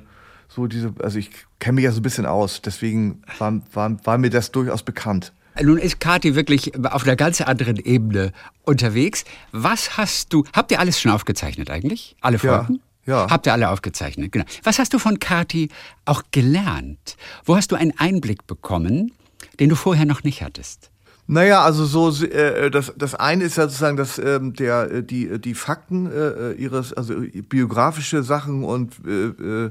so 0.48 0.66
diese. 0.66 0.94
Also 1.02 1.18
ich 1.18 1.30
kenne 1.58 1.76
mich 1.76 1.84
ja 1.84 1.92
so 1.92 2.00
ein 2.00 2.02
bisschen 2.02 2.26
aus. 2.26 2.62
Deswegen 2.62 3.22
war, 3.38 3.60
war, 3.72 3.96
war 4.04 4.18
mir 4.18 4.30
das 4.30 4.52
durchaus 4.52 4.82
bekannt. 4.82 5.32
Nun 5.62 5.78
ist 5.78 6.00
Kathi 6.00 6.34
wirklich 6.34 6.72
auf 6.84 7.04
einer 7.04 7.16
ganz 7.16 7.40
anderen 7.40 7.76
Ebene 7.76 8.32
unterwegs. 8.62 9.24
Was 9.52 9.96
hast 9.96 10.32
du, 10.32 10.44
habt 10.52 10.70
ihr 10.70 10.80
alles 10.80 11.00
schon 11.00 11.12
aufgezeichnet 11.12 11.70
eigentlich? 11.70 12.14
Alle 12.20 12.38
Folgen? 12.38 12.80
Ja, 13.06 13.24
ja. 13.24 13.30
Habt 13.30 13.46
ihr 13.46 13.52
alle 13.52 13.70
aufgezeichnet, 13.70 14.32
genau. 14.32 14.44
Was 14.64 14.78
hast 14.78 14.92
du 14.92 14.98
von 14.98 15.18
Kathi 15.18 15.70
auch 16.04 16.22
gelernt? 16.30 17.16
Wo 17.44 17.56
hast 17.56 17.72
du 17.72 17.76
einen 17.76 17.92
Einblick 17.96 18.46
bekommen, 18.46 19.12
den 19.58 19.70
du 19.70 19.76
vorher 19.76 20.04
noch 20.04 20.24
nicht 20.24 20.42
hattest? 20.42 20.90
Naja, 21.28 21.62
also 21.62 21.86
so 21.86 22.24
äh, 22.24 22.70
das, 22.70 22.92
das 22.96 23.14
eine 23.16 23.44
ist 23.44 23.56
ja 23.56 23.64
sozusagen, 23.64 23.96
dass 23.96 24.18
ähm, 24.18 24.52
der 24.52 24.90
äh, 24.90 25.02
die 25.02 25.40
die 25.40 25.54
Fakten 25.54 26.06
äh, 26.06 26.52
ihres 26.52 26.92
also 26.92 27.14
biografische 27.48 28.22
Sachen 28.22 28.62
und 28.62 28.94
äh, 29.04 29.66
äh 29.66 29.70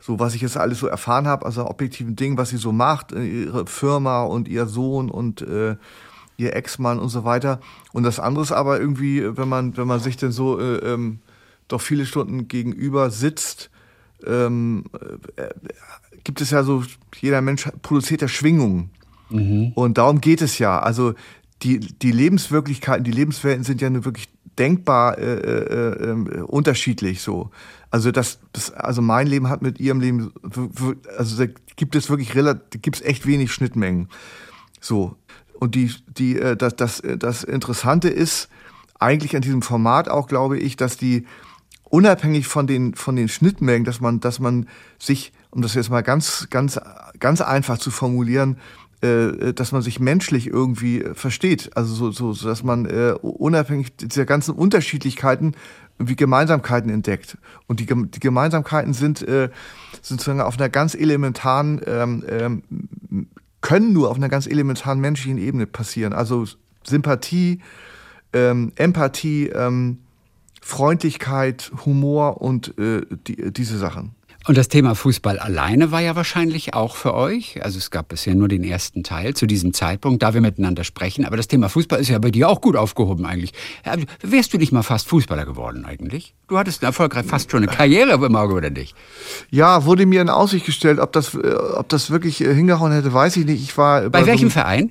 so 0.00 0.18
was 0.18 0.34
ich 0.34 0.40
jetzt 0.40 0.56
alles 0.56 0.78
so 0.78 0.86
erfahren 0.86 1.26
habe, 1.26 1.44
also 1.44 1.66
objektiven 1.66 2.16
Dingen, 2.16 2.38
was 2.38 2.48
sie 2.48 2.56
so 2.56 2.72
macht, 2.72 3.12
äh, 3.12 3.24
ihre 3.24 3.66
Firma 3.66 4.22
und 4.22 4.48
ihr 4.48 4.66
Sohn 4.66 5.10
und 5.10 5.42
äh, 5.42 5.76
ihr 6.36 6.56
Ex-Mann 6.56 6.98
und 6.98 7.10
so 7.10 7.24
weiter. 7.24 7.60
Und 7.92 8.02
das 8.02 8.18
andere 8.18 8.42
ist 8.42 8.52
aber 8.52 8.80
irgendwie, 8.80 9.36
wenn 9.36 9.48
man, 9.48 9.76
wenn 9.76 9.86
man 9.86 10.00
sich 10.00 10.16
denn 10.16 10.32
so 10.32 10.58
äh, 10.58 10.76
ähm, 10.78 11.20
doch 11.68 11.80
viele 11.80 12.06
Stunden 12.06 12.48
gegenüber 12.48 13.10
sitzt, 13.10 13.70
ähm, 14.26 14.84
äh, 15.36 15.48
gibt 16.24 16.40
es 16.40 16.50
ja 16.50 16.64
so, 16.64 16.82
jeder 17.20 17.40
Mensch 17.42 17.68
produziert 17.82 18.22
ja 18.22 18.28
Schwingungen. 18.28 18.90
Mhm. 19.28 19.72
Und 19.74 19.98
darum 19.98 20.20
geht 20.20 20.42
es 20.42 20.58
ja. 20.58 20.78
Also 20.78 21.14
die, 21.62 21.78
die 21.78 22.12
Lebenswirklichkeiten, 22.12 23.04
die 23.04 23.10
Lebenswelten 23.10 23.64
sind 23.64 23.80
ja 23.80 23.90
nur 23.90 24.04
wirklich 24.04 24.28
denkbar 24.60 25.18
äh, 25.18 25.24
äh, 25.24 26.10
äh, 26.10 26.42
unterschiedlich 26.42 27.22
so. 27.22 27.50
Also 27.90 28.12
das, 28.12 28.38
das, 28.52 28.70
also 28.72 29.02
mein 29.02 29.26
Leben 29.26 29.48
hat 29.48 29.62
mit 29.62 29.80
ihrem 29.80 30.00
Leben, 30.00 30.32
also 31.16 31.44
gibt 31.74 31.96
es 31.96 32.08
wirklich 32.08 32.36
relativ, 32.36 32.82
gibt 32.82 32.96
es 32.96 33.02
echt 33.02 33.26
wenig 33.26 33.52
Schnittmengen. 33.52 34.08
So 34.80 35.16
und 35.58 35.74
die, 35.74 35.92
die, 36.06 36.38
äh, 36.38 36.56
das, 36.56 36.76
das, 36.76 37.02
das 37.18 37.42
Interessante 37.42 38.08
ist 38.08 38.48
eigentlich 38.98 39.34
an 39.34 39.42
diesem 39.42 39.62
Format 39.62 40.08
auch, 40.08 40.28
glaube 40.28 40.58
ich, 40.58 40.76
dass 40.76 40.96
die 40.96 41.26
unabhängig 41.84 42.46
von 42.46 42.66
den 42.66 42.94
von 42.94 43.16
den 43.16 43.28
Schnittmengen, 43.28 43.84
dass 43.84 44.00
man, 44.00 44.20
dass 44.20 44.38
man 44.38 44.68
sich, 44.98 45.32
um 45.50 45.62
das 45.62 45.74
jetzt 45.74 45.90
mal 45.90 46.02
ganz, 46.02 46.48
ganz, 46.50 46.78
ganz 47.18 47.40
einfach 47.40 47.78
zu 47.78 47.90
formulieren, 47.90 48.58
äh, 49.02 49.52
dass 49.54 49.72
man 49.72 49.82
sich 49.82 49.98
menschlich 50.00 50.46
irgendwie 50.46 51.04
versteht. 51.14 51.70
Also 51.74 51.94
so, 51.94 52.10
so, 52.10 52.32
so 52.32 52.48
dass 52.48 52.62
man 52.62 52.84
äh, 52.86 53.14
unabhängig 53.22 53.96
dieser 53.96 54.26
ganzen 54.26 54.54
Unterschiedlichkeiten 54.54 55.54
wie 55.98 56.16
Gemeinsamkeiten 56.16 56.90
entdeckt. 56.90 57.36
Und 57.66 57.80
die, 57.80 57.86
die 57.86 58.20
Gemeinsamkeiten 58.20 58.94
sind, 58.94 59.22
äh, 59.22 59.50
sind 60.02 60.20
sozusagen 60.20 60.40
auf 60.40 60.58
einer 60.58 60.68
ganz 60.68 60.94
elementaren, 60.94 61.80
ähm, 61.86 62.24
ähm, 62.28 62.62
können 63.60 63.92
nur 63.92 64.10
auf 64.10 64.16
einer 64.16 64.30
ganz 64.30 64.46
elementaren 64.46 65.00
menschlichen 65.00 65.38
Ebene 65.38 65.66
passieren. 65.66 66.12
Also 66.12 66.46
Sympathie, 66.84 67.60
ähm, 68.32 68.72
Empathie, 68.76 69.48
ähm, 69.48 69.98
Freundlichkeit, 70.62 71.70
Humor 71.84 72.40
und 72.40 72.78
äh, 72.78 73.02
die, 73.26 73.52
diese 73.52 73.76
Sachen. 73.78 74.14
Und 74.46 74.56
das 74.56 74.68
Thema 74.68 74.94
Fußball 74.94 75.38
alleine 75.38 75.92
war 75.92 76.00
ja 76.00 76.16
wahrscheinlich 76.16 76.72
auch 76.72 76.96
für 76.96 77.12
euch. 77.12 77.62
Also 77.62 77.76
es 77.76 77.90
gab 77.90 78.08
bisher 78.08 78.34
nur 78.34 78.48
den 78.48 78.64
ersten 78.64 79.02
Teil 79.02 79.34
zu 79.34 79.46
diesem 79.46 79.74
Zeitpunkt, 79.74 80.22
da 80.22 80.32
wir 80.32 80.40
miteinander 80.40 80.82
sprechen. 80.82 81.26
Aber 81.26 81.36
das 81.36 81.46
Thema 81.46 81.68
Fußball 81.68 82.00
ist 82.00 82.08
ja 82.08 82.18
bei 82.18 82.30
dir 82.30 82.48
auch 82.48 82.62
gut 82.62 82.74
aufgehoben 82.74 83.26
eigentlich. 83.26 83.52
Wärst 84.22 84.54
du 84.54 84.58
nicht 84.58 84.72
mal 84.72 84.82
fast 84.82 85.08
Fußballer 85.08 85.44
geworden 85.44 85.84
eigentlich? 85.84 86.34
Du 86.48 86.56
hattest 86.56 86.82
erfolgreich 86.82 87.26
fast 87.26 87.50
schon 87.50 87.64
eine 87.64 87.72
Karriere 87.72 88.12
im 88.12 88.34
Auge, 88.34 88.54
oder 88.54 88.70
nicht? 88.70 88.96
Ja, 89.50 89.84
wurde 89.84 90.06
mir 90.06 90.22
in 90.22 90.30
Aussicht 90.30 90.64
gestellt. 90.64 91.00
Ob 91.00 91.12
das, 91.12 91.34
äh, 91.34 91.54
ob 91.54 91.90
das 91.90 92.10
wirklich 92.10 92.40
äh, 92.40 92.54
hingehauen 92.54 92.92
hätte, 92.92 93.12
weiß 93.12 93.36
ich 93.36 93.44
nicht. 93.44 93.62
Ich 93.62 93.76
war 93.76 94.02
bei, 94.02 94.20
bei 94.20 94.26
welchem 94.26 94.48
so 94.48 94.54
Verein? 94.54 94.90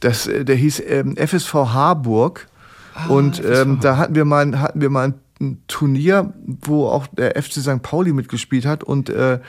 Das, 0.00 0.26
äh, 0.26 0.44
der 0.44 0.56
hieß 0.56 0.82
ähm, 0.88 1.16
FSV 1.16 1.54
Harburg. 1.54 2.48
Ah, 2.94 3.06
und 3.08 3.42
ähm, 3.44 3.78
da 3.80 3.96
hatten 3.96 4.14
wir 4.16 4.24
mal, 4.24 4.58
hatten 4.58 4.80
wir 4.80 4.90
mal 4.90 5.08
ein 5.08 5.14
ein 5.40 5.62
Turnier, 5.68 6.32
wo 6.44 6.88
auch 6.88 7.06
der 7.08 7.40
FC 7.40 7.54
St. 7.54 7.82
Pauli 7.82 8.12
mitgespielt 8.12 8.66
hat 8.66 8.84
und 8.84 9.10
äh, 9.10 9.40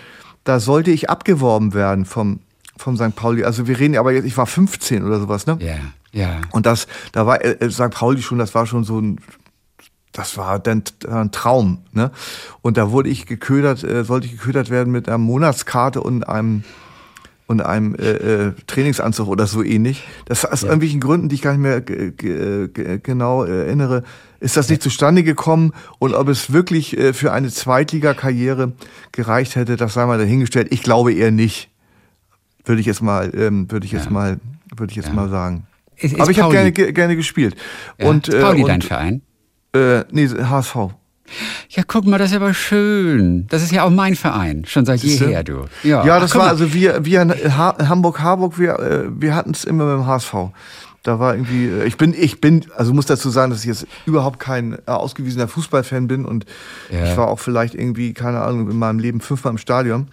da 0.43 0.59
sollte 0.59 0.91
ich 0.91 1.09
abgeworben 1.09 1.73
werden 1.73 2.05
vom, 2.05 2.39
vom 2.77 2.95
St. 2.95 3.15
Pauli. 3.15 3.43
Also 3.43 3.67
wir 3.67 3.79
reden 3.79 3.97
aber 3.97 4.13
jetzt, 4.13 4.25
ich 4.25 4.37
war 4.37 4.45
15 4.45 5.03
oder 5.03 5.19
sowas, 5.19 5.45
ne? 5.45 5.57
Ja, 5.59 5.77
ja. 6.11 6.41
Und 6.51 6.65
das, 6.65 6.87
da 7.11 7.25
war 7.25 7.43
äh, 7.43 7.69
St. 7.69 7.91
Pauli 7.91 8.21
schon, 8.21 8.37
das 8.37 8.55
war 8.55 8.65
schon 8.65 8.83
so 8.83 8.99
ein, 8.99 9.19
das 10.13 10.37
war 10.37 10.59
dann 10.59 10.83
ein 11.07 11.31
Traum, 11.31 11.79
ne? 11.91 12.11
Und 12.61 12.77
da 12.77 12.91
wurde 12.91 13.09
ich 13.09 13.25
geködert, 13.25 13.83
äh, 13.83 14.03
sollte 14.03 14.27
ich 14.27 14.33
geködert 14.33 14.69
werden 14.69 14.91
mit 14.91 15.07
einer 15.07 15.17
Monatskarte 15.17 16.01
und 16.01 16.27
einem 16.27 16.63
und 17.47 17.61
einem 17.61 17.95
äh, 17.95 18.11
äh, 18.11 18.53
Trainingsanzug 18.67 19.27
oder 19.27 19.47
so 19.47 19.63
ähnlich. 19.63 20.03
Das 20.25 20.45
aus 20.45 20.61
ja. 20.61 20.67
irgendwelchen 20.67 20.99
Gründen, 20.99 21.29
die 21.29 21.35
ich 21.35 21.41
gar 21.41 21.53
nicht 21.53 21.61
mehr 21.61 21.81
genau 22.99 23.43
erinnere, 23.43 24.03
ist 24.39 24.57
das 24.57 24.69
nicht 24.69 24.83
zustande 24.83 25.23
gekommen 25.23 25.73
und 25.97 26.13
ob 26.13 26.27
es 26.27 26.51
wirklich 26.51 26.97
äh, 26.97 27.13
für 27.13 27.31
eine 27.31 27.49
Zweitligakarriere 27.49 28.73
gereicht 29.13 29.55
hätte, 29.55 29.77
das 29.77 29.93
sei 29.93 30.05
mal 30.05 30.17
dahingestellt. 30.17 30.67
Ich 30.71 30.83
glaube 30.83 31.13
eher 31.13 31.31
nicht. 31.31 31.69
Würde 32.65 32.81
ich 32.81 32.85
jetzt 32.85 33.01
mal, 33.01 33.31
ähm, 33.33 33.71
würde 33.71 33.85
ich 33.85 33.93
jetzt 33.93 34.05
ja. 34.05 34.11
mal, 34.11 34.39
würde 34.75 34.91
ich 34.91 34.97
jetzt 34.97 35.07
ja. 35.07 35.13
mal 35.13 35.29
sagen. 35.29 35.65
Ist, 35.95 36.13
ist 36.13 36.21
Aber 36.21 36.29
ich 36.29 36.39
habe 36.39 36.51
gerne, 36.51 36.71
gerne 36.71 37.15
gespielt. 37.15 37.55
Ja. 37.97 38.09
Und, 38.09 38.27
äh, 38.27 38.41
Pauli 38.41 38.61
und, 38.61 38.67
dein 38.67 38.81
Verein? 38.81 39.21
Äh, 39.73 40.03
nee, 40.11 40.27
HSV. 40.27 40.75
Ja, 41.69 41.83
guck 41.85 42.05
mal, 42.05 42.17
das 42.17 42.31
ist 42.31 42.37
aber 42.37 42.53
schön. 42.53 43.47
Das 43.49 43.61
ist 43.61 43.71
ja 43.71 43.83
auch 43.83 43.89
mein 43.89 44.15
Verein, 44.15 44.63
schon 44.65 44.85
seit 44.85 45.01
jeher, 45.01 45.43
du. 45.43 45.65
Ja, 45.83 46.05
ja 46.05 46.19
das 46.19 46.31
Ach, 46.31 46.39
war 46.39 46.47
also 46.47 46.73
wir, 46.73 47.05
wir 47.05 47.21
in 47.21 47.57
Hamburg-Harburg, 47.57 48.57
wir, 48.57 48.79
äh, 48.79 49.05
wir 49.09 49.35
hatten 49.35 49.51
es 49.51 49.63
immer 49.63 49.85
mit 49.85 50.03
dem 50.03 50.07
HSV. 50.07 50.33
Da 51.03 51.19
war 51.19 51.35
irgendwie, 51.35 51.67
äh, 51.67 51.85
ich 51.85 51.97
bin, 51.97 52.13
ich 52.17 52.41
bin, 52.41 52.65
also 52.75 52.93
muss 52.93 53.05
dazu 53.05 53.29
sagen, 53.29 53.51
dass 53.51 53.61
ich 53.61 53.67
jetzt 53.67 53.87
überhaupt 54.05 54.39
kein 54.39 54.73
äh, 54.73 54.91
ausgewiesener 54.91 55.47
Fußballfan 55.47 56.07
bin 56.07 56.25
und 56.25 56.45
ja. 56.91 57.05
ich 57.05 57.17
war 57.17 57.27
auch 57.27 57.39
vielleicht 57.39 57.75
irgendwie, 57.75 58.13
keine 58.13 58.41
Ahnung, 58.41 58.69
in 58.69 58.77
meinem 58.77 58.99
Leben 58.99 59.21
fünfmal 59.21 59.51
im 59.51 59.57
Stadion. 59.57 60.07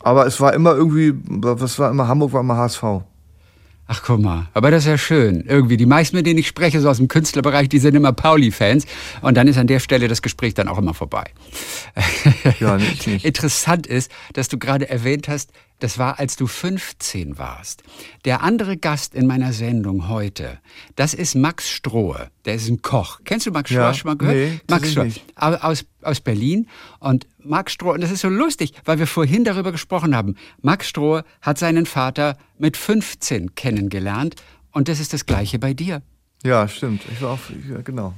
Aber 0.00 0.26
es 0.26 0.40
war 0.40 0.52
immer 0.52 0.74
irgendwie, 0.74 1.14
was 1.26 1.78
war 1.78 1.90
immer 1.90 2.08
Hamburg, 2.08 2.32
war 2.32 2.40
immer 2.40 2.56
HSV. 2.56 2.82
Ach, 3.88 4.02
guck 4.04 4.20
mal. 4.20 4.48
Aber 4.54 4.70
das 4.70 4.84
ist 4.84 4.88
ja 4.88 4.96
schön. 4.96 5.44
Irgendwie, 5.46 5.76
die 5.76 5.86
meisten, 5.86 6.16
mit 6.16 6.24
denen 6.24 6.38
ich 6.38 6.46
spreche, 6.46 6.80
so 6.80 6.88
aus 6.88 6.98
dem 6.98 7.08
Künstlerbereich, 7.08 7.68
die 7.68 7.78
sind 7.78 7.94
immer 7.94 8.12
Pauli-Fans. 8.12 8.86
Und 9.20 9.36
dann 9.36 9.48
ist 9.48 9.58
an 9.58 9.66
der 9.66 9.80
Stelle 9.80 10.08
das 10.08 10.22
Gespräch 10.22 10.54
dann 10.54 10.68
auch 10.68 10.78
immer 10.78 10.94
vorbei. 10.94 11.24
Ja, 12.60 12.76
nicht, 12.76 13.06
nicht. 13.06 13.24
Interessant 13.24 13.86
ist, 13.86 14.10
dass 14.32 14.48
du 14.48 14.58
gerade 14.58 14.88
erwähnt 14.88 15.28
hast, 15.28 15.52
das 15.82 15.98
war, 15.98 16.20
als 16.20 16.36
du 16.36 16.46
15 16.46 17.38
warst. 17.38 17.82
Der 18.24 18.42
andere 18.42 18.76
Gast 18.76 19.16
in 19.16 19.26
meiner 19.26 19.52
Sendung 19.52 20.08
heute, 20.08 20.60
das 20.94 21.12
ist 21.12 21.34
Max 21.34 21.68
Strohe. 21.68 22.30
Der 22.44 22.54
ist 22.54 22.68
ein 22.68 22.82
Koch. 22.82 23.20
Kennst 23.24 23.46
du 23.46 23.50
Max 23.50 23.70
Strohe? 23.70 23.82
Ja, 23.82 23.94
schon 23.94 24.10
mal 24.10 24.16
gehört? 24.16 24.36
Nee, 24.36 24.60
Max 24.68 24.92
Strohe. 24.92 25.10
Aus, 25.34 25.84
aus 26.02 26.20
Berlin. 26.20 26.68
Und 27.00 27.26
Max 27.38 27.72
Strohe, 27.72 27.94
und 27.94 28.00
das 28.00 28.12
ist 28.12 28.20
so 28.20 28.28
lustig, 28.28 28.74
weil 28.84 29.00
wir 29.00 29.08
vorhin 29.08 29.42
darüber 29.42 29.72
gesprochen 29.72 30.14
haben. 30.14 30.36
Max 30.60 30.88
Strohe 30.88 31.24
hat 31.40 31.58
seinen 31.58 31.86
Vater 31.86 32.38
mit 32.58 32.76
15 32.76 33.56
kennengelernt. 33.56 34.36
Und 34.70 34.88
das 34.88 35.00
ist 35.00 35.12
das 35.12 35.26
Gleiche 35.26 35.58
bei 35.58 35.74
dir. 35.74 36.00
Ja, 36.44 36.68
stimmt. 36.68 37.02
Ich 37.12 37.20
war 37.22 37.32
auch, 37.32 37.40
ja, 37.68 37.80
genau. 37.82 38.14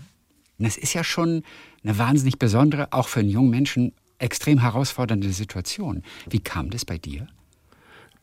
Und 0.59 0.67
das 0.67 0.77
ist 0.77 0.93
ja 0.93 1.03
schon 1.03 1.43
eine 1.83 1.97
wahnsinnig 1.97 2.39
besondere, 2.39 2.93
auch 2.93 3.09
für 3.09 3.21
einen 3.21 3.31
jungen 3.31 3.51
Menschen, 3.51 3.93
extrem 4.19 4.59
herausfordernde 4.59 5.33
Situation. 5.33 6.03
Wie 6.29 6.41
kam 6.41 6.69
das 6.69 6.85
bei 6.85 6.99
dir? 6.99 7.27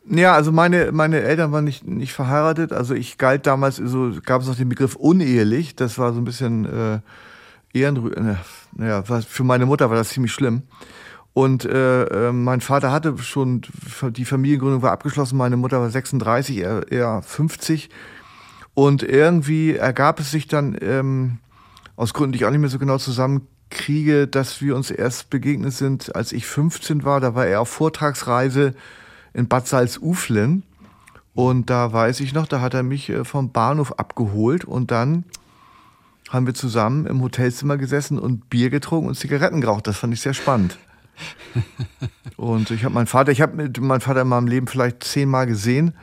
Ja, 0.10 0.34
also 0.34 0.52
meine, 0.52 0.92
meine 0.92 1.22
Eltern 1.22 1.52
waren 1.52 1.64
nicht, 1.64 1.86
nicht 1.86 2.14
verheiratet. 2.14 2.74
Also 2.74 2.96
ich 2.96 3.18
galt 3.18 3.46
damals, 3.46 3.76
so 3.78 4.12
gab 4.26 4.42
es 4.42 4.50
auch 4.50 4.56
den 4.56 4.70
Begriff 4.70 4.96
unehelich. 4.96 5.76
Das 5.76 5.98
war 5.98 6.14
so 6.14 6.20
ein 6.20 6.26
bisschen 6.26 6.66
äh, 6.66 7.00
ehrenrührig. 7.74 8.18
Äh, 8.18 8.36
naja, 8.74 9.04
für 9.04 9.44
meine 9.44 9.66
Mutter 9.66 9.90
war 9.90 9.98
das 9.98 10.10
ziemlich 10.10 10.32
schlimm. 10.32 10.64
Und 11.34 11.66
äh, 11.66 12.30
äh, 12.30 12.32
mein 12.32 12.62
Vater 12.62 12.92
hatte 12.92 13.18
schon, 13.20 13.62
die 14.12 14.26
Familiengründung 14.26 14.82
war 14.82 14.92
abgeschlossen, 14.92 15.38
meine 15.38 15.56
Mutter 15.56 15.80
war 15.80 15.90
36, 15.90 16.58
er, 16.58 16.92
er 16.92 17.22
50. 17.22 17.90
Und 18.74 19.04
irgendwie 19.04 19.76
ergab 19.76 20.20
es 20.20 20.32
sich 20.32 20.48
dann, 20.48 20.78
ähm, 20.82 21.38
aus 21.96 22.14
Gründen, 22.14 22.34
die 22.34 22.40
ich 22.40 22.46
auch 22.46 22.52
nicht 22.52 22.60
mehr 22.60 22.70
so 22.70 22.80
genau 22.80 22.98
zusammenkriege, 22.98 24.28
dass 24.28 24.62
wir 24.62 24.76
uns 24.76 24.92
erst 24.92 25.30
begegnet 25.30 25.74
sind, 25.74 26.16
als 26.16 26.32
ich 26.32 26.48
15 26.48 27.04
war. 27.04 27.20
Da 27.22 27.36
war 27.36 27.46
er 27.46 27.62
auf 27.62 27.70
Vortragsreise 27.70 28.74
in 29.34 29.48
Bad 29.48 29.68
Salzuflen. 29.68 30.64
Und 31.34 31.70
da 31.70 31.94
weiß 31.94 32.20
ich 32.20 32.34
noch, 32.34 32.48
da 32.48 32.62
hat 32.62 32.74
er 32.74 32.84
mich 32.84 33.10
äh, 33.10 33.24
vom 33.24 33.52
Bahnhof 33.52 33.94
abgeholt 33.94 34.66
und 34.66 34.92
dann 34.92 35.24
haben 36.30 36.46
wir 36.46 36.54
zusammen 36.54 37.06
im 37.06 37.22
Hotelzimmer 37.22 37.78
gesessen 37.78 38.18
und 38.18 38.50
Bier 38.50 38.70
getrunken 38.70 39.10
und 39.10 39.16
Zigaretten 39.16 39.62
geraucht. 39.62 39.88
Das 39.88 39.98
fand 39.98 40.14
ich 40.14 40.22
sehr 40.22 40.34
spannend. 40.34 40.78
Und 42.38 42.72
ich 42.72 42.84
habe 42.84 42.96
meinen 42.96 43.06
Vater, 43.06 43.32
ich 43.32 43.42
habe 43.42 43.70
meinen 43.80 44.02
Vater 44.02 44.22
in 44.22 44.28
meinem 44.28 44.48
Leben 44.48 44.66
vielleicht 44.66 45.04
zehnmal 45.04 45.46
gesehen, 45.46 45.94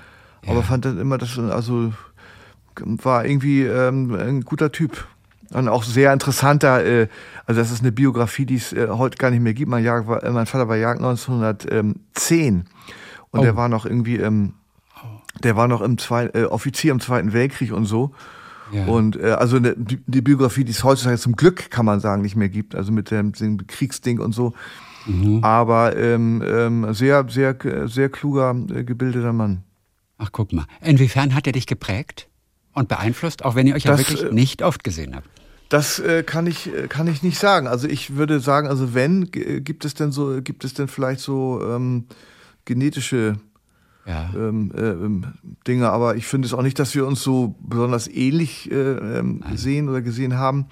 ja. 0.44 0.52
aber 0.52 0.62
fand 0.62 0.84
dann 0.84 1.00
immer, 1.00 1.18
dass 1.18 1.36
also 1.38 1.92
war 2.76 3.24
irgendwie 3.24 3.62
ähm, 3.62 4.14
ein 4.14 4.42
guter 4.42 4.70
Typ. 4.70 5.08
Und 5.50 5.68
auch 5.68 5.82
sehr 5.82 6.12
interessanter, 6.12 6.84
äh, 6.84 7.08
also 7.46 7.60
das 7.60 7.72
ist 7.72 7.80
eine 7.80 7.90
Biografie, 7.90 8.44
die 8.44 8.56
es 8.56 8.72
äh, 8.72 8.88
heute 8.90 9.16
gar 9.16 9.30
nicht 9.30 9.40
mehr 9.40 9.54
gibt. 9.54 9.70
Mein, 9.70 9.82
Jahr 9.82 10.22
äh, 10.22 10.30
mein 10.30 10.46
Vater 10.46 10.68
war 10.68 10.76
Jahr 10.76 10.92
1910 10.94 12.66
und 13.30 13.40
oh. 13.40 13.42
der 13.42 13.56
war 13.56 13.68
noch 13.68 13.86
irgendwie, 13.86 14.16
ähm, 14.16 14.54
der 15.42 15.56
war 15.56 15.68
noch 15.68 15.80
im 15.80 15.98
Zwei, 15.98 16.26
äh, 16.26 16.44
Offizier 16.44 16.92
im 16.92 17.00
Zweiten 17.00 17.32
Weltkrieg 17.32 17.72
und 17.72 17.84
so. 17.84 18.12
Ja. 18.72 18.86
Und 18.86 19.16
äh, 19.16 19.30
also 19.30 19.56
eine, 19.56 19.74
die, 19.76 19.98
die 20.06 20.20
Biografie, 20.20 20.64
die 20.64 20.72
es 20.72 20.84
heutzutage 20.84 21.18
zum 21.18 21.36
Glück, 21.36 21.70
kann 21.70 21.86
man 21.86 22.00
sagen, 22.00 22.22
nicht 22.22 22.36
mehr 22.36 22.48
gibt, 22.48 22.74
also 22.74 22.92
mit 22.92 23.10
dem, 23.10 23.32
dem 23.32 23.66
Kriegsding 23.66 24.20
und 24.20 24.32
so. 24.32 24.52
Mhm. 25.06 25.42
Aber 25.42 25.96
ähm, 25.96 26.42
ähm, 26.46 26.92
sehr, 26.92 27.26
sehr, 27.28 27.56
sehr 27.86 28.08
kluger, 28.10 28.54
äh, 28.74 28.84
gebildeter 28.84 29.32
Mann. 29.32 29.64
Ach, 30.18 30.30
guck 30.32 30.52
mal. 30.52 30.66
Inwiefern 30.82 31.34
hat 31.34 31.46
er 31.46 31.52
dich 31.52 31.66
geprägt 31.66 32.28
und 32.74 32.88
beeinflusst, 32.88 33.44
auch 33.44 33.54
wenn 33.54 33.66
ihr 33.66 33.74
euch 33.74 33.84
das, 33.84 34.00
ja 34.00 34.08
wirklich 34.08 34.30
äh, 34.30 34.34
nicht 34.34 34.62
oft 34.62 34.84
gesehen 34.84 35.14
habt? 35.14 35.28
Das 35.68 35.98
äh, 35.98 36.22
kann 36.22 36.46
ich 36.46 36.72
äh, 36.74 36.88
kann 36.88 37.06
ich 37.06 37.22
nicht 37.22 37.38
sagen. 37.38 37.66
Also 37.66 37.88
ich 37.88 38.16
würde 38.16 38.40
sagen, 38.40 38.68
also 38.68 38.94
wenn 38.94 39.30
gibt 39.30 39.84
es 39.84 39.94
denn 39.94 40.12
so 40.12 40.40
gibt 40.42 40.64
es 40.64 40.74
denn 40.74 40.88
vielleicht 40.88 41.20
so 41.20 41.60
ähm, 41.62 42.06
genetische 42.68 43.36
ja. 44.06 44.30
ähm, 44.34 44.70
äh, 44.76 44.80
ähm, 44.80 45.26
Dinge, 45.66 45.90
aber 45.90 46.16
ich 46.16 46.26
finde 46.26 46.46
es 46.46 46.54
auch 46.54 46.62
nicht, 46.62 46.78
dass 46.78 46.94
wir 46.94 47.06
uns 47.06 47.22
so 47.22 47.56
besonders 47.60 48.06
ähnlich 48.08 48.70
äh, 48.70 48.74
ähm, 48.74 49.42
sehen 49.54 49.88
oder 49.88 50.02
gesehen 50.02 50.36
haben. 50.36 50.66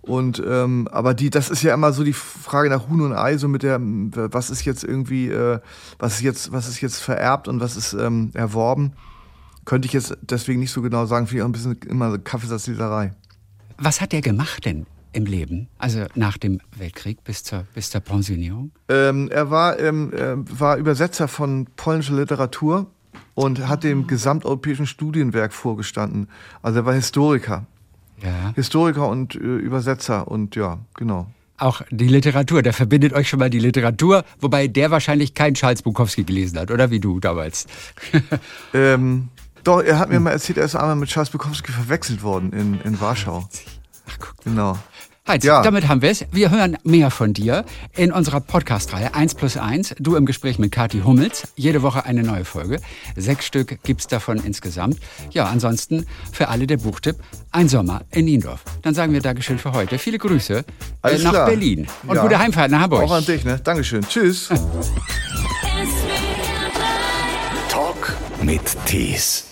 Und 0.00 0.42
ähm, 0.46 0.88
aber 0.90 1.12
die, 1.12 1.28
das 1.28 1.50
ist 1.50 1.62
ja 1.62 1.74
immer 1.74 1.92
so 1.92 2.02
die 2.02 2.14
Frage 2.14 2.70
nach 2.70 2.88
Huhn 2.88 3.02
und 3.02 3.12
Ei, 3.12 3.36
so 3.36 3.46
mit 3.46 3.62
der, 3.62 3.78
was 3.80 4.48
ist 4.48 4.64
jetzt 4.64 4.82
irgendwie, 4.82 5.28
äh, 5.28 5.60
was 5.98 6.14
ist 6.14 6.22
jetzt, 6.22 6.50
was 6.50 6.66
ist 6.66 6.80
jetzt 6.80 6.98
vererbt 6.98 7.46
und 7.46 7.60
was 7.60 7.76
ist 7.76 7.92
ähm, 7.92 8.30
erworben, 8.32 8.92
könnte 9.66 9.86
ich 9.86 9.92
jetzt 9.92 10.16
deswegen 10.22 10.60
nicht 10.60 10.72
so 10.72 10.80
genau 10.80 11.04
sagen. 11.04 11.26
Finde 11.26 11.38
ich 11.38 11.42
auch 11.42 11.48
ein 11.48 11.52
bisschen 11.52 11.76
immer 11.88 12.16
Kaffeesatzleserei. 12.16 13.12
Was 13.76 14.00
hat 14.00 14.12
der 14.12 14.22
gemacht 14.22 14.64
denn 14.64 14.86
im 15.18 15.26
Leben, 15.26 15.68
also 15.78 16.06
nach 16.14 16.38
dem 16.38 16.60
Weltkrieg 16.76 17.22
bis 17.24 17.42
zur, 17.42 17.64
bis 17.74 17.90
zur 17.90 18.00
Pensionierung? 18.00 18.70
Ähm, 18.88 19.28
er 19.30 19.50
war, 19.50 19.78
ähm, 19.78 20.12
war 20.48 20.76
Übersetzer 20.76 21.28
von 21.28 21.66
polnischer 21.76 22.14
Literatur 22.14 22.86
und 23.34 23.68
hat 23.68 23.84
dem 23.84 24.06
gesamteuropäischen 24.06 24.86
Studienwerk 24.86 25.52
vorgestanden. 25.52 26.28
Also 26.62 26.80
er 26.80 26.86
war 26.86 26.94
Historiker. 26.94 27.66
Ja. 28.22 28.52
Historiker 28.54 29.08
und 29.08 29.34
äh, 29.34 29.38
Übersetzer 29.38 30.28
und 30.28 30.56
ja, 30.56 30.78
genau. 30.94 31.28
Auch 31.56 31.82
die 31.90 32.06
Literatur, 32.06 32.62
der 32.62 32.72
verbindet 32.72 33.12
euch 33.12 33.28
schon 33.28 33.40
mal 33.40 33.50
die 33.50 33.58
Literatur, 33.58 34.24
wobei 34.40 34.68
der 34.68 34.92
wahrscheinlich 34.92 35.34
keinen 35.34 35.54
Charles 35.54 35.82
Bukowski 35.82 36.22
gelesen 36.22 36.58
hat, 36.58 36.70
oder 36.70 36.90
wie 36.90 37.00
du 37.00 37.18
damals? 37.18 37.66
ähm, 38.74 39.28
doch, 39.64 39.82
er 39.82 39.98
hat 39.98 40.08
mir 40.08 40.20
mal 40.20 40.30
erzählt, 40.30 40.58
er 40.58 40.64
ist 40.64 40.76
einmal 40.76 40.94
mit 40.94 41.08
Charles 41.08 41.30
Bukowski 41.30 41.72
verwechselt 41.72 42.22
worden 42.22 42.52
in, 42.52 42.80
in 42.82 43.00
Warschau. 43.00 43.48
Ach, 44.08 44.18
guck. 44.18 44.44
Genau. 44.44 44.78
Heinz, 45.28 45.44
ja. 45.44 45.62
damit 45.62 45.88
haben 45.88 46.00
wir 46.00 46.10
es. 46.10 46.24
Wir 46.32 46.50
hören 46.50 46.78
mehr 46.84 47.10
von 47.10 47.34
dir 47.34 47.66
in 47.94 48.12
unserer 48.12 48.40
Podcast-Reihe 48.40 49.14
1 49.14 49.34
plus 49.34 49.58
1. 49.58 49.96
Du 49.98 50.16
im 50.16 50.24
Gespräch 50.24 50.58
mit 50.58 50.72
Kathi 50.72 51.02
Hummels. 51.04 51.48
Jede 51.54 51.82
Woche 51.82 52.06
eine 52.06 52.22
neue 52.22 52.46
Folge. 52.46 52.80
Sechs 53.14 53.44
Stück 53.44 53.82
gibt 53.82 54.00
es 54.00 54.06
davon 54.06 54.38
insgesamt. 54.38 54.98
Ja, 55.30 55.44
ansonsten 55.44 56.06
für 56.32 56.48
alle 56.48 56.66
der 56.66 56.78
Buchtipp 56.78 57.16
Ein 57.50 57.68
Sommer 57.68 58.02
in 58.10 58.24
Niendorf. 58.24 58.64
Dann 58.80 58.94
sagen 58.94 59.12
wir 59.12 59.20
Dankeschön 59.20 59.58
für 59.58 59.72
heute. 59.72 59.98
Viele 59.98 60.16
Grüße 60.16 60.64
äh, 61.02 61.18
nach 61.18 61.30
klar. 61.30 61.46
Berlin. 61.46 61.86
Und 62.06 62.16
ja. 62.16 62.22
gute 62.22 62.38
Heimfahrt 62.38 62.70
nach 62.70 62.80
Hamburg. 62.80 63.02
Auch 63.02 63.12
an 63.12 63.26
dich, 63.26 63.44
ne? 63.44 63.60
Dankeschön. 63.62 64.00
Tschüss. 64.08 64.48
Talk 67.68 68.14
mit 68.42 68.62
Tees. 68.86 69.47